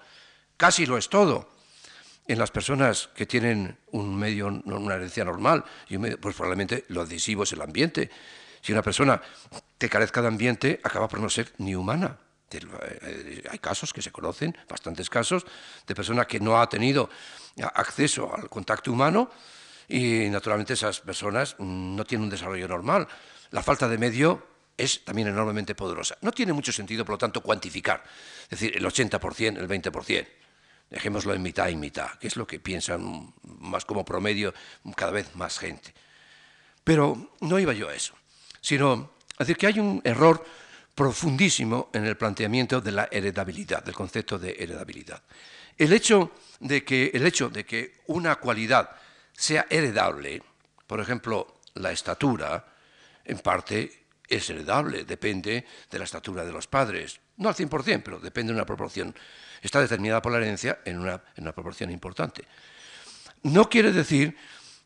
casi 0.56 0.86
lo 0.86 0.96
es 0.96 1.08
todo. 1.08 1.57
En 2.28 2.38
las 2.38 2.50
personas 2.50 3.08
que 3.14 3.24
tienen 3.24 3.78
un 3.92 4.14
medio, 4.14 4.48
una 4.48 4.94
herencia 4.96 5.24
normal, 5.24 5.64
pues 6.20 6.36
probablemente 6.36 6.84
lo 6.88 7.00
adhesivo 7.00 7.44
es 7.44 7.52
el 7.54 7.62
ambiente. 7.62 8.10
Si 8.60 8.70
una 8.70 8.82
persona 8.82 9.20
que 9.78 9.88
carezca 9.88 10.20
de 10.20 10.28
ambiente 10.28 10.78
acaba 10.84 11.08
por 11.08 11.20
no 11.20 11.30
ser 11.30 11.54
ni 11.56 11.74
humana. 11.74 12.18
Eh, 12.50 13.44
hay 13.50 13.58
casos 13.58 13.94
que 13.94 14.02
se 14.02 14.12
conocen, 14.12 14.54
bastantes 14.68 15.08
casos, 15.08 15.46
de 15.86 15.94
personas 15.94 16.26
que 16.26 16.38
no 16.38 16.60
ha 16.60 16.68
tenido 16.68 17.08
acceso 17.74 18.34
al 18.34 18.50
contacto 18.50 18.92
humano 18.92 19.30
y 19.88 20.28
naturalmente 20.28 20.74
esas 20.74 21.00
personas 21.00 21.56
no 21.58 22.04
tienen 22.04 22.24
un 22.24 22.30
desarrollo 22.30 22.68
normal. 22.68 23.08
La 23.52 23.62
falta 23.62 23.88
de 23.88 23.96
medio 23.96 24.46
es 24.76 25.02
también 25.02 25.28
enormemente 25.28 25.74
poderosa. 25.74 26.18
No 26.20 26.32
tiene 26.32 26.52
mucho 26.52 26.72
sentido, 26.72 27.06
por 27.06 27.14
lo 27.14 27.18
tanto, 27.18 27.40
cuantificar, 27.40 28.04
es 28.44 28.50
decir, 28.50 28.76
el 28.76 28.84
80%, 28.84 29.58
el 29.58 29.66
20%. 29.66 30.26
Dejémoslo 30.90 31.34
en 31.34 31.42
mitad 31.42 31.68
y 31.68 31.76
mitad, 31.76 32.12
que 32.18 32.28
es 32.28 32.36
lo 32.36 32.46
que 32.46 32.60
piensan 32.60 33.34
más 33.42 33.84
como 33.84 34.04
promedio 34.04 34.54
cada 34.96 35.12
vez 35.12 35.34
más 35.34 35.58
gente. 35.58 35.92
Pero 36.82 37.32
no 37.40 37.58
iba 37.58 37.72
yo 37.74 37.88
a 37.88 37.94
eso, 37.94 38.14
sino 38.60 39.10
a 39.36 39.44
decir 39.44 39.56
que 39.56 39.66
hay 39.66 39.78
un 39.78 40.00
error 40.04 40.44
profundísimo 40.94 41.90
en 41.92 42.06
el 42.06 42.16
planteamiento 42.16 42.80
de 42.80 42.92
la 42.92 43.08
heredabilidad, 43.10 43.84
del 43.84 43.94
concepto 43.94 44.38
de 44.38 44.56
heredabilidad. 44.58 45.22
El 45.76 45.92
hecho 45.92 46.32
de 46.58 46.84
que, 46.84 47.12
el 47.14 47.24
hecho 47.24 47.48
de 47.50 47.64
que 47.64 48.00
una 48.06 48.36
cualidad 48.36 48.90
sea 49.32 49.66
heredable, 49.70 50.42
por 50.86 51.00
ejemplo, 51.00 51.60
la 51.74 51.92
estatura, 51.92 52.66
en 53.24 53.38
parte 53.38 54.06
es 54.26 54.50
heredable, 54.50 55.04
depende 55.04 55.64
de 55.88 55.98
la 55.98 56.04
estatura 56.04 56.44
de 56.44 56.52
los 56.52 56.66
padres. 56.66 57.20
No 57.38 57.48
al 57.48 57.54
100%, 57.54 58.02
pero 58.04 58.20
depende 58.20 58.52
de 58.52 58.58
una 58.58 58.66
proporción. 58.66 59.14
Está 59.62 59.80
determinada 59.80 60.20
por 60.20 60.32
la 60.32 60.38
herencia 60.38 60.80
en 60.84 60.98
una, 60.98 61.52
proporción 61.52 61.90
importante. 61.90 62.44
No 63.44 63.68
quiere 63.68 63.92
decir, 63.92 64.36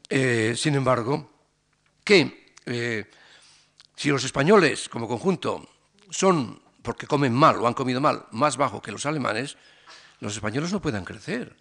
eh, 0.09 0.55
sin 0.57 0.75
embargo, 0.75 1.31
que 2.05 2.55
eh, 2.67 3.11
si 3.97 4.09
los 4.11 4.25
españoles 4.25 4.89
como 4.89 5.09
conjunto 5.09 5.69
son, 6.11 6.61
porque 6.83 7.07
comen 7.07 7.33
mal 7.33 7.57
o 7.57 7.67
han 7.67 7.75
comido 7.75 8.01
mal, 8.01 8.27
más 8.33 8.57
bajo 8.57 8.83
que 8.83 8.93
los 8.93 9.07
alemanes, 9.07 9.57
los 10.21 10.35
españoles 10.35 10.73
no 10.73 10.81
puedan 10.81 11.05
crecer. 11.05 11.57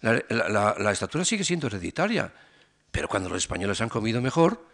La, 0.00 0.92
estatura 0.92 1.24
sigue 1.24 1.44
siendo 1.44 1.66
hereditaria, 1.66 2.32
pero 2.90 3.08
cuando 3.08 3.28
los 3.28 3.38
españoles 3.38 3.80
han 3.80 3.88
comido 3.88 4.20
mejor, 4.22 4.66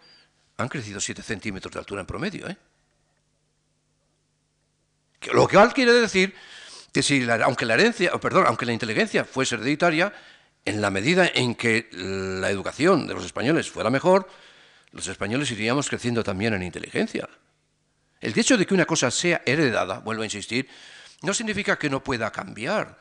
han 0.57 0.69
crecido 0.69 1.01
7 1.01 1.21
centímetros 1.21 1.73
de 1.73 1.79
altura 1.79 2.01
en 2.01 2.07
promedio. 2.07 2.47
¿eh? 2.47 2.57
Lo 5.33 5.47
que 5.47 5.57
quiere 5.73 5.93
decir 5.93 6.33
que 6.93 7.03
si 7.03 7.27
aunque 7.29 7.65
la 7.65 7.75
herencia, 7.75 8.11
perdón, 8.19 8.45
aunque 8.47 8.65
la 8.65 8.73
inteligencia 8.73 9.25
fuese 9.25 9.55
hereditaria, 9.55 10.13
en 10.65 10.81
la 10.81 10.89
medida 10.89 11.29
en 11.33 11.55
que 11.55 11.89
la 11.91 12.49
educación 12.49 13.07
de 13.07 13.13
los 13.13 13.25
españoles 13.25 13.69
fuera 13.69 13.89
mejor, 13.89 14.27
los 14.91 15.07
españoles 15.07 15.51
iríamos 15.51 15.89
creciendo 15.89 16.23
también 16.23 16.53
en 16.53 16.63
inteligencia. 16.63 17.27
El 18.19 18.37
hecho 18.37 18.57
de 18.57 18.65
que 18.65 18.73
una 18.73 18.85
cosa 18.85 19.11
sea 19.11 19.41
heredada, 19.45 19.99
vuelvo 19.99 20.23
a 20.23 20.25
insistir, 20.25 20.67
no 21.21 21.33
significa 21.33 21.77
que 21.77 21.89
no 21.89 22.03
pueda 22.03 22.31
cambiar. 22.31 22.97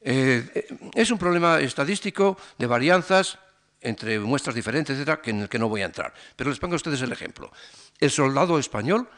Eh, 0.00 0.68
es 0.94 1.10
un 1.10 1.18
problema 1.18 1.60
estadístico 1.60 2.38
de 2.58 2.66
varianzas 2.66 3.38
entre 3.80 4.18
muestras 4.18 4.54
diferentes, 4.54 4.94
etcétera, 4.94 5.20
en 5.24 5.42
el 5.42 5.48
que 5.48 5.58
no 5.58 5.68
voy 5.68 5.82
a 5.82 5.86
entrar. 5.86 6.12
Pero 6.36 6.50
les 6.50 6.58
pongo 6.58 6.74
a 6.74 6.76
ustedes 6.76 7.02
el 7.02 7.12
ejemplo. 7.12 7.50
El 7.98 8.10
soldado 8.10 8.58
español 8.58 9.08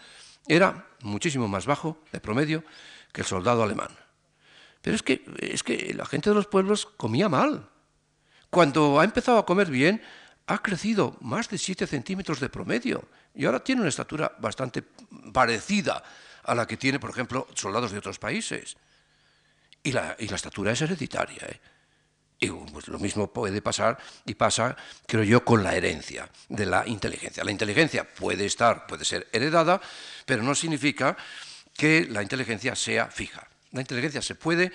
era 0.49 0.87
muchísimo 1.01 1.49
más 1.49 1.67
bajo 1.67 1.99
de 2.13 2.21
promedio 2.21 2.65
que 3.13 3.23
el 3.23 3.27
soldado 3.27 3.63
alemán. 3.63 3.91
Pero 4.83 4.95
es 4.95 5.03
que, 5.03 5.25
es 5.39 5.63
que 5.63 5.95
la 5.95 6.07
gente 6.07 6.31
de 6.31 6.37
los 6.37 6.47
pueblos 6.47 6.87
comía 6.87 7.29
mal. 7.29 7.69
Cuando 8.51 9.01
ha 9.01 9.05
empezado 9.05 9.39
a 9.39 9.47
comer 9.47 9.71
bien, 9.71 10.03
ha 10.47 10.63
crecido 10.63 11.17
más 11.21 11.49
de 11.49 11.59
7 11.59 11.87
centímetros 11.87 12.41
de 12.41 12.49
promedio 12.49 13.09
y 13.35 13.45
ahora 13.45 13.63
tiene 13.63 13.81
una 13.81 13.91
estatura 13.91 14.33
bastante 14.39 14.83
parecida 15.33 16.03
a 16.45 16.55
la 16.55 16.67
que 16.67 16.77
tiene, 16.77 17.01
por 17.01 17.11
ejemplo, 17.11 17.49
soldados 17.55 17.91
de 17.91 17.99
otros 17.99 18.19
países. 18.19 18.77
Y 19.83 19.93
la, 19.93 20.17
estatura 20.19 20.73
es 20.73 20.81
hereditaria. 20.81 21.43
¿eh? 21.49 21.61
Y 22.39 22.49
pues, 22.49 22.89
lo 22.89 22.99
mismo 22.99 23.33
puede 23.33 23.63
pasar 23.63 23.97
y 24.27 24.35
pasa, 24.35 24.77
creo 25.07 25.25
yo, 25.25 25.45
con 25.45 25.63
la 25.63 25.75
herencia 25.75 26.29
de 26.49 26.67
la 26.67 26.87
inteligencia. 26.87 27.43
La 27.45 27.51
inteligencia 27.51 28.05
puede 28.05 28.45
estar, 28.45 28.87
puede 28.87 29.05
ser 29.05 29.27
heredada, 29.33 29.81
pero 30.27 30.43
no 30.43 30.55
significa 30.55 31.17
que 31.77 32.07
la 32.11 32.23
inteligencia 32.23 32.77
sea 32.77 33.07
fija. 33.07 33.47
La 33.73 33.81
inteligencia 33.81 34.21
se 34.21 34.35
puede 34.35 34.73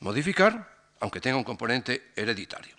modificar, 0.00 0.68
aunque 1.00 1.20
tenga 1.20 1.36
un 1.36 1.44
componente 1.44 2.12
hereditario. 2.14 2.74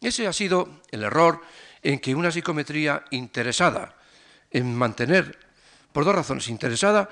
Ese 0.00 0.26
ha 0.26 0.32
sido 0.32 0.82
el 0.90 1.02
error 1.02 1.40
en 1.82 1.98
que 1.98 2.14
una 2.14 2.30
psicometría 2.30 3.04
interesada 3.10 3.94
en 4.50 4.74
mantener, 4.74 5.38
por 5.92 6.04
dos 6.04 6.14
razones, 6.14 6.48
interesada 6.48 7.08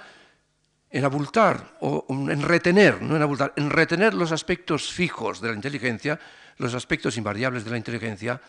en 0.95 1.05
abultar 1.05 1.75
o 1.81 2.07
en 2.09 2.41
retener, 2.41 3.03
no 3.03 3.17
en 3.17 3.23
abultar, 3.23 3.53
en 3.57 3.69
retener 3.69 4.15
los 4.15 4.31
aspectos 4.31 4.93
fijos 4.93 5.41
de 5.41 5.49
la 5.49 5.55
inteligencia, 5.55 6.21
los 6.59 6.73
aspectos 6.73 7.17
invariables 7.17 7.65
de 7.65 7.71
la 7.73 7.77
inteligencia, 7.77 8.41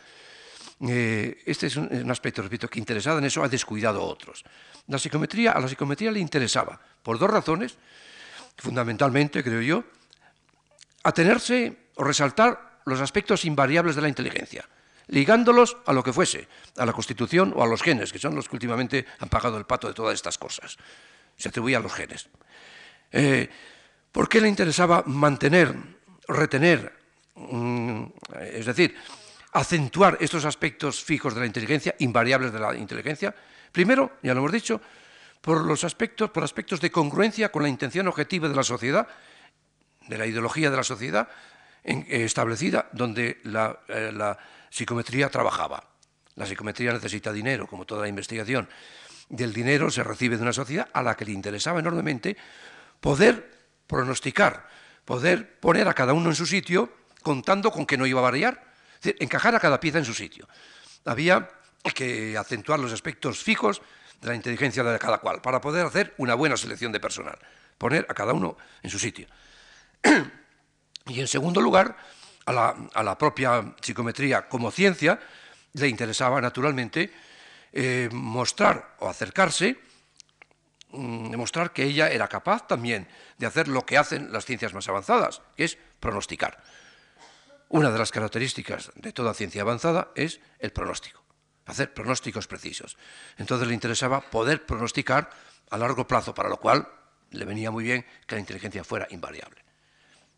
eh, 0.88 1.42
este 1.44 1.66
es 1.66 1.76
un, 1.76 1.90
un, 1.92 2.12
aspecto, 2.12 2.44
repito, 2.44 2.68
que 2.70 2.78
interesada 2.78 3.18
en 3.18 3.26
eso 3.26 3.44
ha 3.44 3.50
descuidado 3.50 4.04
otros. 4.04 4.46
La 4.88 5.00
psicometría, 5.00 5.54
a 5.54 5.60
la 5.60 5.68
psicometría 5.68 6.12
le 6.12 6.20
interesaba, 6.20 6.80
por 7.02 7.18
dos 7.18 7.32
razones, 7.32 7.80
fundamentalmente, 8.58 9.44
creo 9.44 9.62
yo, 9.62 9.84
atenerse 11.02 11.90
o 11.96 12.04
resaltar 12.04 12.78
los 12.86 13.02
aspectos 13.02 13.44
invariables 13.46 13.96
de 13.96 14.04
la 14.04 14.10
inteligencia, 14.10 14.70
ligándolos 15.08 15.78
a 15.88 15.94
lo 15.94 16.04
que 16.04 16.14
fuese, 16.14 16.48
a 16.78 16.86
la 16.86 16.94
constitución 16.94 17.54
o 17.56 17.64
a 17.64 17.68
los 17.68 17.82
genes, 17.82 18.14
que 18.14 18.20
son 18.20 18.36
los 18.36 18.48
que 18.48 18.56
últimamente 18.56 19.08
han 19.18 19.30
pagado 19.30 19.58
el 19.58 19.66
pato 19.66 19.88
de 19.88 19.96
todas 19.96 20.14
estas 20.14 20.38
cosas. 20.38 20.78
Se 21.38 21.50
atribuía 21.50 21.78
a 21.78 21.82
los 21.82 21.94
genes. 21.94 22.28
Eh, 23.12 23.50
¿Por 24.12 24.30
qué 24.30 24.42
le 24.42 24.48
interesaba 24.48 25.04
mantener, 25.06 25.76
retener, 26.28 26.94
mm, 27.36 28.04
es 28.42 28.66
decir, 28.66 28.96
acentuar 29.52 30.18
estos 30.22 30.46
aspectos 30.46 31.04
fijos 31.04 31.34
de 31.34 31.42
la 31.42 31.46
inteligencia, 31.46 31.96
invariables 32.00 32.54
de 32.54 32.60
la 32.60 32.76
inteligencia? 32.76 33.36
Primero, 33.72 34.14
ya 34.24 34.34
lo 34.34 34.40
hemos 34.40 34.52
dicho, 34.52 34.82
por 35.42 35.66
los 35.66 35.84
aspectos, 35.84 36.30
por 36.32 36.44
aspectos 36.44 36.80
de 36.82 36.92
congruencia 36.92 37.52
con 37.52 37.64
la 37.64 37.70
intención 37.70 38.08
objetiva 38.08 38.48
de 38.48 38.56
la 38.56 38.64
sociedad, 38.64 39.08
de 40.08 40.18
la 40.18 40.26
ideología 40.26 40.70
de 40.70 40.78
la 40.78 40.84
sociedad 40.84 41.28
eh, 41.84 42.06
establecida 42.10 42.90
donde 42.94 43.42
eh, 43.44 44.12
la 44.14 44.38
psicometría 44.70 45.30
trabajaba. 45.30 45.84
La 46.36 46.46
psicometría 46.46 46.92
necesita 46.92 47.32
dinero, 47.32 47.66
como 47.66 47.86
toda 47.86 48.02
la 48.02 48.08
investigación. 48.10 48.68
Del 49.30 49.54
dinero 49.54 49.90
se 49.90 50.04
recibe 50.04 50.38
de 50.38 50.44
una 50.44 50.54
sociedad 50.54 50.88
a 50.94 51.02
la 51.02 51.16
que 51.16 51.26
le 51.26 51.32
interesaba 51.32 51.80
enormemente 51.80 52.38
poder 53.00 53.52
pronosticar, 53.88 54.68
poder 55.04 55.60
poner 55.60 55.88
a 55.88 55.94
cada 55.94 56.14
uno 56.14 56.30
en 56.30 56.36
su 56.36 56.46
sitio, 56.46 56.92
contando 57.22 57.72
con 57.72 57.86
que 57.86 57.98
no 57.98 58.06
iba 58.06 58.20
a 58.20 58.24
variar, 58.24 58.64
es 58.96 59.02
decir, 59.02 59.16
encajar 59.20 59.56
a 59.56 59.60
cada 59.60 59.80
pieza 59.80 59.98
en 59.98 60.06
su 60.06 60.14
sitio. 60.14 60.48
Había 61.06 61.50
que 61.94 62.38
acentuar 62.38 62.80
los 62.80 62.94
aspectos 62.94 63.44
fijos 63.44 63.82
de 64.22 64.30
la 64.30 64.36
inteligencia 64.36 64.84
de 64.84 65.00
cada 65.00 65.20
cual, 65.20 65.42
para 65.42 65.62
poder 65.62 65.86
hacer 65.86 66.14
una 66.18 66.36
buena 66.36 66.58
selección 66.58 66.92
de 66.92 67.00
personal, 67.00 67.38
poner 67.78 68.06
a 68.10 68.14
cada 68.14 68.34
uno 68.34 68.58
en 68.82 68.90
su 68.90 69.00
sitio. 69.00 69.28
y 71.08 71.20
en 71.20 71.28
segundo 71.28 71.62
lugar, 71.62 71.96
a 72.46 73.04
la, 73.04 73.18
propia 73.18 73.74
psicometría 73.82 74.48
como 74.48 74.72
ciencia 74.72 75.20
le 75.74 75.88
interesaba 75.88 76.40
naturalmente 76.40 77.12
eh, 77.76 78.10
mostrar 78.12 78.96
o 79.00 79.08
acercarse, 79.08 79.78
mm, 80.90 81.30
demostrar 81.30 81.74
que 81.74 81.84
ella 81.84 82.10
era 82.10 82.28
capaz 82.28 82.66
también 82.66 83.08
de 83.38 83.46
hacer 83.46 83.68
lo 83.68 83.86
que 83.86 84.00
hacen 84.00 84.34
las 84.34 84.46
ciencias 84.46 84.74
más 84.74 84.90
avanzadas, 84.90 85.44
que 85.56 85.66
es 85.66 85.78
pronosticar. 86.00 86.58
Una 87.70 87.92
de 87.92 88.00
las 88.00 88.12
características 88.12 88.92
de 88.96 89.14
toda 89.14 89.36
ciencia 89.36 89.62
avanzada 89.62 90.10
es 90.16 90.40
el 90.58 90.72
pronóstico 90.72 91.26
hacer 91.66 91.94
pronósticos 91.94 92.48
precisos. 92.48 92.98
Entonces 93.38 93.68
le 93.68 93.74
interesaba 93.74 94.22
poder 94.22 94.66
pronosticar 94.66 95.30
a 95.70 95.78
largo 95.78 96.08
plazo, 96.08 96.34
para 96.34 96.50
lo 96.50 96.58
cual 96.58 96.88
le 97.32 97.46
venía 97.46 97.72
muy 97.72 97.84
bien 97.84 98.06
que 98.28 98.36
la 98.36 98.42
inteligencia 98.42 98.84
fuera 98.84 99.08
invariable. 99.10 99.64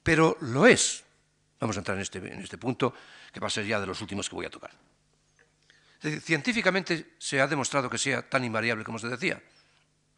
Pero 0.03 0.37
lo 0.41 0.65
es. 0.65 1.03
Vamos 1.59 1.75
a 1.75 1.79
entrar 1.79 1.97
en 1.97 2.01
este, 2.01 2.19
en 2.19 2.39
este 2.39 2.57
punto, 2.57 2.93
que 3.31 3.39
va 3.39 3.47
a 3.47 3.51
ser 3.51 3.65
ya 3.65 3.79
de 3.79 3.87
los 3.87 3.99
últimos 4.01 4.29
que 4.29 4.35
voy 4.35 4.45
a 4.45 4.49
tocar. 4.49 4.71
Decir, 6.01 6.21
científicamente 6.21 7.15
se 7.17 7.41
ha 7.41 7.47
demostrado 7.47 7.89
que 7.89 7.97
sea 7.97 8.27
tan 8.27 8.43
invariable 8.43 8.83
como 8.83 8.99
se 8.99 9.07
decía. 9.07 9.41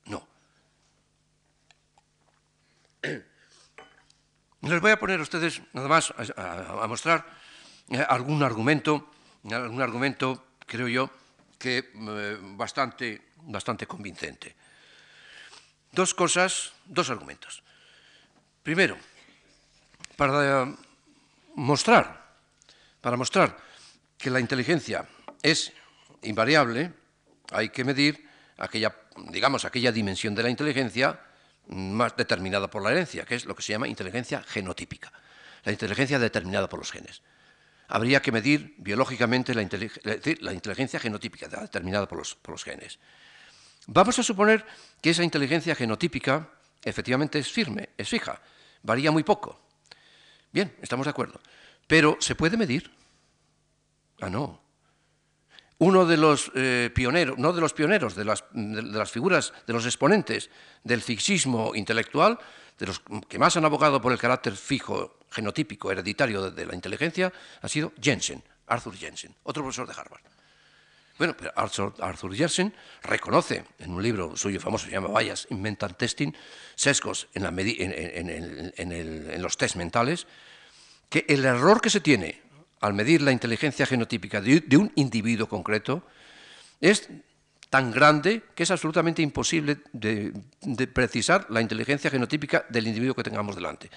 No. 0.06 0.28
Les 4.62 4.82
voy 4.82 4.92
a 4.92 5.00
poner 5.00 5.20
a 5.20 5.24
ustedes, 5.24 5.62
nada 5.72 5.88
más, 5.88 6.12
a, 6.12 6.84
a 6.84 6.88
mostrar 6.88 7.26
eh, 7.90 8.06
algún 8.08 8.44
argumento, 8.44 9.10
algún 9.50 9.82
argumento 9.82 10.46
creo 10.66 10.88
yo, 10.88 11.10
que 11.58 11.92
eh, 11.94 12.38
bastante, 12.56 13.34
bastante 13.44 13.88
convincente. 13.88 14.56
Dos 15.92 16.14
cosas, 16.14 16.74
dos 16.86 17.10
argumentos. 17.10 17.64
Primero, 18.62 18.98
para 20.16 20.70
mostrar, 21.56 22.36
para 23.02 23.18
mostrar 23.18 23.58
que 24.18 24.30
la 24.30 24.40
inteligencia 24.40 25.08
es 25.42 25.74
invariable, 26.22 26.94
hay 27.52 27.70
que 27.70 27.84
medir 27.84 28.28
aquella, 28.58 28.96
digamos, 29.32 29.66
aquella 29.66 29.92
dimensión 29.92 30.36
de 30.36 30.44
la 30.44 30.50
inteligencia 30.50 31.20
más 31.68 32.16
determinada 32.16 32.70
por 32.70 32.84
la 32.84 32.92
herencia, 32.92 33.26
que 33.26 33.36
es 33.36 33.46
lo 33.46 33.56
que 33.56 33.64
se 33.64 33.74
llama 33.74 33.88
inteligencia 33.88 34.42
genotípica, 34.44 35.12
la 35.64 35.72
inteligencia 35.72 36.20
determinada 36.20 36.68
por 36.68 36.80
los 36.80 36.92
genes 36.92 37.22
habría 37.90 38.22
que 38.22 38.32
medir 38.32 38.76
biológicamente 38.78 39.54
la, 39.54 39.64
inteligencia 40.54 41.00
genotípica 41.00 41.48
determinada 41.48 42.08
por 42.08 42.20
los, 42.20 42.36
por 42.36 42.54
los 42.54 42.64
genes. 42.64 43.00
Vamos 43.88 44.18
a 44.20 44.24
suponer 44.24 44.66
que 45.02 45.10
esa 45.10 45.24
inteligencia 45.24 45.76
genotípica 45.76 46.50
efectivamente 46.84 47.40
es 47.40 47.52
firme, 47.52 47.90
es 47.98 48.08
fija, 48.08 48.40
varía 48.84 49.12
muy 49.12 49.24
poco. 49.24 49.60
Bien, 50.52 50.76
estamos 50.82 51.08
de 51.08 51.10
acuerdo. 51.10 51.42
Pero 51.88 52.18
¿se 52.20 52.36
puede 52.36 52.58
medir? 52.58 52.92
Ah, 54.22 54.30
no. 54.30 54.62
Uno 55.80 56.06
de 56.06 56.18
los 56.18 56.52
eh, 56.56 56.92
pioneros, 56.94 57.38
no 57.38 57.54
de 57.54 57.62
los 57.62 57.74
pioneros, 57.74 58.16
de 58.16 58.26
las, 58.26 58.44
de 58.52 58.82
las, 58.82 59.12
figuras, 59.12 59.54
de 59.66 59.74
los 59.74 59.86
exponentes 59.86 60.50
del 60.84 61.02
fixismo 61.02 61.74
intelectual, 61.74 62.38
de 62.78 62.86
los 62.86 63.02
que 63.28 63.40
más 63.40 63.56
han 63.58 63.66
abogado 63.66 64.02
por 64.02 64.12
el 64.12 64.18
carácter 64.18 64.56
fijo 64.56 65.20
genotípico 65.32 65.92
hereditario 65.92 66.52
de 66.52 66.66
la 66.66 66.76
inteligencia 66.76 67.32
ha 67.62 67.68
sido 67.68 67.94
Jensen, 68.02 68.44
Arthur 68.68 68.96
Jensen, 68.96 69.36
otro 69.44 69.64
profesor 69.64 69.88
de 69.88 69.94
Harvard. 69.94 70.22
Bueno, 71.18 71.36
pero 71.38 71.52
Arthur, 71.56 72.34
Jensen 72.34 72.74
reconoce 73.04 73.66
en 73.78 73.92
un 73.92 74.02
libro 74.02 74.38
suyo 74.38 74.62
famoso, 74.62 74.86
se 74.86 74.92
llama 74.92 75.20
Bias 75.20 75.48
in 75.50 75.62
Mental 75.62 75.98
Testing, 75.98 76.32
sesgos 76.76 77.28
en, 77.34 77.44
los 79.42 79.58
test 79.58 79.76
mentales, 79.76 80.28
que 81.10 81.26
el 81.28 81.44
error 81.44 81.82
que 81.82 81.90
se 81.90 82.00
tiene 82.00 82.42
al 82.82 82.94
medir 82.94 83.22
la 83.22 83.32
inteligencia 83.32 83.86
genotípica 83.86 84.42
de, 84.42 84.78
un 84.78 84.92
individuo 84.96 85.48
concreto 85.48 86.04
es 86.80 87.10
tan 87.70 87.92
grande 87.92 88.44
que 88.56 88.64
es 88.64 88.72
absolutamente 88.72 89.22
imposible 89.22 89.78
precisar 90.94 91.46
la 91.50 91.62
inteligencia 91.62 92.10
genotípica 92.10 92.66
del 92.70 92.88
individuo 92.88 93.16
que 93.16 93.24
tengamos 93.24 93.56
delante. 93.56 93.90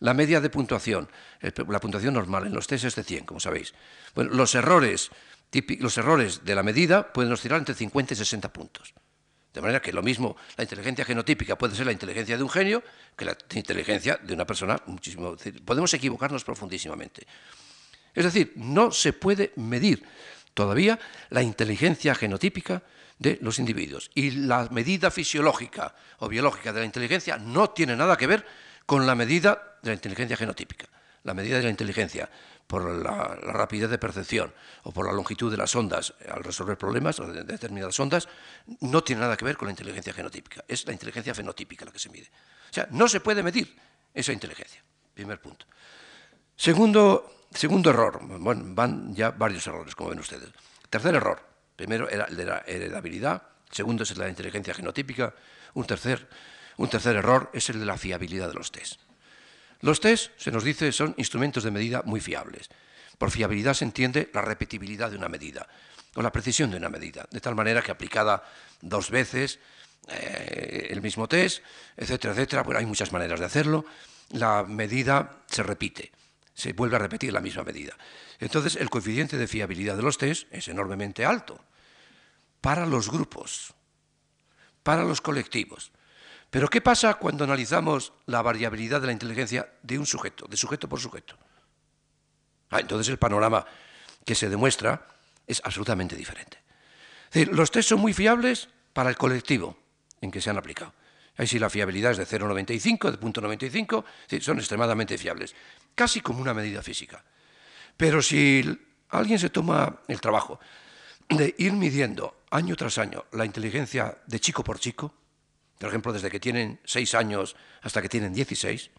La 0.00 0.14
media 0.14 0.40
de 0.40 0.50
puntuación, 0.50 1.08
la 1.40 1.80
puntuación 1.80 2.14
normal 2.14 2.46
en 2.46 2.52
los 2.52 2.66
test 2.66 2.84
es 2.84 2.94
de 2.94 3.04
100, 3.04 3.24
como 3.24 3.40
sabéis. 3.40 3.74
Los 4.14 4.54
errores, 4.54 5.10
los 5.78 5.98
errores 5.98 6.44
de 6.44 6.54
la 6.54 6.62
medida 6.62 7.12
pueden 7.12 7.32
oscilar 7.32 7.58
entre 7.58 7.74
50 7.74 8.14
y 8.14 8.16
60 8.16 8.52
puntos. 8.52 8.94
De 9.52 9.60
manera 9.60 9.80
que 9.80 9.92
lo 9.92 10.02
mismo, 10.02 10.36
la 10.56 10.64
inteligencia 10.64 11.04
genotípica 11.04 11.56
puede 11.56 11.76
ser 11.76 11.86
la 11.86 11.92
inteligencia 11.92 12.36
de 12.36 12.42
un 12.42 12.50
genio 12.50 12.82
que 13.16 13.24
la 13.24 13.36
inteligencia 13.54 14.18
de 14.20 14.34
una 14.34 14.44
persona 14.44 14.80
muchísimo. 14.86 15.36
Podemos 15.64 15.94
equivocarnos 15.94 16.42
profundísimamente. 16.42 17.24
Es 18.14 18.24
decir, 18.24 18.52
no 18.56 18.92
se 18.92 19.12
puede 19.12 19.52
medir 19.56 20.04
todavía 20.54 20.98
la 21.30 21.42
inteligencia 21.42 22.14
genotípica 22.14 22.82
de 23.18 23.38
los 23.42 23.58
individuos. 23.58 24.10
Y 24.14 24.30
la 24.32 24.68
medida 24.70 25.10
fisiológica 25.10 25.94
o 26.18 26.28
biológica 26.28 26.72
de 26.72 26.80
la 26.80 26.86
inteligencia 26.86 27.36
no 27.36 27.70
tiene 27.70 27.96
nada 27.96 28.16
que 28.16 28.26
ver 28.26 28.46
con 28.86 29.06
la 29.06 29.14
medida 29.14 29.78
de 29.82 29.90
la 29.90 29.94
inteligencia 29.94 30.36
genotípica. 30.36 30.86
La 31.24 31.34
medida 31.34 31.56
de 31.56 31.62
la 31.64 31.70
inteligencia 31.70 32.28
por 32.66 32.84
la, 32.84 33.34
rapidez 33.36 33.90
de 33.90 33.98
percepción 33.98 34.52
o 34.82 34.92
por 34.92 35.06
la 35.06 35.12
longitud 35.12 35.50
de 35.50 35.56
las 35.56 35.74
ondas 35.74 36.14
al 36.28 36.44
resolver 36.44 36.76
problemas 36.76 37.18
o 37.20 37.26
de 37.26 37.44
determinadas 37.44 37.98
ondas, 38.00 38.28
no 38.80 39.02
tiene 39.02 39.22
nada 39.22 39.36
que 39.36 39.44
ver 39.44 39.56
con 39.56 39.66
la 39.66 39.72
inteligencia 39.72 40.12
genotípica. 40.12 40.64
Es 40.68 40.86
la 40.86 40.92
inteligencia 40.92 41.34
fenotípica 41.34 41.84
la 41.84 41.92
que 41.92 41.98
se 41.98 42.10
mide. 42.10 42.28
O 42.70 42.74
sea, 42.74 42.88
no 42.90 43.08
se 43.08 43.20
puede 43.20 43.42
medir 43.42 43.74
esa 44.12 44.32
inteligencia. 44.32 44.82
Primer 45.14 45.40
punto. 45.40 45.66
Segundo, 46.56 47.43
segundo 47.54 47.90
error. 47.90 48.20
Bueno, 48.22 48.62
van 48.74 49.14
ya 49.14 49.30
varios 49.30 49.66
errores, 49.66 49.94
como 49.94 50.10
ven 50.10 50.18
ustedes. 50.18 50.50
Tercer 50.90 51.14
error. 51.14 51.40
Primero 51.76 52.08
era 52.08 52.24
el 52.24 52.36
de 52.36 52.44
la 52.44 52.64
heredabilidad. 52.66 53.42
Segundo 53.70 54.02
es 54.02 54.10
el 54.10 54.18
de 54.18 54.24
la 54.24 54.30
inteligencia 54.30 54.74
genotípica. 54.74 55.34
Un 55.74 55.86
tercer, 55.86 56.28
un 56.76 56.88
tercer 56.88 57.16
error 57.16 57.50
es 57.52 57.68
el 57.70 57.80
de 57.80 57.86
la 57.86 57.96
fiabilidad 57.96 58.48
de 58.48 58.54
los 58.54 58.70
test. 58.70 59.00
Los 59.80 60.00
test, 60.00 60.32
se 60.36 60.50
nos 60.50 60.64
dice, 60.64 60.92
son 60.92 61.14
instrumentos 61.18 61.64
de 61.64 61.70
medida 61.70 62.02
muy 62.04 62.20
fiables. 62.20 62.70
Por 63.18 63.30
fiabilidad 63.30 63.74
se 63.74 63.84
entiende 63.84 64.30
la 64.32 64.42
repetibilidad 64.42 65.10
de 65.10 65.16
una 65.16 65.28
medida 65.28 65.66
o 66.14 66.22
la 66.22 66.32
precisión 66.32 66.70
de 66.70 66.76
una 66.76 66.88
medida, 66.88 67.26
de 67.30 67.40
tal 67.40 67.54
manera 67.54 67.82
que 67.82 67.90
aplicada 67.90 68.44
dos 68.80 69.10
veces 69.10 69.58
eh, 70.08 70.88
el 70.90 71.02
mismo 71.02 71.26
test, 71.28 71.62
etcétera, 71.96 72.34
etcétera, 72.34 72.62
bueno, 72.62 72.78
hay 72.78 72.86
muchas 72.86 73.12
maneras 73.12 73.40
de 73.40 73.46
hacerlo, 73.46 73.84
la 74.30 74.64
medida 74.64 75.42
se 75.46 75.62
repite, 75.62 76.12
se 76.54 76.72
vuelve 76.72 76.96
a 76.96 77.00
repetir 77.00 77.32
la 77.32 77.40
misma 77.40 77.64
medida. 77.64 77.96
Entonces, 78.38 78.76
el 78.76 78.88
coeficiente 78.88 79.36
de 79.36 79.48
fiabilidad 79.48 79.96
de 79.96 80.02
los 80.02 80.18
test 80.18 80.46
es 80.50 80.68
enormemente 80.68 81.24
alto 81.24 81.60
para 82.60 82.86
los 82.86 83.10
grupos, 83.10 83.74
para 84.82 85.04
los 85.04 85.20
colectivos. 85.20 85.92
Pero 86.48 86.68
¿qué 86.68 86.80
pasa 86.80 87.14
cuando 87.14 87.44
analizamos 87.44 88.12
la 88.26 88.40
variabilidad 88.40 89.00
de 89.00 89.08
la 89.08 89.12
inteligencia 89.12 89.68
de 89.82 89.98
un 89.98 90.06
sujeto, 90.06 90.46
de 90.46 90.56
sujeto 90.56 90.88
por 90.88 91.00
sujeto? 91.00 91.36
Ah, 92.70 92.80
entonces 92.80 93.08
el 93.08 93.18
panorama 93.18 93.66
que 94.24 94.34
se 94.34 94.48
demuestra 94.48 95.08
es 95.46 95.60
absolutamente 95.64 96.16
diferente. 96.16 96.58
los 97.50 97.70
test 97.70 97.88
son 97.88 98.00
muy 98.00 98.14
fiables 98.14 98.68
para 98.92 99.10
el 99.10 99.16
colectivo 99.16 99.76
en 100.20 100.30
que 100.30 100.40
se 100.40 100.50
han 100.50 100.56
aplicado. 100.56 100.94
Ahí 101.36 101.48
sí 101.48 101.58
la 101.58 101.68
fiabilidad 101.68 102.12
es 102.12 102.18
de 102.18 102.26
0,95, 102.26 103.10
de 103.10 103.18
0.95, 103.20 104.40
son 104.40 104.58
extremadamente 104.58 105.18
fiables, 105.18 105.54
casi 105.94 106.20
como 106.20 106.40
una 106.40 106.54
medida 106.54 106.82
física. 106.82 107.24
Pero 107.96 108.22
si 108.22 108.64
alguien 109.10 109.38
se 109.38 109.50
toma 109.50 110.00
el 110.08 110.20
trabajo 110.20 110.58
de 111.28 111.54
ir 111.58 111.72
midiendo 111.72 112.42
año 112.50 112.76
tras 112.76 112.98
año 112.98 113.24
la 113.32 113.44
inteligencia 113.44 114.18
de 114.26 114.40
chico 114.40 114.64
por 114.64 114.78
chico, 114.78 115.14
por 115.78 115.88
ejemplo, 115.88 116.12
desde 116.12 116.30
que 116.30 116.40
tienen 116.40 116.80
seis 116.84 117.14
años 117.14 117.56
hasta 117.82 118.00
que 118.00 118.08
tienen 118.08 118.32
16, 118.32 118.90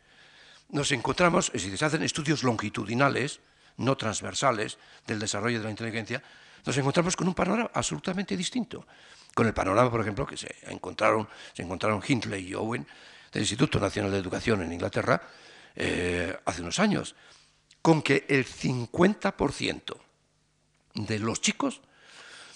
nos 0.69 0.91
encontramos, 0.91 1.51
si 1.55 1.75
se 1.75 1.85
hacen 1.85 2.03
estudios 2.03 2.43
longitudinales, 2.43 3.39
no 3.77 3.95
transversales, 3.97 4.77
del 5.07 5.19
desarrollo 5.19 5.59
de 5.59 5.65
la 5.65 5.71
inteligencia, 5.71 6.21
nos 6.65 6.77
encontramos 6.77 7.15
con 7.15 7.27
un 7.27 7.33
panorama 7.33 7.71
absolutamente 7.73 8.35
distinto. 8.35 8.85
Con 9.33 9.47
el 9.47 9.53
panorama, 9.53 9.91
por 9.91 10.01
ejemplo, 10.01 10.25
que 10.25 10.37
se 10.37 10.53
encontraron, 10.67 11.27
se 11.53 11.63
encontraron 11.63 12.01
Hindley 12.05 12.47
y 12.47 12.53
Owen 12.55 12.87
del 13.31 13.41
Instituto 13.43 13.79
Nacional 13.79 14.11
de 14.11 14.17
Educación 14.17 14.61
en 14.61 14.71
Inglaterra 14.71 15.21
eh, 15.75 16.37
hace 16.45 16.61
unos 16.61 16.79
años, 16.79 17.15
con 17.81 18.01
que 18.01 18.25
el 18.29 18.45
50% 18.45 19.97
de 20.95 21.19
los 21.19 21.41
chicos 21.41 21.81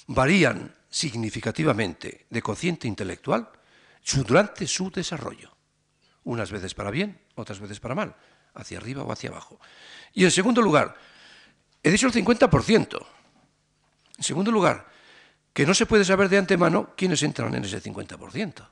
varían 0.08 0.74
significativamente 0.90 2.26
de 2.30 2.42
cociente 2.42 2.88
intelectual 2.88 3.50
durante 4.26 4.66
su 4.68 4.90
desarrollo. 4.90 5.56
Unas 6.24 6.52
veces 6.52 6.74
para 6.74 6.92
bien, 6.92 7.20
otras 7.36 7.60
veces 7.60 7.80
para 7.80 7.96
mal, 7.96 8.16
hacia 8.54 8.78
arriba 8.78 9.04
o 9.04 9.12
hacia 9.12 9.30
abajo. 9.30 9.60
Y 10.14 10.24
en 10.24 10.32
segundo 10.32 10.62
lugar, 10.62 10.96
he 11.84 11.92
dicho 11.92 12.08
el 12.08 12.14
50%. 12.14 13.06
En 14.18 14.24
segundo 14.24 14.52
lugar, 14.52 14.88
que 15.54 15.66
no 15.66 15.74
se 15.74 15.86
puede 15.86 16.06
saber 16.06 16.30
de 16.30 16.38
antemano 16.38 16.94
quiénes 16.96 17.22
entran 17.24 17.54
en 17.56 17.66
ese 17.66 17.82
50%. 17.82 18.68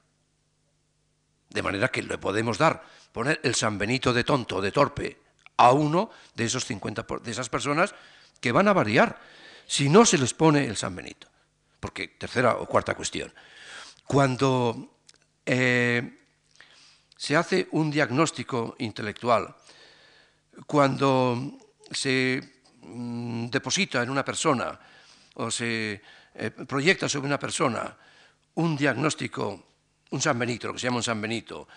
De 1.50 1.64
manera 1.64 1.90
que 1.90 2.04
le 2.04 2.18
podemos 2.18 2.58
dar, 2.58 2.84
poner 3.12 3.40
el 3.44 3.56
San 3.56 3.78
Benito 3.78 4.14
de 4.14 4.24
tonto, 4.24 4.62
de 4.62 4.72
torpe, 4.72 5.18
a 5.58 5.72
uno 5.72 6.12
de, 6.36 6.46
esos 6.46 6.66
50, 6.66 7.06
de 7.24 7.32
esas 7.32 7.50
personas 7.50 7.96
que 8.40 8.52
van 8.52 8.68
a 8.68 8.74
variar 8.74 9.20
si 9.66 9.90
no 9.90 10.06
se 10.06 10.18
les 10.18 10.34
pone 10.34 10.66
el 10.66 10.78
San 10.78 10.96
Benito. 10.96 11.28
Porque, 11.80 12.08
tercera 12.10 12.58
o 12.58 12.66
cuarta 12.66 12.96
cuestión, 12.96 13.34
cuando 14.06 15.00
eh, 15.46 16.20
se 17.16 17.36
hace 17.36 17.68
un 17.72 17.90
diagnóstico 17.90 18.76
intelectual 18.80 19.56
cuando 20.66 21.58
se 21.92 22.42
mm, 22.82 23.48
deposita 23.48 24.02
en 24.02 24.10
una 24.10 24.26
persona 24.26 24.80
o 25.36 25.52
se 25.52 26.02
eh, 26.34 26.52
proyecta 26.52 27.08
sobre 27.08 27.28
una 27.28 27.40
persona 27.40 27.96
un 28.56 28.76
diagnóstico, 28.76 29.67
un 30.12 30.22
San 30.22 30.38
Benito, 30.40 30.68
lo 30.68 30.74
que 30.74 30.80
se 30.80 30.88
llama 30.88 30.98
un 30.98 31.04
San 31.04 31.22
Benito, 31.22 31.68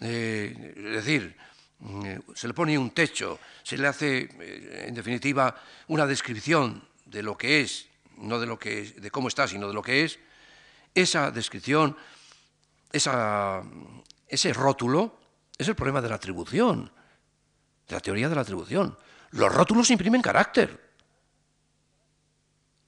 eh, 0.00 0.74
es 0.76 1.04
decir, 1.04 1.36
mm, 1.78 2.04
se 2.34 2.48
le 2.48 2.54
pone 2.54 2.76
un 2.76 2.90
techo, 2.90 3.38
se 3.62 3.78
le 3.78 3.86
hace, 3.86 4.28
en 4.86 4.94
definitiva, 4.94 5.54
una 5.88 6.06
descripción 6.06 6.82
de 7.04 7.22
lo 7.22 7.36
que 7.36 7.60
es, 7.60 7.88
no 8.18 8.38
de, 8.38 8.46
lo 8.46 8.58
que 8.58 8.84
de 8.84 9.10
cómo 9.10 9.28
está, 9.28 9.48
sino 9.48 9.68
de 9.68 9.74
lo 9.74 9.82
que 9.82 10.04
es, 10.04 10.18
esa 10.94 11.30
descripción 11.30 11.96
ese 12.92 14.52
rótulo 14.52 15.18
es 15.56 15.68
el 15.68 15.76
problema 15.76 16.00
de 16.00 16.08
la 16.08 16.16
atribución, 16.16 16.90
de 17.86 17.94
la 17.94 18.00
teoría 18.00 18.28
de 18.28 18.34
la 18.34 18.40
atribución. 18.40 18.96
Los 19.30 19.54
rótulos 19.54 19.90
imprimen 19.90 20.22
carácter. 20.22 20.90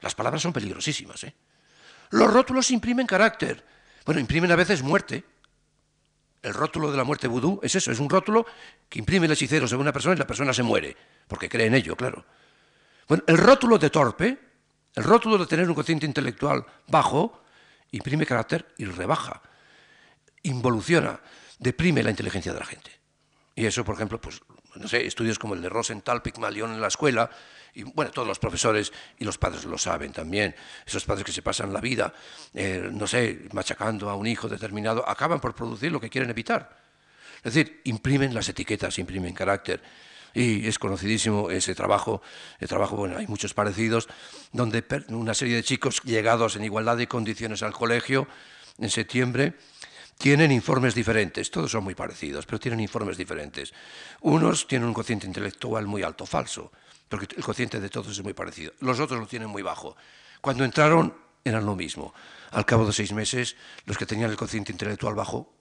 Las 0.00 0.14
palabras 0.14 0.42
son 0.42 0.52
peligrosísimas. 0.52 1.22
¿eh? 1.24 1.34
Los 2.10 2.32
rótulos 2.32 2.70
imprimen 2.70 3.06
carácter. 3.06 3.64
Bueno, 4.04 4.20
imprimen 4.20 4.50
a 4.50 4.56
veces 4.56 4.82
muerte. 4.82 5.24
El 6.42 6.54
rótulo 6.54 6.90
de 6.90 6.96
la 6.96 7.04
muerte 7.04 7.28
vudú 7.28 7.60
es 7.62 7.74
eso, 7.74 7.92
es 7.92 8.00
un 8.00 8.10
rótulo 8.10 8.44
que 8.88 8.98
imprime 8.98 9.26
el 9.26 9.32
hechicero 9.32 9.68
sobre 9.68 9.82
una 9.82 9.92
persona 9.92 10.16
y 10.16 10.18
la 10.18 10.26
persona 10.26 10.52
se 10.52 10.64
muere, 10.64 10.96
porque 11.28 11.48
cree 11.48 11.66
en 11.66 11.74
ello, 11.74 11.94
claro. 11.94 12.24
Bueno, 13.06 13.22
el 13.28 13.38
rótulo 13.38 13.78
de 13.78 13.90
torpe, 13.90 14.38
el 14.94 15.04
rótulo 15.04 15.38
de 15.38 15.46
tener 15.46 15.68
un 15.68 15.74
cociente 15.74 16.04
intelectual 16.04 16.66
bajo, 16.88 17.44
imprime 17.92 18.26
carácter 18.26 18.66
y 18.76 18.86
rebaja 18.86 19.40
involuciona, 20.42 21.20
deprime 21.58 22.02
la 22.02 22.10
inteligencia 22.10 22.52
de 22.52 22.58
la 22.58 22.66
gente. 22.66 22.90
Y 23.54 23.66
eso, 23.66 23.84
por 23.84 23.94
ejemplo, 23.94 24.20
pues, 24.20 24.40
no 24.76 24.88
sé, 24.88 25.06
estudios 25.06 25.38
como 25.38 25.54
el 25.54 25.62
de 25.62 25.68
Rosenthal, 25.68 26.22
Pygmalion 26.22 26.72
en 26.72 26.80
la 26.80 26.88
escuela, 26.88 27.30
y 27.74 27.84
bueno, 27.84 28.10
todos 28.10 28.28
los 28.28 28.38
profesores 28.38 28.92
y 29.18 29.24
los 29.24 29.38
padres 29.38 29.64
lo 29.64 29.78
saben 29.78 30.12
también. 30.12 30.54
Esos 30.86 31.04
padres 31.04 31.24
que 31.24 31.32
se 31.32 31.42
pasan 31.42 31.72
la 31.72 31.80
vida, 31.80 32.12
eh, 32.52 32.88
no 32.92 33.06
sé, 33.06 33.48
machacando 33.52 34.10
a 34.10 34.14
un 34.14 34.26
hijo 34.26 34.48
determinado, 34.48 35.08
acaban 35.08 35.40
por 35.40 35.54
producir 35.54 35.90
lo 35.90 36.00
que 36.00 36.10
quieren 36.10 36.30
evitar. 36.30 36.76
Es 37.42 37.54
decir, 37.54 37.80
imprimen 37.84 38.34
las 38.34 38.48
etiquetas, 38.48 38.98
imprimen 38.98 39.34
carácter. 39.34 39.82
Y 40.34 40.66
es 40.66 40.78
conocidísimo 40.78 41.50
ese 41.50 41.74
trabajo, 41.74 42.22
el 42.58 42.68
trabajo, 42.68 42.96
bueno, 42.96 43.18
hay 43.18 43.26
muchos 43.26 43.52
parecidos, 43.52 44.08
donde 44.52 44.84
una 45.08 45.34
serie 45.34 45.56
de 45.56 45.62
chicos 45.62 46.00
llegados 46.04 46.56
en 46.56 46.64
igualdad 46.64 46.96
de 46.96 47.06
condiciones 47.06 47.62
al 47.62 47.72
colegio 47.72 48.26
en 48.78 48.88
septiembre, 48.88 49.54
tienen 50.16 50.52
informes 50.52 50.94
diferentes, 50.94 51.50
todos 51.50 51.70
son 51.70 51.84
muy 51.84 51.94
parecidos, 51.94 52.46
pero 52.46 52.60
tienen 52.60 52.80
informes 52.80 53.16
diferentes. 53.16 53.74
Unos 54.20 54.66
tienen 54.66 54.88
un 54.88 54.94
cociente 54.94 55.26
intelectual 55.26 55.86
muy 55.86 56.02
alto, 56.02 56.24
falso, 56.24 56.70
porque 57.12 57.36
el 57.36 57.44
cociente 57.44 57.78
de 57.78 57.90
todos 57.90 58.08
es 58.08 58.24
muy 58.24 58.32
parecido. 58.32 58.72
Los 58.80 58.98
otros 58.98 59.20
lo 59.20 59.26
tienen 59.26 59.50
muy 59.50 59.60
bajo. 59.60 59.94
Cuando 60.40 60.64
entraron 60.64 61.14
eran 61.44 61.66
lo 61.66 61.76
mismo. 61.76 62.14
Al 62.52 62.64
cabo 62.64 62.86
de 62.86 62.92
seis 62.94 63.12
meses, 63.12 63.54
los 63.84 63.98
que 63.98 64.06
tenían 64.06 64.30
el 64.30 64.36
cociente 64.38 64.72
intelectual 64.72 65.14
bajo 65.14 65.52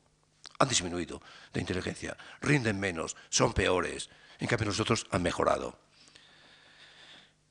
han 0.60 0.70
disminuido 0.70 1.22
de 1.52 1.60
inteligencia, 1.60 2.16
rinden 2.40 2.80
menos, 2.80 3.18
son 3.28 3.52
peores. 3.52 4.10
En 4.40 4.48
cambio, 4.48 4.68
los 4.68 4.80
otros 4.80 5.06
han 5.12 5.24
mejorado. 5.24 5.78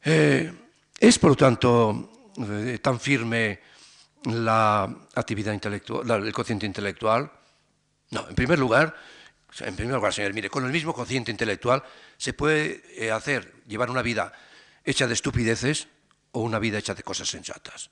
Eh, 0.03 0.51
es, 0.98 1.18
por 1.18 1.30
lo 1.30 1.36
tanto, 1.36 2.32
eh, 2.38 2.78
tan 2.80 2.98
firme 2.98 3.61
la 4.24 4.84
actividad 5.14 5.53
intelectual, 5.53 6.26
el 6.26 6.32
cociente 6.32 6.64
intelectual. 6.64 7.30
No, 8.12 8.26
en 8.26 8.34
primer 8.34 8.59
lugar, 8.59 8.96
en 9.59 9.76
primer 9.76 9.94
lugar, 9.94 10.12
señor, 10.12 10.32
mire, 10.32 10.48
con 10.48 10.64
el 10.64 10.72
mismo 10.72 10.94
cociente 10.94 11.30
intelectual 11.30 11.82
se 12.16 12.32
puede 12.32 12.82
eh, 12.96 13.11
hacer, 13.11 13.53
llevar 13.66 13.90
una 13.90 14.03
vida 14.03 14.32
hecha 14.84 15.07
de 15.07 15.14
estupideces 15.14 15.88
o 16.32 16.40
una 16.40 16.59
vida 16.59 16.78
hecha 16.78 16.94
de 16.94 17.03
cosas 17.03 17.28
sensatas. 17.28 17.90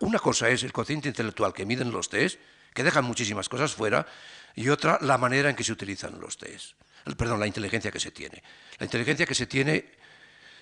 una 0.00 0.18
cosa 0.18 0.48
es 0.50 0.62
el 0.62 0.72
cociente 0.72 1.08
intelectual 1.08 1.52
que 1.52 1.64
miden 1.64 1.90
los 1.90 2.08
test, 2.08 2.38
que 2.74 2.84
dejan 2.84 3.04
muchísimas 3.04 3.48
cosas 3.48 3.74
fuera, 3.74 4.06
y 4.54 4.68
otra, 4.68 4.98
la 5.00 5.18
manera 5.18 5.50
en 5.50 5.56
que 5.56 5.64
se 5.64 5.72
utilizan 5.72 6.20
los 6.20 6.36
test. 6.36 6.74
Perdón, 7.16 7.40
la 7.40 7.46
inteligencia 7.46 7.90
que 7.90 8.00
se 8.00 8.10
tiene. 8.10 8.42
La 8.78 8.84
inteligencia 8.84 9.26
que 9.26 9.34
se 9.34 9.46
tiene 9.46 9.92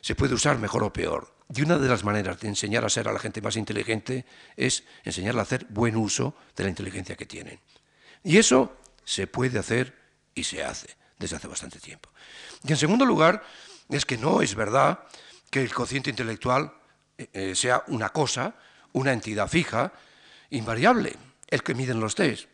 se 0.01 0.14
puede 0.14 0.34
usar 0.34 0.59
mejor 0.59 0.84
o 0.84 0.92
peor. 0.92 1.34
Y 1.55 1.62
una 1.62 1.78
de 1.78 1.88
las 1.88 2.05
maneras 2.05 2.40
de 2.40 2.49
enseñar 2.49 2.84
a 2.84 2.88
ser 2.88 3.09
a 3.09 3.12
la 3.12 3.18
gente 3.18 3.42
más 3.42 3.57
inteligente 3.57 4.24
es 4.57 4.84
enseñarla 5.05 5.40
a 5.40 5.44
hacer 5.44 5.66
buen 5.68 5.96
uso 5.96 6.36
de 6.55 6.64
la 6.64 6.70
inteligencia 6.70 7.16
que 7.16 7.26
tienen. 7.26 7.59
Y 8.22 8.36
eso 8.36 8.76
se 9.09 9.26
puede 9.26 9.59
hacer 9.59 9.96
y 10.34 10.44
se 10.44 10.62
hace 10.62 10.94
desde 11.18 11.36
hace 11.36 11.48
bastante 11.48 11.80
tiempo. 11.80 12.11
Y 12.62 12.72
en 12.72 12.76
segundo 12.76 13.06
lugar, 13.06 13.42
es 13.88 14.04
que 14.04 14.18
no 14.18 14.42
es 14.42 14.54
verdad 14.54 15.00
que 15.50 15.62
el 15.62 15.72
cociente 15.72 16.11
intelectual 16.11 16.74
eh, 17.16 17.28
eh, 17.32 17.54
sea 17.54 17.84
una 17.86 18.11
cosa, 18.11 18.54
una 18.92 19.14
entidad 19.14 19.48
fija, 19.48 19.94
invariable, 20.50 21.16
el 21.48 21.62
que 21.62 21.74
miden 21.74 22.00
los 22.00 22.14
test. 22.14 22.50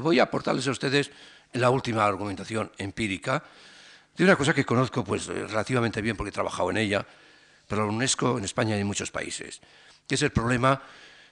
Voy 0.00 0.20
a 0.20 0.24
aportarles 0.24 0.68
a 0.68 0.70
ustedes 0.70 1.10
la 1.52 1.70
última 1.70 2.06
argumentación 2.06 2.70
empírica 2.78 3.42
de 4.16 4.22
una 4.22 4.36
cosa 4.36 4.54
que 4.54 4.64
conozco 4.64 5.02
pues, 5.02 5.26
relativamente 5.26 6.00
bien 6.02 6.16
porque 6.16 6.28
he 6.28 6.32
trabajado 6.32 6.70
en 6.70 6.76
ella, 6.76 7.04
pero 7.66 7.84
la 7.84 7.92
UNESCO 7.92 8.38
en 8.38 8.44
España 8.44 8.76
y 8.76 8.80
en 8.80 8.86
muchos 8.86 9.10
países, 9.10 9.60
que 10.06 10.14
es 10.14 10.22
el 10.22 10.30
problema 10.30 10.80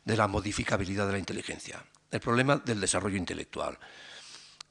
de 0.04 0.16
la 0.16 0.26
modificabilidad 0.26 1.06
de 1.06 1.12
la 1.12 1.18
inteligencia, 1.18 1.84
el 2.10 2.18
problema 2.18 2.56
del 2.56 2.80
desarrollo 2.80 3.16
intelectual, 3.16 3.78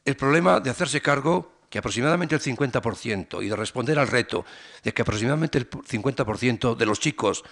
el 0.05 0.15
problema 0.15 0.59
de 0.59 0.69
hacerse 0.69 1.01
cargo 1.01 1.61
que 1.69 1.79
aproximadamente 1.79 2.35
el 2.35 2.41
50% 2.41 3.43
y 3.43 3.47
de 3.47 3.55
responder 3.55 3.97
al 3.97 4.07
reto 4.07 4.45
de 4.83 4.93
que 4.93 5.03
aproximadamente 5.03 5.57
el 5.57 5.69
50% 5.69 6.75
de 6.75 6.85
los 6.85 6.99
chicos 6.99 7.43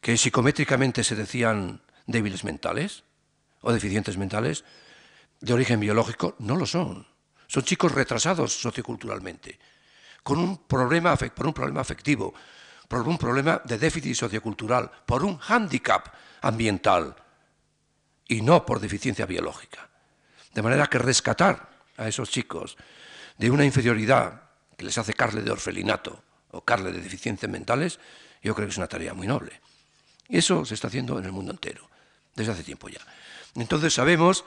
que 0.00 0.16
psicométricamente 0.16 1.04
se 1.04 1.14
decían 1.14 1.80
débiles 2.06 2.42
mentales 2.44 3.04
o 3.60 3.72
deficientes 3.72 4.16
mentales 4.16 4.64
de 5.40 5.52
origen 5.54 5.78
biológico 5.78 6.34
no 6.38 6.56
lo 6.56 6.66
son. 6.66 7.06
Son 7.46 7.62
chicos 7.62 7.92
retrasados 7.92 8.52
socioculturalmente, 8.60 9.58
con 10.22 10.38
un 10.38 10.66
problema, 10.66 11.16
por 11.16 11.46
un 11.46 11.54
problema 11.54 11.80
afectivo, 11.80 12.34
por 12.88 13.06
un 13.06 13.18
problema 13.18 13.62
de 13.64 13.78
déficit 13.78 14.14
sociocultural, 14.14 14.90
por 15.06 15.24
un 15.24 15.38
hándicap 15.38 16.08
ambiental 16.42 17.14
y 18.26 18.42
no 18.42 18.66
por 18.66 18.80
deficiencia 18.80 19.26
biológica. 19.26 19.88
De 20.54 20.62
manera 20.62 20.86
que 20.86 20.98
rescatar 20.98 21.68
a 21.96 22.08
esos 22.08 22.30
chicos 22.30 22.76
de 23.36 23.50
una 23.50 23.64
inferioridad 23.64 24.42
que 24.76 24.84
les 24.84 24.98
hace 24.98 25.14
carle 25.14 25.42
de 25.42 25.50
orfelinato 25.50 26.22
o 26.50 26.62
carle 26.62 26.92
de 26.92 27.00
deficiencias 27.00 27.50
mentales, 27.50 27.98
yo 28.42 28.54
creo 28.54 28.66
que 28.66 28.72
es 28.72 28.78
una 28.78 28.86
tarea 28.86 29.14
muy 29.14 29.26
noble. 29.26 29.60
Y 30.28 30.38
eso 30.38 30.64
se 30.64 30.74
está 30.74 30.88
haciendo 30.88 31.18
en 31.18 31.24
el 31.24 31.32
mundo 31.32 31.52
entero, 31.52 31.88
desde 32.34 32.52
hace 32.52 32.64
tiempo 32.64 32.88
ya. 32.88 33.00
Entonces 33.54 33.94
sabemos 33.94 34.44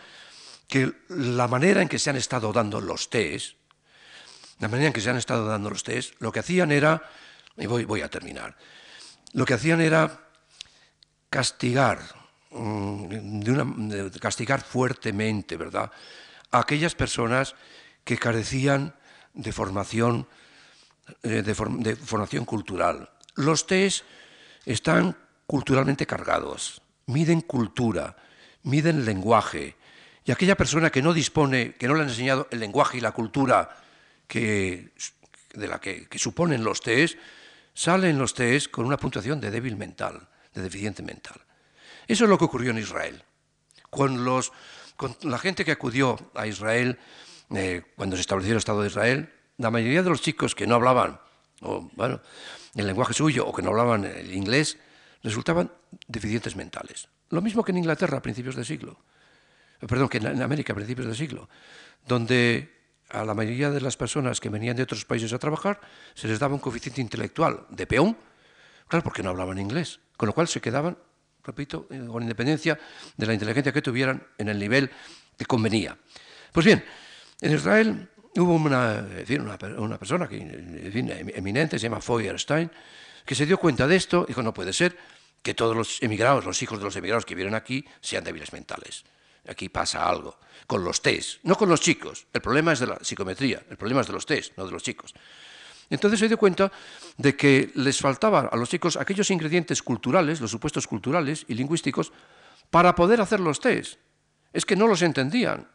que 0.68 0.94
la 1.10 1.48
manera 1.48 1.82
en 1.82 1.90
que 1.90 2.00
se 2.00 2.10
han 2.10 2.16
estado 2.16 2.54
dando 2.54 2.80
los 2.80 3.10
test, 3.10 3.58
la 4.60 4.68
manera 4.68 4.88
en 4.88 4.94
que 4.94 5.02
se 5.02 5.10
han 5.10 5.18
estado 5.18 5.46
dando 5.46 5.70
los 5.70 5.84
test, 5.84 6.14
lo 6.20 6.32
que 6.32 6.40
hacían 6.40 6.72
era 6.72 7.10
y 7.58 7.66
voy, 7.66 8.02
a 8.02 8.10
terminar. 8.10 8.56
Lo 9.34 9.46
que 9.46 9.56
hacían 9.56 9.82
era 9.82 10.28
castigar, 11.30 12.00
mm, 12.52 14.08
castigar 14.20 14.62
fuertemente, 14.62 15.58
¿verdad?, 15.58 15.92
a 16.52 16.60
aquellas 16.60 16.96
personas 16.96 17.56
que 18.04 18.18
carecían 18.18 18.94
de 19.34 19.52
formación, 19.52 20.28
eh, 21.24 21.42
de, 21.42 21.56
formación 21.96 22.46
cultural. 22.46 23.10
Los 23.36 23.68
test 23.68 24.04
están 24.66 25.16
culturalmente 25.48 26.06
cargados, 26.06 26.82
miden 27.06 27.42
cultura, 27.42 28.18
miden 28.64 29.06
lenguaje, 29.06 29.76
y 30.24 30.32
aquella 30.32 30.56
persona 30.56 30.90
que 30.92 31.02
no 31.02 31.14
dispone, 31.14 31.74
que 31.74 31.88
no 31.88 31.96
le 31.96 32.04
han 32.04 32.10
enseñado 32.10 32.48
el 32.52 32.60
lenguaje 32.60 32.98
y 32.98 33.02
la 33.02 33.12
cultura 33.12 33.78
que, 34.28 34.92
de 35.54 35.68
la 35.68 35.80
que, 35.80 36.08
que 36.08 36.20
suponen 36.20 36.64
los 36.64 36.82
test, 36.82 37.18
salen 37.74 38.20
los 38.20 38.34
test 38.34 38.70
con 38.70 38.86
una 38.86 38.98
puntuación 38.98 39.42
de 39.42 39.50
débil 39.50 39.78
mental, 39.78 40.28
de 40.54 40.62
deficiente 40.62 41.02
mental. 41.02 41.42
Eso 42.12 42.26
es 42.26 42.30
lo 42.30 42.38
que 42.38 42.44
ocurrió 42.44 42.72
en 42.72 42.78
Israel. 42.78 43.24
Con, 43.90 44.26
la 45.22 45.38
gente 45.38 45.64
que 45.64 45.72
acudió 45.72 46.20
a 46.36 46.46
Israel 46.46 47.00
eh, 47.56 47.84
cuando 47.96 48.18
se 48.18 48.20
estableció 48.20 48.52
el 48.52 48.58
Estado 48.58 48.82
de 48.82 48.90
Israel, 48.90 49.34
la 49.58 49.72
mayoría 49.72 50.04
de 50.04 50.10
los 50.10 50.22
chicos 50.22 50.54
que 50.54 50.68
no 50.68 50.76
hablaban 50.76 51.22
o, 51.62 51.90
el 52.76 52.86
lenguaje 52.86 53.14
suyo 53.14 53.48
o 53.48 53.54
que 53.54 53.62
no 53.62 53.70
hablaban 53.70 54.04
el 54.04 54.34
inglés 54.34 54.78
resultaban 55.24 55.72
deficientes 56.06 56.58
mentales. 56.58 57.08
Lo 57.30 57.42
mismo 57.42 57.64
que 57.64 57.72
en 57.72 57.78
Inglaterra 57.78 58.18
a 58.18 58.22
principios 58.22 58.58
del 58.58 58.66
siglo, 58.66 59.00
perdón, 59.80 60.10
que 60.10 60.18
en 60.18 60.42
América 60.42 60.74
a 60.74 60.76
principios 60.76 61.08
del 61.08 61.16
siglo, 61.16 61.48
donde 62.06 62.76
a 63.08 63.24
la 63.24 63.34
mayoría 63.34 63.72
de 63.72 63.80
las 63.80 63.96
personas 63.96 64.42
que 64.42 64.50
venían 64.50 64.76
de 64.76 64.84
otros 64.84 65.06
países 65.06 65.32
a 65.32 65.40
trabajar 65.40 65.80
se 66.14 66.28
les 66.28 66.40
daba 66.40 66.56
un 66.56 66.60
coeficiente 66.60 67.00
intelectual 67.00 67.68
de 67.70 67.88
peón, 67.88 68.18
claro, 68.90 69.02
porque 69.02 69.24
no 69.24 69.30
hablaban 69.30 69.60
inglés, 69.60 70.02
con 70.18 70.28
lo 70.28 70.34
cual 70.34 70.50
se 70.50 70.60
quedaban, 70.60 70.98
repito, 71.44 71.88
eh, 71.90 72.02
con 72.08 72.24
independencia 72.24 72.78
de 73.18 73.26
la 73.26 73.34
inteligencia 73.34 73.72
que 73.72 73.82
tuvieran 73.82 74.26
en 74.38 74.50
el 74.50 74.60
nivel 74.60 74.90
que 75.38 75.46
convenía. 75.46 75.98
Pues 76.52 76.66
bien, 76.66 76.84
en 77.42 77.54
Israel 77.54 78.10
hubo 78.36 78.54
una, 78.54 79.06
una, 79.78 79.98
persona 79.98 80.28
que, 80.28 80.38
eminente, 81.36 81.80
se 81.80 81.84
llama 81.84 82.02
Feuerstein, 82.02 82.72
que 83.26 83.36
se 83.36 83.46
dio 83.46 83.58
cuenta 83.58 83.88
de 83.88 83.96
esto 83.96 84.24
y 84.28 84.32
dijo, 84.32 84.44
no 84.44 84.54
puede 84.54 84.74
ser 84.74 84.98
que 85.42 85.54
todos 85.54 85.76
los 85.76 86.02
emigrados, 86.02 86.46
los 86.46 86.62
hijos 86.62 86.80
de 86.80 86.86
los 86.86 86.96
emigrados 86.96 87.26
que 87.26 87.36
vienen 87.36 87.56
aquí, 87.56 87.86
sean 88.00 88.24
débiles 88.24 88.54
mentales. 88.54 89.04
Aquí 89.48 89.70
pasa 89.70 90.08
algo. 90.08 90.38
Con 90.68 90.84
los 90.84 91.02
test, 91.02 91.40
no 91.44 91.56
con 91.56 91.68
los 91.68 91.82
chicos. 91.82 92.28
El 92.32 92.42
problema 92.42 92.74
es 92.74 92.80
de 92.80 92.88
la 92.88 93.00
psicometría, 93.02 93.64
el 93.70 93.78
problema 93.78 94.02
es 94.02 94.08
de 94.08 94.14
los 94.14 94.26
test, 94.26 94.56
no 94.58 94.66
de 94.66 94.72
los 94.72 94.84
chicos. 94.84 95.14
Entonces 95.92 96.20
se 96.20 96.28
dio 96.28 96.40
cuenta 96.40 96.72
de 97.18 97.36
que 97.36 97.72
les 97.76 98.00
faltaban 98.00 98.50
a 98.52 98.56
los 98.56 98.70
chicos 98.70 98.98
aquellos 98.98 99.30
ingredientes 99.30 99.84
culturales, 99.84 100.42
los 100.42 100.50
supuestos 100.50 100.88
culturales 100.88 101.46
y 101.48 101.54
lingüísticos, 101.54 102.12
para 102.72 102.96
poder 102.96 103.22
hacer 103.22 103.40
los 103.40 103.60
test. 103.60 104.00
Es 104.52 104.66
que 104.66 104.76
no 104.76 104.88
los 104.88 105.04
entendían, 105.04 105.68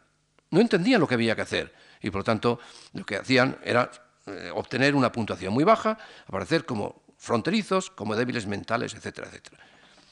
no 0.51 0.61
entendían 0.61 1.01
lo 1.01 1.07
que 1.07 1.15
había 1.15 1.37
que 1.37 1.43
hacer. 1.43 1.73
Y 2.03 2.11
por 2.11 2.21
lo 2.21 2.25
tanto, 2.25 2.59
lo 2.95 3.07
que 3.07 3.17
hacían 3.17 3.59
era 3.63 3.89
eh, 4.27 4.51
obtener 4.53 4.97
una 4.97 5.13
puntuación 5.13 5.55
muy 5.55 5.63
baja, 5.63 5.97
aparecer 6.27 6.67
como 6.67 7.05
fronterizos, 7.17 7.91
como 7.91 8.17
débiles 8.17 8.47
mentales, 8.47 8.95
etcétera, 8.95 9.29
etcétera. 9.29 9.59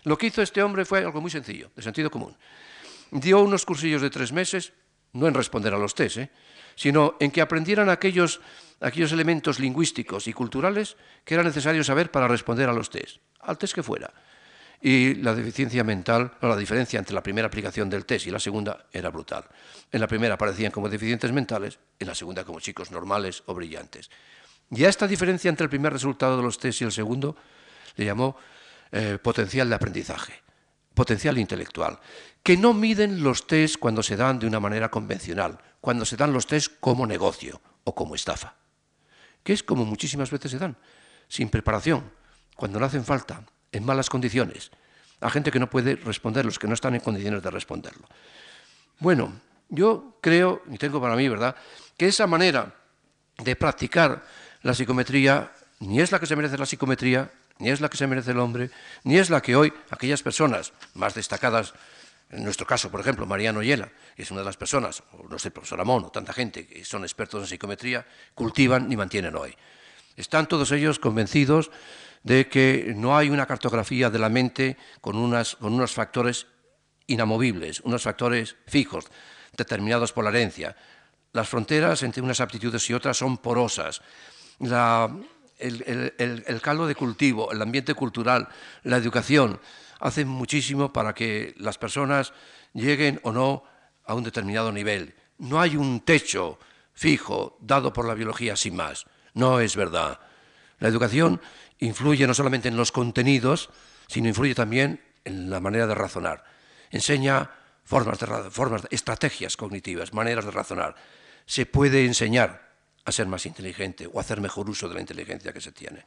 Lo 0.04 0.16
que 0.16 0.26
hizo 0.26 0.42
este 0.42 0.62
hombre 0.62 0.84
fue 0.84 1.00
algo 1.00 1.20
muy 1.20 1.30
sencillo, 1.32 1.70
de 1.74 1.82
sentido 1.82 2.10
común 2.10 2.36
dio 3.20 3.40
unos 3.40 3.64
cursillos 3.64 4.02
de 4.02 4.10
tres 4.10 4.32
meses, 4.32 4.72
no 5.12 5.28
en 5.28 5.34
responder 5.34 5.72
a 5.72 5.78
los 5.78 5.94
test, 5.94 6.18
¿eh? 6.18 6.30
Sino 6.74 7.16
en 7.20 7.30
que 7.30 7.40
aprendieran 7.40 7.88
aquellos, 7.88 8.40
aquellos 8.80 9.12
elementos 9.12 9.58
lingüísticos 9.58 10.28
y 10.28 10.32
culturales 10.32 10.96
que 11.24 11.34
era 11.34 11.42
necesario 11.42 11.84
saber 11.84 12.10
para 12.10 12.28
responder 12.28 12.68
a 12.68 12.72
los 12.72 12.90
test, 12.90 13.18
al 13.40 13.58
test 13.58 13.74
que 13.74 13.82
fuera. 13.82 14.12
Y 14.80 15.14
la 15.14 15.34
deficiencia 15.34 15.82
mental, 15.82 16.32
o 16.42 16.48
la 16.48 16.56
diferencia 16.56 16.98
entre 16.98 17.14
la 17.14 17.22
primera 17.22 17.46
aplicación 17.46 17.88
del 17.88 18.04
test 18.04 18.26
y 18.26 18.30
la 18.30 18.38
segunda 18.38 18.84
era 18.92 19.08
brutal. 19.08 19.44
En 19.90 20.00
la 20.00 20.06
primera 20.06 20.34
aparecían 20.34 20.72
como 20.72 20.88
deficientes 20.90 21.32
mentales, 21.32 21.78
en 21.98 22.06
la 22.06 22.14
segunda 22.14 22.44
como 22.44 22.60
chicos 22.60 22.90
normales 22.90 23.42
o 23.46 23.54
brillantes. 23.54 24.10
Y 24.70 24.84
a 24.84 24.88
esta 24.88 25.06
diferencia 25.06 25.48
entre 25.48 25.64
el 25.64 25.70
primer 25.70 25.92
resultado 25.92 26.36
de 26.36 26.42
los 26.42 26.58
test 26.58 26.82
y 26.82 26.84
el 26.84 26.92
segundo 26.92 27.36
le 27.96 28.04
llamó 28.04 28.36
eh, 28.92 29.18
potencial 29.22 29.68
de 29.68 29.74
aprendizaje 29.74 30.44
potencial 30.94 31.38
intelectual, 31.38 31.98
que 32.42 32.56
no 32.56 32.72
miden 32.72 33.22
los 33.22 33.46
test 33.46 33.76
cuando 33.78 34.02
se 34.02 34.16
dan 34.16 34.38
de 34.38 34.46
una 34.46 34.60
manera 34.60 34.90
convencional, 34.90 35.58
cuando 35.80 36.04
se 36.04 36.16
dan 36.16 36.32
los 36.32 36.46
test 36.46 36.74
como 36.80 37.06
negocio 37.06 37.60
o 37.84 37.94
como 37.94 38.14
estafa, 38.14 38.54
que 39.42 39.52
es 39.52 39.62
como 39.62 39.84
muchísimas 39.84 40.30
veces 40.30 40.52
se 40.52 40.58
dan, 40.58 40.76
sin 41.28 41.48
preparación, 41.48 42.10
cuando 42.56 42.78
no 42.78 42.86
hacen 42.86 43.04
falta, 43.04 43.44
en 43.72 43.84
malas 43.84 44.08
condiciones, 44.08 44.70
a 45.20 45.30
gente 45.30 45.50
que 45.50 45.58
no 45.58 45.68
puede 45.68 45.96
responder, 45.96 46.44
los 46.44 46.58
que 46.58 46.68
no 46.68 46.74
están 46.74 46.94
en 46.94 47.00
condiciones 47.00 47.42
de 47.42 47.50
responderlo. 47.50 48.06
Bueno, 49.00 49.32
yo 49.68 50.18
creo, 50.20 50.62
y 50.70 50.78
tengo 50.78 51.00
para 51.00 51.16
mí, 51.16 51.28
¿verdad?, 51.28 51.56
que 51.96 52.06
esa 52.06 52.26
manera 52.26 52.74
de 53.38 53.56
practicar 53.56 54.22
la 54.62 54.74
psicometría 54.74 55.52
ni 55.80 56.00
es 56.00 56.12
la 56.12 56.20
que 56.20 56.26
se 56.26 56.36
merece 56.36 56.56
la 56.56 56.66
psicometría, 56.66 57.30
ni 57.58 57.70
es 57.70 57.80
la 57.80 57.88
que 57.88 57.96
se 57.96 58.06
merece 58.06 58.32
el 58.32 58.38
hombre, 58.38 58.70
ni 59.04 59.18
es 59.18 59.30
la 59.30 59.40
que 59.40 59.56
hoy 59.56 59.72
aquellas 59.90 60.22
personas 60.22 60.72
más 60.94 61.14
destacadas, 61.14 61.74
en 62.30 62.44
nuestro 62.44 62.66
caso, 62.66 62.90
por 62.90 63.00
ejemplo, 63.00 63.26
Mariano 63.26 63.62
Yela, 63.62 63.90
que 64.16 64.22
es 64.22 64.30
una 64.30 64.40
de 64.40 64.46
las 64.46 64.56
personas, 64.56 65.02
no 65.28 65.38
sé, 65.38 65.50
profesor 65.50 65.80
Amón, 65.80 66.04
o 66.04 66.10
tanta 66.10 66.32
gente 66.32 66.66
que 66.66 66.84
son 66.84 67.04
expertos 67.04 67.42
en 67.42 67.48
psicometría, 67.48 68.06
cultivan 68.34 68.88
ni 68.88 68.96
mantienen 68.96 69.36
hoy. 69.36 69.54
Están 70.16 70.46
todos 70.46 70.70
ellos 70.72 70.98
convencidos 70.98 71.70
de 72.22 72.48
que 72.48 72.94
no 72.96 73.16
hay 73.16 73.30
una 73.30 73.46
cartografía 73.46 74.10
de 74.10 74.18
la 74.18 74.28
mente 74.28 74.76
con, 75.00 75.16
unas, 75.16 75.56
con 75.56 75.74
unos 75.74 75.92
factores 75.92 76.46
inamovibles, 77.06 77.80
unos 77.80 78.02
factores 78.02 78.56
fijos, 78.66 79.04
determinados 79.56 80.12
por 80.12 80.24
la 80.24 80.30
herencia. 80.30 80.76
Las 81.32 81.48
fronteras 81.48 82.02
entre 82.02 82.22
unas 82.22 82.40
aptitudes 82.40 82.88
y 82.88 82.94
otras 82.94 83.18
son 83.18 83.38
porosas. 83.38 84.00
El, 85.58 86.60
caldo 86.62 86.86
de 86.86 86.94
cultivo, 86.94 87.52
el 87.52 87.62
ambiente 87.62 87.94
cultural, 87.94 88.48
la 88.82 88.96
educación, 88.96 89.60
hacen 90.00 90.28
muchísimo 90.28 90.92
para 90.92 91.14
que 91.14 91.54
las 91.58 91.78
personas 91.78 92.32
lleguen 92.72 93.20
o 93.22 93.32
no 93.32 93.64
a 94.04 94.14
un 94.14 94.24
determinado 94.24 94.72
nivel. 94.72 95.14
No 95.38 95.60
hay 95.60 95.76
un 95.76 96.00
techo 96.00 96.58
fijo 96.92 97.58
dado 97.60 97.92
por 97.92 98.06
la 98.06 98.14
biología 98.14 98.56
sin 98.56 98.76
más. 98.76 99.06
No 99.32 99.60
es 99.60 99.76
verdad. 99.76 100.20
La 100.78 100.88
educación 100.88 101.40
influye 101.78 102.26
no 102.26 102.34
solamente 102.34 102.68
en 102.68 102.76
los 102.76 102.92
contenidos, 102.92 103.70
sino 104.06 104.28
influye 104.28 104.54
también 104.54 105.02
en 105.24 105.50
la 105.50 105.60
manera 105.60 105.86
de 105.86 105.94
razonar. 105.94 106.44
Enseña 106.90 107.50
formas 107.84 108.18
de, 108.18 108.26
formas 108.50 108.82
estrategias 108.90 109.56
cognitivas, 109.56 110.12
maneras 110.12 110.44
de 110.44 110.50
razonar. 110.50 110.94
Se 111.46 111.66
puede 111.66 112.04
enseñar 112.04 112.63
a 113.04 113.12
ser 113.12 113.26
más 113.26 113.46
inteligente 113.46 114.08
o 114.10 114.20
hacer 114.20 114.40
mejor 114.40 114.68
uso 114.70 114.88
de 114.88 114.94
la 114.94 115.00
inteligencia 115.00 115.52
que 115.52 115.60
se 115.60 115.72
tiene. 115.72 116.04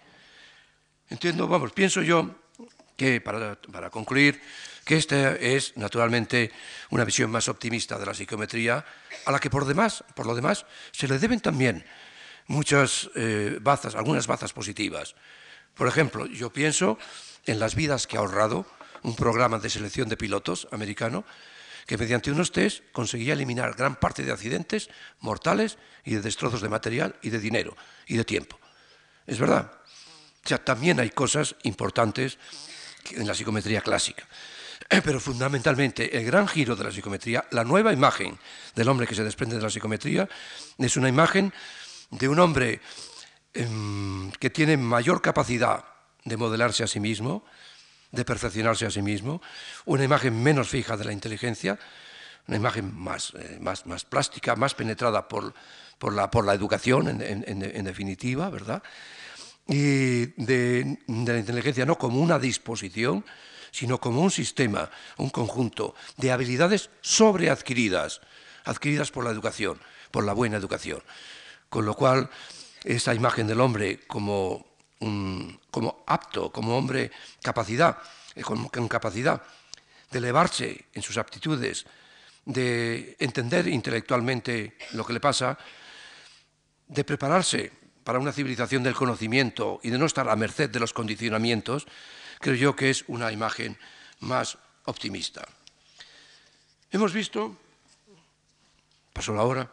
Entiendo, 1.10 1.48
vamos, 1.48 1.72
pienso 1.72 2.02
yo 2.02 2.36
que, 2.96 3.22
para, 3.22 3.56
para 3.56 3.90
concluir, 3.90 4.42
que 4.84 4.98
esta 4.98 5.36
es 5.36 5.76
naturalmente 5.78 6.52
una 6.90 7.06
visión 7.06 7.30
más 7.30 7.48
optimista 7.48 8.00
de 8.00 8.06
la 8.06 8.14
psicometría, 8.14 8.84
a 9.26 9.32
la 9.32 9.40
que 9.40 9.50
por, 9.50 9.66
demás, 9.66 10.04
por 10.16 10.26
lo 10.26 10.34
demás 10.34 10.66
se 10.92 11.08
le 11.08 11.20
deben 11.20 11.40
también 11.40 11.86
muchas 12.48 13.10
eh, 13.16 13.60
bazas, 13.62 13.96
algunas 13.96 14.28
bazas 14.28 14.54
positivas. 14.54 15.16
Por 15.76 15.88
ejemplo, 15.88 16.26
yo 16.26 16.52
pienso 16.52 16.98
en 17.46 17.60
las 17.60 17.76
vidas 17.76 18.08
que 18.08 18.18
ha 18.18 18.22
ahorrado 18.22 18.66
un 19.04 19.16
programa 19.16 19.60
de 19.60 19.70
selección 19.70 20.10
de 20.10 20.18
pilotos 20.18 20.68
americano 20.72 21.24
que 21.88 21.98
mediante 21.98 22.30
unos 22.30 22.52
test 22.52 22.84
conseguía 22.92 23.34
eliminar 23.34 23.74
gran 23.74 23.96
parte 23.96 24.22
de 24.22 24.32
accidentes 24.32 24.92
mortales 25.24 25.80
y 26.04 26.14
de 26.16 26.22
destrozos 26.22 26.62
de 26.62 26.70
material 26.70 27.16
y 27.24 27.32
de 27.32 27.40
dinero 27.40 27.76
y 28.06 28.18
de 28.18 28.26
tiempo. 28.26 28.60
Es 29.26 29.40
verdad. 29.40 29.72
O 30.44 30.48
sea, 30.48 30.64
también 30.64 31.00
hay 31.00 31.10
cosas 31.10 31.56
importantes 31.64 32.38
en 33.12 33.26
la 33.26 33.34
psicometría 33.34 33.82
clásica. 33.82 34.28
Pero 34.90 35.20
fundamentalmente 35.20 36.18
el 36.18 36.26
gran 36.26 36.48
giro 36.48 36.76
de 36.76 36.84
la 36.84 36.92
psicometría, 36.92 37.46
la 37.52 37.64
nueva 37.64 37.94
imagen 37.94 38.38
del 38.76 38.90
hombre 38.90 39.08
que 39.08 39.16
se 39.16 39.24
desprende 39.24 39.56
de 39.56 39.62
la 39.62 39.70
psicometría, 39.70 40.28
es 40.78 40.98
una 40.98 41.08
imagen 41.08 41.54
de 42.12 42.28
un 42.28 42.40
hombre 42.40 42.82
eh, 43.54 43.68
que 44.40 44.50
tiene 44.50 44.76
mayor 44.76 45.22
capacidad 45.22 45.86
de 46.26 46.36
modelarse 46.36 46.84
a 46.84 46.88
sí 46.88 47.00
mismo, 47.00 47.46
de 48.18 48.26
perfeccionarse 48.26 48.86
a 48.86 48.92
sí 48.92 49.02
mismo, 49.02 49.42
una 49.86 50.04
imagen 50.04 50.42
menos 50.42 50.70
fija 50.70 50.98
de 50.98 51.06
la 51.06 51.14
inteligencia, 51.14 51.78
una 52.48 52.58
imagen 52.58 52.94
más, 52.98 53.34
eh, 53.38 53.60
más, 53.62 53.86
más 53.86 54.06
plástica, 54.06 54.56
más 54.56 54.74
penetrada 54.74 55.28
por, 55.28 55.54
por, 56.00 56.14
la, 56.14 56.32
por 56.32 56.44
la, 56.44 56.54
educación, 56.54 57.22
en, 57.22 57.84
definitiva, 57.84 58.50
¿verdad? 58.50 58.82
Y 59.68 60.26
de, 60.42 60.98
de 61.06 61.34
la 61.34 61.40
inteligencia 61.40 61.86
no 61.86 61.98
como 61.98 62.20
una 62.20 62.40
disposición, 62.40 63.24
sino 63.72 64.00
como 64.00 64.22
un 64.22 64.32
sistema, 64.32 64.90
un 65.18 65.30
conjunto 65.30 65.94
de 66.18 66.32
habilidades 66.32 66.90
sobreadquiridas, 67.02 68.22
adquiridas 68.66 69.12
por 69.12 69.26
la 69.26 69.32
educación, 69.32 69.80
por 70.10 70.26
la 70.26 70.34
buena 70.34 70.58
educación. 70.58 71.04
Con 71.70 71.86
lo 71.86 71.94
cual, 71.94 72.30
esa 72.84 73.14
imagen 73.14 73.46
del 73.46 73.62
hombre 73.62 74.00
como, 74.08 74.67
como 75.00 76.04
apto, 76.08 76.52
como 76.52 76.78
hombre 76.78 77.12
capacidad, 77.42 77.98
eh, 78.36 78.42
con, 78.42 78.88
capacidad 78.88 79.42
de 80.10 80.18
elevarse 80.18 80.86
en 80.94 81.02
sus 81.02 81.18
aptitudes, 81.18 81.86
de 82.46 83.16
entender 83.20 83.68
intelectualmente 83.68 84.78
lo 84.94 85.06
que 85.06 85.14
le 85.14 85.20
pasa, 85.20 85.58
de 86.88 87.04
prepararse 87.04 87.72
para 88.04 88.20
una 88.20 88.32
civilización 88.32 88.84
del 88.84 88.96
conocimiento 88.96 89.80
y 89.84 89.90
de 89.90 89.98
no 89.98 90.06
estar 90.06 90.30
a 90.30 90.36
merced 90.36 90.70
de 90.70 90.80
los 90.80 90.94
condicionamientos, 90.94 91.86
creo 92.40 92.56
yo 92.56 92.76
que 92.76 92.90
es 92.90 93.04
una 93.08 93.32
imagen 93.32 93.78
más 94.22 94.58
optimista. 94.86 95.46
Hemos 96.90 97.12
visto, 97.12 97.58
pasó 99.12 99.34
la 99.34 99.44
hora, 99.44 99.70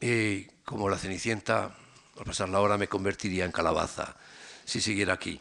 y 0.00 0.44
como 0.64 0.88
la 0.88 0.98
Cenicienta, 0.98 1.76
al 2.18 2.24
pasar 2.24 2.48
la 2.48 2.60
hora 2.60 2.78
me 2.78 2.88
convertiría 2.88 3.44
en 3.44 3.52
calabaza 3.52 4.16
si 4.64 4.80
siguiera 4.80 5.14
aquí. 5.14 5.40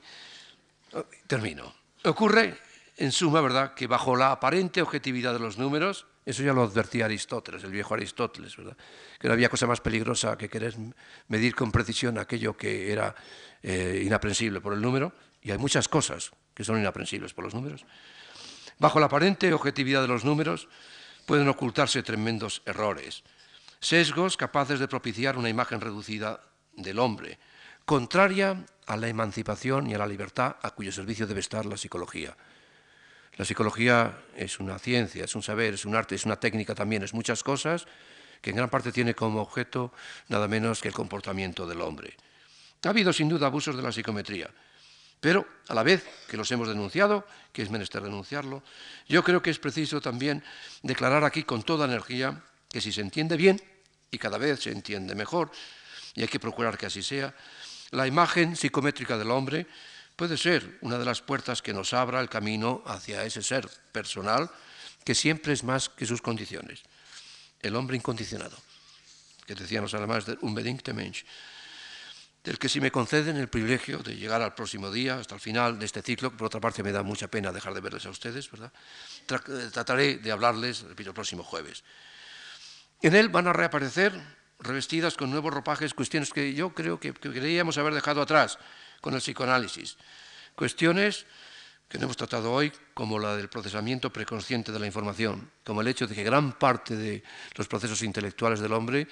Termino. 1.27 1.73
Ocurre, 2.03 2.57
en 2.97 3.11
suma, 3.11 3.41
¿verdad?, 3.41 3.73
que 3.73 3.87
bajo 3.87 4.15
la 4.15 4.31
aparente 4.31 4.81
objetividad 4.81 5.33
de 5.33 5.39
los 5.39 5.57
números, 5.57 6.05
eso 6.25 6.43
ya 6.43 6.53
lo 6.53 6.63
advertía 6.63 7.05
Aristóteles, 7.05 7.63
el 7.63 7.71
viejo 7.71 7.93
Aristóteles, 7.93 8.55
¿verdad? 8.55 8.77
que 9.19 9.27
no 9.27 9.33
había 9.33 9.49
cosa 9.49 9.67
más 9.67 9.81
peligrosa 9.81 10.37
que 10.37 10.49
querer 10.49 10.75
medir 11.27 11.55
con 11.55 11.71
precisión 11.71 12.17
aquello 12.17 12.55
que 12.55 12.91
era 12.91 13.15
eh, 13.61 14.03
inaprensible 14.05 14.61
por 14.61 14.73
el 14.73 14.81
número, 14.81 15.13
y 15.41 15.51
hay 15.51 15.57
muchas 15.57 15.87
cosas 15.87 16.31
que 16.53 16.63
son 16.63 16.79
inaprensibles 16.79 17.33
por 17.33 17.43
los 17.45 17.53
números. 17.53 17.85
Bajo 18.79 18.99
la 18.99 19.07
aparente 19.07 19.53
objetividad 19.53 20.01
de 20.01 20.07
los 20.07 20.25
números 20.25 20.67
pueden 21.25 21.47
ocultarse 21.47 22.03
tremendos 22.03 22.61
errores 22.65 23.23
sesgos 23.83 24.37
capaces 24.37 24.79
de 24.79 24.87
propiciar 24.87 25.37
una 25.37 25.49
imagen 25.49 25.81
reducida 25.81 26.39
del 26.75 26.99
hombre, 26.99 27.39
contraria 27.85 28.65
a 28.85 28.97
la 28.97 29.07
emancipación 29.07 29.87
y 29.87 29.93
a 29.93 29.97
la 29.97 30.07
libertad 30.07 30.55
a 30.61 30.71
cuyo 30.71 30.91
servicio 30.91 31.27
debe 31.27 31.39
estar 31.39 31.65
la 31.65 31.77
psicología. 31.77 32.35
La 33.35 33.45
psicología 33.45 34.19
es 34.35 34.59
una 34.59 34.77
ciencia, 34.77 35.25
es 35.25 35.35
un 35.35 35.41
saber, 35.41 35.73
es 35.73 35.85
un 35.85 35.95
arte, 35.95 36.15
es 36.15 36.25
una 36.25 36.35
técnica 36.35 36.75
también, 36.75 37.03
es 37.03 37.13
muchas 37.13 37.43
cosas 37.43 37.87
que 38.41 38.51
en 38.51 38.57
gran 38.57 38.69
parte 38.69 38.91
tiene 38.91 39.15
como 39.15 39.41
objeto 39.41 39.93
nada 40.27 40.47
menos 40.47 40.81
que 40.81 40.89
el 40.89 40.93
comportamiento 40.93 41.65
del 41.65 41.81
hombre. 41.81 42.15
Ha 42.83 42.89
habido 42.89 43.13
sin 43.13 43.29
duda 43.29 43.47
abusos 43.47 43.75
de 43.75 43.81
la 43.81 43.91
psicometría, 43.91 44.49
pero 45.19 45.47
a 45.69 45.73
la 45.73 45.83
vez 45.83 46.05
que 46.27 46.35
los 46.35 46.51
hemos 46.51 46.67
denunciado, 46.67 47.25
que 47.53 47.61
es 47.61 47.71
menester 47.71 48.03
denunciarlo, 48.03 48.61
yo 49.07 49.23
creo 49.23 49.41
que 49.41 49.49
es 49.49 49.57
preciso 49.57 50.01
también 50.01 50.43
declarar 50.81 51.23
aquí 51.23 51.43
con 51.43 51.63
toda 51.63 51.85
energía 51.85 52.43
que 52.69 52.81
si 52.81 52.91
se 52.91 52.99
entiende 52.99 53.37
bien, 53.37 53.61
y 54.11 54.17
cada 54.17 54.37
vez 54.37 54.59
se 54.59 54.71
entiende 54.71 55.15
mejor, 55.15 55.49
y 56.13 56.21
hay 56.21 56.27
que 56.27 56.39
procurar 56.39 56.77
que 56.77 56.85
así 56.85 57.01
sea, 57.01 57.33
la 57.91 58.07
imagen 58.07 58.55
psicométrica 58.55 59.17
del 59.17 59.31
hombre 59.31 59.67
puede 60.15 60.37
ser 60.37 60.77
una 60.81 60.97
de 60.97 61.05
las 61.05 61.21
puertas 61.21 61.61
que 61.61 61.73
nos 61.73 61.93
abra 61.93 62.19
el 62.19 62.29
camino 62.29 62.83
hacia 62.85 63.23
ese 63.23 63.41
ser 63.41 63.67
personal 63.91 64.49
que 65.03 65.15
siempre 65.15 65.53
es 65.53 65.63
más 65.63 65.89
que 65.89 66.05
sus 66.05 66.21
condiciones. 66.21 66.81
El 67.61 67.75
hombre 67.75 67.97
incondicionado, 67.97 68.57
que 69.45 69.55
decían 69.55 69.83
los 69.83 69.93
alemanes, 69.93 70.25
unbedingte 70.41 70.93
Mensch, 70.93 71.25
del 72.43 72.59
que 72.59 72.67
si 72.67 72.81
me 72.81 72.91
conceden 72.91 73.37
el 73.37 73.47
privilegio 73.47 73.99
de 73.99 74.15
llegar 74.15 74.41
al 74.41 74.53
próximo 74.53 74.91
día, 74.91 75.15
hasta 75.15 75.35
el 75.35 75.41
final 75.41 75.79
de 75.79 75.85
este 75.85 76.01
ciclo, 76.01 76.35
por 76.35 76.47
otra 76.47 76.59
parte 76.59 76.83
me 76.83 76.91
da 76.91 77.01
mucha 77.01 77.29
pena 77.29 77.53
dejar 77.53 77.73
de 77.73 77.79
verles 77.79 78.05
a 78.05 78.09
ustedes, 78.09 78.51
¿verdad? 78.51 78.71
Trataré 79.71 80.17
de 80.17 80.31
hablarles, 80.31 80.81
repito, 80.81 81.11
el 81.11 81.13
próximo 81.13 81.43
jueves. 81.43 81.83
En 83.01 83.15
él 83.15 83.29
van 83.29 83.47
a 83.47 83.53
reaparecer 83.53 84.13
revestidas 84.63 85.15
con 85.15 85.29
nuevos 85.29 85.53
ropajes 85.53 85.93
cuestiones 85.93 86.31
que 86.31 86.53
yo 86.53 86.73
creo 86.73 86.99
que, 86.99 87.13
que 87.13 87.31
creíamos 87.31 87.77
haber 87.77 87.93
dejado 87.93 88.21
atrás 88.21 88.57
con 89.01 89.13
el 89.13 89.19
psicoanálisis. 89.19 89.97
Cuestiones 90.55 91.25
que 91.93 91.99
no 91.99 92.05
hemos 92.05 92.17
tratado 92.17 92.51
hoy, 92.51 92.71
como 92.95 93.19
la 93.19 93.35
del 93.35 93.49
procesamiento 93.49 94.11
preconsciente 94.11 94.71
de 94.71 94.79
la 94.79 94.87
información, 94.87 95.51
como 95.63 95.81
el 95.81 95.87
hecho 95.87 96.07
de 96.07 96.15
que 96.15 96.23
gran 96.23 96.53
parte 96.53 96.95
de 96.95 97.23
los 97.55 97.67
procesos 97.67 98.01
intelectuales 98.01 98.59
del 98.59 98.73
hombre 98.73 99.07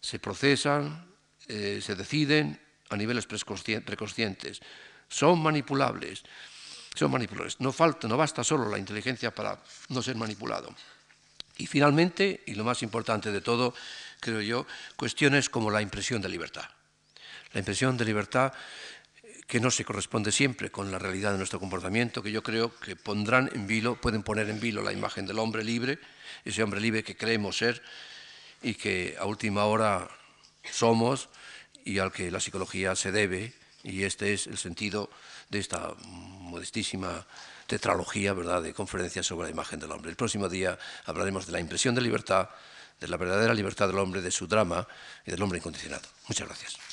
se 0.00 0.18
procesan, 0.18 1.06
eh, 1.46 1.80
se 1.82 1.94
deciden 1.94 2.58
a 2.88 2.96
niveles 2.96 3.26
preconscientes, 3.26 4.60
son 5.08 5.42
manipulables, 5.42 6.22
son 6.94 7.10
manipulables. 7.10 7.60
No 7.60 7.72
falta, 7.72 8.08
no 8.08 8.16
basta 8.16 8.42
solo 8.42 8.70
la 8.70 8.78
inteligencia 8.78 9.34
para 9.34 9.60
no 9.90 10.00
ser 10.00 10.16
manipulado. 10.16 10.74
Y 11.58 11.66
finalmente, 11.66 12.42
y 12.46 12.54
lo 12.54 12.64
más 12.64 12.82
importante 12.82 13.30
de 13.30 13.40
todo, 13.40 13.74
creo 14.20 14.40
yo, 14.40 14.66
cuestiones 14.96 15.48
como 15.48 15.70
la 15.70 15.82
impresión 15.82 16.22
de 16.22 16.28
libertad. 16.28 16.64
La 17.52 17.60
impresión 17.60 17.96
de 17.96 18.04
libertad 18.04 18.52
que 19.46 19.60
no 19.60 19.70
se 19.70 19.84
corresponde 19.84 20.32
siempre 20.32 20.70
con 20.70 20.90
la 20.90 20.98
realidad 20.98 21.32
de 21.32 21.38
nuestro 21.38 21.60
comportamiento, 21.60 22.22
que 22.22 22.32
yo 22.32 22.42
creo 22.42 22.74
que 22.80 22.96
pondrán 22.96 23.50
en 23.54 23.66
vilo, 23.66 24.00
pueden 24.00 24.22
poner 24.22 24.50
en 24.50 24.58
vilo 24.58 24.82
la 24.82 24.92
imagen 24.92 25.26
del 25.26 25.38
hombre 25.38 25.62
libre, 25.62 25.98
ese 26.44 26.62
hombre 26.62 26.80
libre 26.80 27.04
que 27.04 27.16
creemos 27.16 27.58
ser 27.58 27.80
y 28.62 28.74
que 28.74 29.16
a 29.18 29.24
última 29.24 29.64
hora 29.66 30.08
somos 30.70 31.28
y 31.84 31.98
al 32.00 32.10
que 32.10 32.30
la 32.32 32.40
psicología 32.40 32.96
se 32.96 33.12
debe, 33.12 33.54
y 33.84 34.02
este 34.02 34.32
es 34.32 34.48
el 34.48 34.58
sentido 34.58 35.08
de 35.48 35.60
esta 35.60 35.94
modestísima 36.02 37.24
tetralogía 37.68 38.32
¿verdad? 38.32 38.62
de 38.62 38.74
conferencias 38.74 39.26
sobre 39.26 39.46
la 39.46 39.52
imagen 39.52 39.78
del 39.78 39.92
hombre. 39.92 40.10
El 40.10 40.16
próximo 40.16 40.48
día 40.48 40.76
hablaremos 41.04 41.46
de 41.46 41.52
la 41.52 41.60
impresión 41.60 41.94
de 41.94 42.00
libertad, 42.00 42.48
de 43.00 43.08
la 43.08 43.16
verdadera 43.16 43.54
libertad 43.54 43.88
del 43.88 43.98
hombre, 43.98 44.22
de 44.22 44.30
su 44.30 44.46
drama 44.46 44.86
y 45.26 45.30
del 45.30 45.42
hombre 45.42 45.58
incondicionado. 45.58 46.08
Muchas 46.28 46.46
gracias. 46.46 46.85